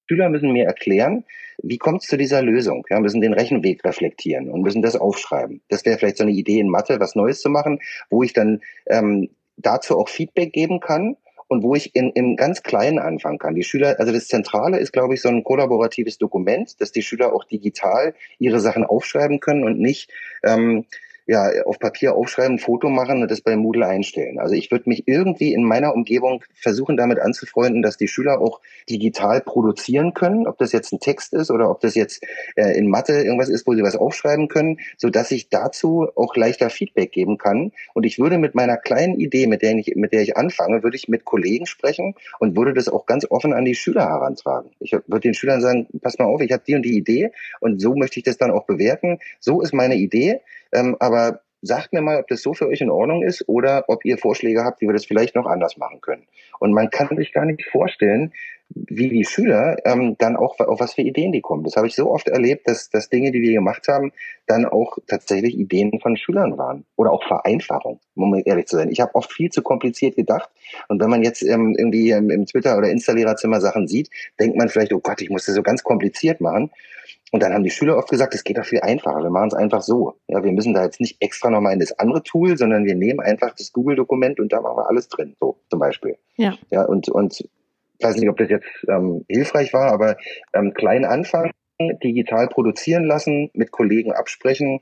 Schüler 0.06 0.28
müssen 0.28 0.52
mir 0.52 0.64
erklären, 0.64 1.24
wie 1.62 1.78
kommt 1.78 2.02
es 2.02 2.08
zu 2.08 2.16
dieser 2.16 2.42
Lösung? 2.42 2.84
Ja, 2.90 3.00
müssen 3.00 3.20
den 3.20 3.32
Rechenweg 3.32 3.84
reflektieren 3.84 4.50
und 4.50 4.62
müssen 4.62 4.82
das 4.82 4.96
aufschreiben. 4.96 5.62
Das 5.68 5.84
wäre 5.84 5.98
vielleicht 5.98 6.18
so 6.18 6.24
eine 6.24 6.32
Idee 6.32 6.60
in 6.60 6.68
Mathe, 6.68 7.00
was 7.00 7.14
Neues 7.14 7.40
zu 7.40 7.48
machen, 7.48 7.80
wo 8.10 8.22
ich 8.22 8.32
dann 8.32 8.60
ähm, 8.86 9.30
dazu 9.56 9.98
auch 9.98 10.08
Feedback 10.08 10.52
geben 10.52 10.80
kann 10.80 11.16
und 11.48 11.62
wo 11.62 11.74
ich 11.74 11.94
in, 11.94 12.10
im 12.10 12.36
ganz 12.36 12.62
Kleinen 12.62 12.98
anfangen 12.98 13.38
kann. 13.38 13.54
Die 13.54 13.64
Schüler, 13.64 13.98
also 13.98 14.12
das 14.12 14.28
Zentrale 14.28 14.78
ist, 14.78 14.92
glaube 14.92 15.14
ich, 15.14 15.22
so 15.22 15.28
ein 15.28 15.44
kollaboratives 15.44 16.18
Dokument, 16.18 16.80
dass 16.80 16.92
die 16.92 17.02
Schüler 17.02 17.32
auch 17.32 17.44
digital 17.44 18.14
ihre 18.38 18.60
Sachen 18.60 18.84
aufschreiben 18.84 19.40
können 19.40 19.64
und 19.64 19.78
nicht 19.78 20.10
ähm, 20.42 20.84
ja, 21.26 21.50
auf 21.64 21.78
Papier 21.78 22.14
aufschreiben, 22.14 22.58
Foto 22.58 22.88
machen 22.88 23.22
und 23.22 23.30
das 23.30 23.40
bei 23.40 23.56
Moodle 23.56 23.86
einstellen. 23.86 24.38
Also 24.38 24.54
ich 24.54 24.70
würde 24.70 24.88
mich 24.88 25.06
irgendwie 25.06 25.52
in 25.52 25.64
meiner 25.64 25.92
Umgebung 25.92 26.44
versuchen, 26.54 26.96
damit 26.96 27.18
anzufreunden, 27.18 27.82
dass 27.82 27.96
die 27.96 28.08
Schüler 28.08 28.40
auch 28.40 28.60
digital 28.88 29.40
produzieren 29.40 30.14
können, 30.14 30.46
ob 30.46 30.58
das 30.58 30.72
jetzt 30.72 30.92
ein 30.92 31.00
Text 31.00 31.32
ist 31.32 31.50
oder 31.50 31.70
ob 31.70 31.80
das 31.80 31.94
jetzt 31.94 32.22
äh, 32.54 32.78
in 32.78 32.88
Mathe 32.88 33.12
irgendwas 33.12 33.48
ist, 33.48 33.66
wo 33.66 33.74
sie 33.74 33.82
was 33.82 33.96
aufschreiben 33.96 34.48
können, 34.48 34.78
so 34.96 35.10
dass 35.10 35.30
ich 35.32 35.48
dazu 35.48 36.08
auch 36.14 36.36
leichter 36.36 36.70
Feedback 36.70 37.10
geben 37.10 37.38
kann. 37.38 37.72
Und 37.94 38.06
ich 38.06 38.18
würde 38.18 38.38
mit 38.38 38.54
meiner 38.54 38.76
kleinen 38.76 39.18
Idee, 39.18 39.46
mit 39.46 39.62
der 39.62 39.74
ich, 39.74 39.96
mit 39.96 40.12
der 40.12 40.22
ich 40.22 40.36
anfange, 40.36 40.82
würde 40.84 40.96
ich 40.96 41.08
mit 41.08 41.24
Kollegen 41.24 41.66
sprechen 41.66 42.14
und 42.38 42.56
würde 42.56 42.72
das 42.72 42.88
auch 42.88 43.06
ganz 43.06 43.26
offen 43.28 43.52
an 43.52 43.64
die 43.64 43.74
Schüler 43.74 44.08
herantragen. 44.08 44.70
Ich 44.78 44.92
würde 44.92 45.20
den 45.20 45.34
Schülern 45.34 45.60
sagen, 45.60 45.88
pass 46.00 46.18
mal 46.18 46.26
auf, 46.26 46.40
ich 46.40 46.52
habe 46.52 46.62
die 46.66 46.76
und 46.76 46.82
die 46.82 46.96
Idee 46.96 47.32
und 47.60 47.80
so 47.80 47.96
möchte 47.96 48.20
ich 48.20 48.24
das 48.24 48.38
dann 48.38 48.52
auch 48.52 48.64
bewerten. 48.64 49.18
So 49.40 49.60
ist 49.60 49.74
meine 49.74 49.96
Idee. 49.96 50.40
Ähm, 50.72 50.96
aber 51.00 51.40
sagt 51.62 51.92
mir 51.92 52.02
mal, 52.02 52.18
ob 52.18 52.28
das 52.28 52.42
so 52.42 52.54
für 52.54 52.68
euch 52.68 52.80
in 52.80 52.90
Ordnung 52.90 53.22
ist 53.22 53.48
oder 53.48 53.84
ob 53.88 54.04
ihr 54.04 54.18
Vorschläge 54.18 54.64
habt, 54.64 54.80
wie 54.80 54.86
wir 54.86 54.92
das 54.92 55.06
vielleicht 55.06 55.34
noch 55.34 55.46
anders 55.46 55.76
machen 55.76 56.00
können. 56.00 56.26
Und 56.58 56.72
man 56.72 56.90
kann 56.90 57.16
sich 57.16 57.32
gar 57.32 57.44
nicht 57.44 57.64
vorstellen, 57.64 58.32
wie 58.74 59.08
die 59.08 59.24
Schüler 59.24 59.76
ähm, 59.84 60.16
dann 60.18 60.36
auch 60.36 60.58
auf 60.58 60.80
was 60.80 60.94
für 60.94 61.02
Ideen 61.02 61.32
die 61.32 61.40
kommen. 61.40 61.64
Das 61.64 61.76
habe 61.76 61.86
ich 61.86 61.94
so 61.94 62.10
oft 62.10 62.28
erlebt, 62.28 62.68
dass, 62.68 62.90
dass 62.90 63.08
Dinge, 63.08 63.30
die 63.30 63.40
wir 63.40 63.52
gemacht 63.52 63.86
haben, 63.88 64.12
dann 64.46 64.64
auch 64.64 64.98
tatsächlich 65.06 65.56
Ideen 65.56 66.00
von 66.00 66.16
Schülern 66.16 66.58
waren 66.58 66.84
oder 66.96 67.12
auch 67.12 67.24
Vereinfachung, 67.24 68.00
um 68.14 68.34
ehrlich 68.44 68.66
zu 68.66 68.76
sein. 68.76 68.90
Ich 68.90 69.00
habe 69.00 69.14
oft 69.14 69.32
viel 69.32 69.50
zu 69.50 69.62
kompliziert 69.62 70.16
gedacht 70.16 70.50
und 70.88 71.00
wenn 71.00 71.10
man 71.10 71.22
jetzt 71.22 71.42
ähm, 71.42 71.74
irgendwie 71.78 72.10
im, 72.10 72.30
im 72.30 72.46
Twitter 72.46 72.76
oder 72.76 72.90
Installiererzimmer 72.90 73.60
Sachen 73.60 73.86
sieht, 73.88 74.10
denkt 74.40 74.56
man 74.56 74.68
vielleicht, 74.68 74.92
oh 74.92 75.00
Gott, 75.00 75.20
ich 75.20 75.30
muss 75.30 75.46
das 75.46 75.54
so 75.54 75.62
ganz 75.62 75.82
kompliziert 75.82 76.40
machen. 76.40 76.70
Und 77.32 77.42
dann 77.42 77.52
haben 77.52 77.64
die 77.64 77.70
Schüler 77.70 77.96
oft 77.96 78.08
gesagt, 78.08 78.34
es 78.34 78.44
geht 78.44 78.56
doch 78.56 78.64
viel 78.64 78.80
einfacher. 78.80 79.20
Wir 79.20 79.30
machen 79.30 79.48
es 79.48 79.54
einfach 79.54 79.82
so. 79.82 80.14
Ja, 80.28 80.44
wir 80.44 80.52
müssen 80.52 80.74
da 80.74 80.84
jetzt 80.84 81.00
nicht 81.00 81.16
extra 81.20 81.50
nochmal 81.50 81.72
in 81.72 81.80
das 81.80 81.98
andere 81.98 82.22
Tool, 82.22 82.56
sondern 82.56 82.84
wir 82.84 82.94
nehmen 82.94 83.20
einfach 83.20 83.52
das 83.54 83.72
Google-Dokument 83.72 84.38
und 84.38 84.52
da 84.52 84.60
machen 84.60 84.76
wir 84.76 84.88
alles 84.88 85.08
drin. 85.08 85.34
So 85.40 85.58
zum 85.68 85.80
Beispiel. 85.80 86.18
Ja. 86.36 86.54
Ja, 86.70 86.84
und, 86.84 87.08
und 87.08 87.44
weiß 88.00 88.16
nicht, 88.16 88.28
ob 88.28 88.36
das 88.36 88.50
jetzt 88.50 88.66
ähm, 88.88 89.24
hilfreich 89.28 89.72
war, 89.72 89.92
aber 89.92 90.16
ähm, 90.52 90.74
klein 90.74 91.04
anfangen, 91.04 91.52
digital 92.02 92.48
produzieren 92.48 93.04
lassen, 93.04 93.50
mit 93.54 93.70
Kollegen 93.70 94.12
absprechen, 94.12 94.80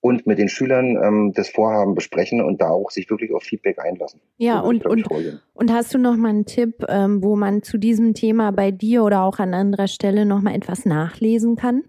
und 0.00 0.26
mit 0.26 0.38
den 0.38 0.48
Schülern 0.48 0.96
ähm, 1.02 1.32
das 1.34 1.50
Vorhaben 1.50 1.94
besprechen 1.94 2.42
und 2.42 2.60
da 2.60 2.70
auch 2.70 2.90
sich 2.90 3.10
wirklich 3.10 3.32
auf 3.32 3.42
Feedback 3.42 3.78
einlassen. 3.78 4.20
Ja, 4.38 4.60
und, 4.60 4.86
und, 4.86 5.06
und 5.52 5.72
hast 5.72 5.92
du 5.92 5.98
noch 5.98 6.16
mal 6.16 6.30
einen 6.30 6.46
Tipp, 6.46 6.84
ähm, 6.88 7.22
wo 7.22 7.36
man 7.36 7.62
zu 7.62 7.78
diesem 7.78 8.14
Thema 8.14 8.50
bei 8.50 8.70
dir 8.70 9.04
oder 9.04 9.22
auch 9.22 9.38
an 9.38 9.54
anderer 9.54 9.88
Stelle 9.88 10.24
noch 10.24 10.40
mal 10.40 10.54
etwas 10.54 10.86
nachlesen 10.86 11.56
kann? 11.56 11.82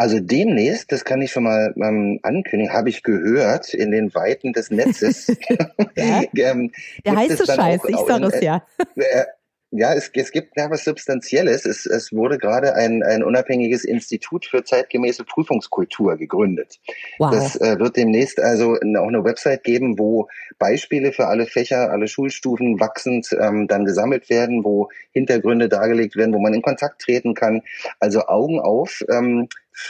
Also 0.00 0.18
demnächst, 0.18 0.92
das 0.92 1.04
kann 1.04 1.20
ich 1.20 1.30
schon 1.30 1.42
mal 1.42 1.74
ähm, 1.76 2.20
ankündigen, 2.22 2.72
habe 2.72 2.88
ich 2.88 3.02
gehört 3.02 3.74
in 3.74 3.90
den 3.90 4.14
Weiten 4.14 4.54
des 4.54 4.70
Netzes. 4.70 5.26
ja. 5.94 6.22
ähm, 6.36 6.72
Der 7.04 7.16
heiße 7.16 7.44
Scheiß, 7.44 7.82
ich 7.86 7.98
sage 7.98 8.24
es 8.28 8.40
ja. 8.40 8.62
Äh, 8.96 9.24
ja, 9.72 9.94
es, 9.94 10.10
es 10.12 10.32
gibt 10.32 10.56
ja 10.56 10.68
was 10.70 10.84
Substanzielles. 10.84 11.64
Es, 11.64 11.86
es 11.86 12.12
wurde 12.12 12.38
gerade 12.38 12.74
ein, 12.74 13.02
ein 13.02 13.22
unabhängiges 13.22 13.84
Institut 13.84 14.44
für 14.46 14.64
zeitgemäße 14.64 15.24
Prüfungskultur 15.24 16.16
gegründet. 16.16 16.80
Wow. 17.18 17.30
Das 17.30 17.56
äh, 17.60 17.78
wird 17.78 17.96
demnächst 17.96 18.40
also 18.40 18.72
auch 18.74 18.80
eine 18.80 19.24
Website 19.24 19.62
geben, 19.62 19.98
wo 19.98 20.28
Beispiele 20.58 21.12
für 21.12 21.26
alle 21.26 21.46
Fächer, 21.46 21.90
alle 21.90 22.08
Schulstufen 22.08 22.80
wachsend 22.80 23.28
ähm, 23.40 23.68
dann 23.68 23.84
gesammelt 23.84 24.28
werden, 24.28 24.64
wo 24.64 24.88
Hintergründe 25.12 25.68
dargelegt 25.68 26.16
werden, 26.16 26.34
wo 26.34 26.40
man 26.40 26.54
in 26.54 26.62
Kontakt 26.62 27.02
treten 27.02 27.34
kann. 27.34 27.62
Also 28.00 28.26
Augen 28.26 28.58
auf 28.58 29.04
ähm, 29.08 29.48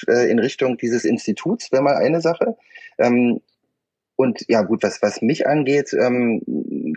äh, 0.08 0.30
in 0.30 0.38
Richtung 0.38 0.76
dieses 0.76 1.04
Instituts 1.04 1.72
wäre 1.72 1.82
mal 1.82 1.96
eine 1.96 2.20
Sache. 2.20 2.56
Ähm, 2.98 3.40
und 4.20 4.44
ja 4.48 4.60
gut, 4.60 4.82
was, 4.82 5.00
was 5.00 5.22
mich 5.22 5.46
angeht, 5.46 5.94
ähm, 5.94 6.42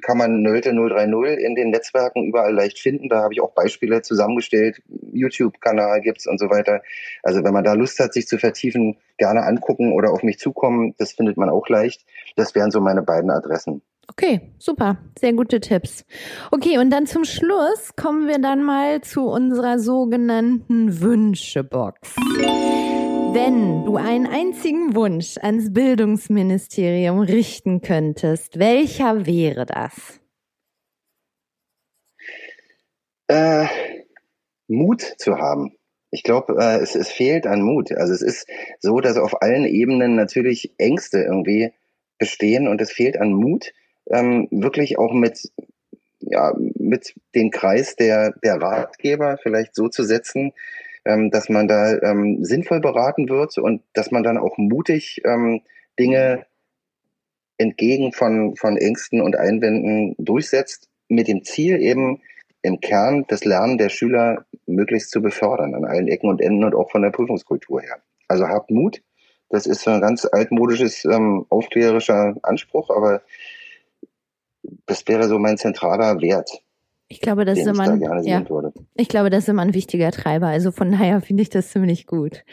kann 0.03 0.17
man 0.17 0.41
Nölte 0.41 0.73
030 0.73 1.43
in 1.43 1.55
den 1.55 1.71
Netzwerken 1.71 2.25
überall 2.25 2.53
leicht 2.53 2.79
finden. 2.79 3.09
Da 3.09 3.23
habe 3.23 3.33
ich 3.33 3.41
auch 3.41 3.51
Beispiele 3.53 4.01
zusammengestellt. 4.01 4.81
YouTube-Kanal 5.11 6.01
gibt's 6.01 6.27
und 6.27 6.39
so 6.39 6.49
weiter. 6.49 6.81
Also 7.23 7.43
wenn 7.43 7.53
man 7.53 7.63
da 7.63 7.73
Lust 7.73 7.99
hat, 7.99 8.13
sich 8.13 8.27
zu 8.27 8.37
vertiefen, 8.37 8.97
gerne 9.17 9.43
angucken 9.43 9.93
oder 9.93 10.11
auf 10.11 10.23
mich 10.23 10.37
zukommen. 10.37 10.93
Das 10.97 11.13
findet 11.13 11.37
man 11.37 11.49
auch 11.49 11.67
leicht. 11.69 12.05
Das 12.35 12.53
wären 12.53 12.71
so 12.71 12.79
meine 12.79 13.01
beiden 13.01 13.31
Adressen. 13.31 13.81
Okay, 14.09 14.41
super. 14.59 14.97
Sehr 15.17 15.33
gute 15.33 15.59
Tipps. 15.59 16.05
Okay, 16.51 16.77
und 16.77 16.89
dann 16.89 17.07
zum 17.07 17.23
Schluss 17.23 17.95
kommen 17.95 18.27
wir 18.27 18.39
dann 18.39 18.61
mal 18.61 19.01
zu 19.01 19.27
unserer 19.27 19.79
sogenannten 19.79 21.01
Wünschebox. 21.01 22.15
Wenn 23.33 23.83
du 23.83 23.97
einen 23.97 24.27
einzigen 24.27 24.93
Wunsch 24.93 25.39
ans 25.39 25.73
Bildungsministerium 25.73 27.19
richten 27.19 27.81
könntest, 27.81 28.59
welcher 28.59 29.25
wäre 29.25 29.65
das? 29.65 30.19
Äh, 33.27 33.65
Mut 34.67 35.01
zu 35.17 35.37
haben. 35.39 35.75
Ich 36.11 36.21
glaube, 36.21 36.57
äh, 36.59 36.77
es, 36.77 36.93
es 36.93 37.09
fehlt 37.09 37.47
an 37.47 37.63
Mut. 37.63 37.91
Also 37.91 38.13
es 38.13 38.21
ist 38.21 38.47
so, 38.79 38.99
dass 38.99 39.17
auf 39.17 39.41
allen 39.41 39.65
Ebenen 39.65 40.15
natürlich 40.15 40.71
Ängste 40.77 41.23
irgendwie 41.23 41.71
bestehen 42.19 42.67
und 42.67 42.81
es 42.81 42.91
fehlt 42.91 43.17
an 43.17 43.33
Mut, 43.33 43.73
ähm, 44.11 44.47
wirklich 44.51 44.99
auch 44.99 45.11
mit, 45.11 45.51
ja, 46.19 46.53
mit 46.55 47.15
dem 47.33 47.49
Kreis 47.49 47.95
der, 47.95 48.35
der 48.43 48.61
Ratgeber 48.61 49.39
vielleicht 49.41 49.73
so 49.73 49.89
zu 49.89 50.03
setzen, 50.03 50.53
ähm, 51.05 51.31
dass 51.31 51.49
man 51.49 51.67
da 51.67 51.97
ähm, 52.01 52.43
sinnvoll 52.43 52.79
beraten 52.79 53.29
wird 53.29 53.57
und 53.57 53.81
dass 53.93 54.11
man 54.11 54.23
dann 54.23 54.37
auch 54.37 54.57
mutig 54.57 55.21
ähm, 55.25 55.61
Dinge 55.99 56.45
entgegen 57.57 58.13
von, 58.13 58.55
von 58.55 58.77
Ängsten 58.77 59.21
und 59.21 59.35
Einwänden 59.35 60.15
durchsetzt, 60.17 60.89
mit 61.07 61.27
dem 61.27 61.43
Ziel 61.43 61.81
eben 61.81 62.21
im 62.61 62.79
Kern 62.79 63.25
das 63.27 63.45
Lernen 63.45 63.77
der 63.77 63.89
Schüler 63.89 64.45
möglichst 64.65 65.11
zu 65.11 65.21
befördern, 65.21 65.75
an 65.75 65.85
allen 65.85 66.07
Ecken 66.07 66.29
und 66.29 66.41
Enden 66.41 66.63
und 66.63 66.75
auch 66.75 66.89
von 66.89 67.01
der 67.01 67.11
Prüfungskultur 67.11 67.81
her. 67.81 68.01
Also 68.27 68.47
habt 68.47 68.71
Mut, 68.71 69.01
das 69.49 69.67
ist 69.67 69.87
ein 69.87 70.01
ganz 70.01 70.25
altmodisches, 70.25 71.05
ähm, 71.05 71.45
aufklärerischer 71.49 72.35
Anspruch, 72.41 72.89
aber 72.89 73.21
das 74.85 75.07
wäre 75.07 75.27
so 75.27 75.37
mein 75.37 75.57
zentraler 75.57 76.21
Wert. 76.21 76.63
Ich 77.13 77.21
glaube, 77.21 77.45
das 77.45 77.59
ist 77.59 77.67
immer 77.67 77.83
ein, 77.83 78.01
ja, 78.23 78.43
ich 78.95 79.07
glaube, 79.07 79.29
das 79.29 79.43
ist 79.43 79.49
immer 79.49 79.61
ein 79.61 79.75
wichtiger 79.75 80.09
Treiber. 80.09 80.47
Also 80.47 80.71
von 80.71 80.91
daher 80.91 81.21
finde 81.21 81.43
ich 81.43 81.49
das 81.51 81.69
ziemlich 81.69 82.07
gut. 82.07 82.43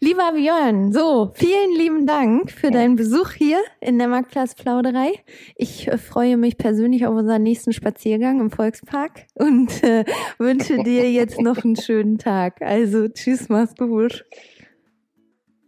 Lieber 0.00 0.32
Björn, 0.34 0.92
so, 0.92 1.30
vielen 1.34 1.76
lieben 1.78 2.04
Dank 2.04 2.50
für 2.50 2.66
ja. 2.66 2.72
deinen 2.72 2.96
Besuch 2.96 3.30
hier 3.30 3.58
in 3.80 4.00
der 4.00 4.08
Marktplatzplauderei. 4.08 5.12
Ich 5.54 5.86
äh, 5.86 5.98
freue 5.98 6.36
mich 6.36 6.58
persönlich 6.58 7.06
auf 7.06 7.14
unseren 7.14 7.44
nächsten 7.44 7.72
Spaziergang 7.72 8.40
im 8.40 8.50
Volkspark 8.50 9.26
und 9.34 9.84
äh, 9.84 10.04
wünsche 10.38 10.78
dir 10.82 11.08
jetzt 11.08 11.40
noch 11.40 11.64
einen 11.64 11.76
schönen 11.76 12.18
Tag. 12.18 12.60
Also 12.60 13.06
tschüss, 13.06 13.48
mach's 13.48 13.76
gut. 13.76 14.24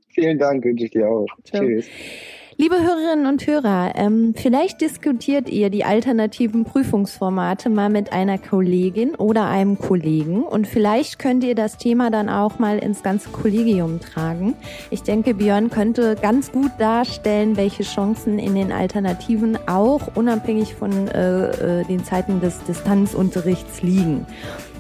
Vielen 0.09 0.39
Dank, 0.39 0.65
wünsche 0.65 0.87
ich 0.87 0.91
dir 0.91 1.09
auch. 1.09 1.29
Ciao. 1.45 1.63
Tschüss. 1.63 1.87
Liebe 2.57 2.81
Hörerinnen 2.81 3.27
und 3.27 3.45
Hörer, 3.49 3.95
ähm, 3.97 4.33
vielleicht 4.37 4.81
diskutiert 4.81 5.51
ihr 5.51 5.71
die 5.71 5.85
alternativen 5.85 6.65
Prüfungsformate 6.65 7.69
mal 7.69 7.91
mit 7.91 8.13
einer 8.13 8.39
Kollegin 8.39 9.17
oder 9.17 9.47
einem 9.47 9.77
Kollegen 9.77 10.45
und 10.45 10.69
vielleicht 10.69 11.19
könnt 11.19 11.43
ihr 11.43 11.57
das 11.57 11.79
Thema 11.79 12.13
dann 12.13 12.29
auch 12.29 12.61
mal 12.61 12.79
ins 12.79 13.03
ganze 13.03 13.31
Kollegium 13.31 13.99
tragen. 13.99 14.55
Ich 14.91 15.03
denke, 15.03 15.35
Björn 15.35 15.69
könnte 15.69 16.15
ganz 16.15 16.53
gut 16.53 16.71
darstellen, 16.79 17.57
welche 17.57 17.83
Chancen 17.83 18.39
in 18.39 18.55
den 18.55 18.71
Alternativen 18.71 19.59
auch 19.67 20.15
unabhängig 20.15 20.77
von 20.77 21.09
äh, 21.09 21.81
äh, 21.81 21.85
den 21.87 22.05
Zeiten 22.05 22.41
des 22.41 22.63
Distanzunterrichts 22.63 23.83
liegen. 23.83 24.27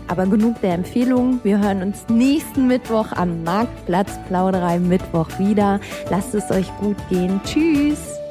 Aber 0.08 0.26
genug 0.26 0.60
der 0.60 0.74
Empfehlungen. 0.74 1.40
Wir 1.42 1.60
hören 1.60 1.82
uns 1.82 2.08
nächsten 2.08 2.66
Mittwoch 2.66 3.12
am 3.12 3.42
Marktplatz 3.42 4.10
Plauderei 4.28 4.78
Mittwoch 4.78 5.28
wieder. 5.38 5.80
Lasst 6.10 6.34
es 6.34 6.50
euch 6.50 6.70
gut 6.78 6.96
gehen. 7.08 7.40
Tschüss. 7.44 8.23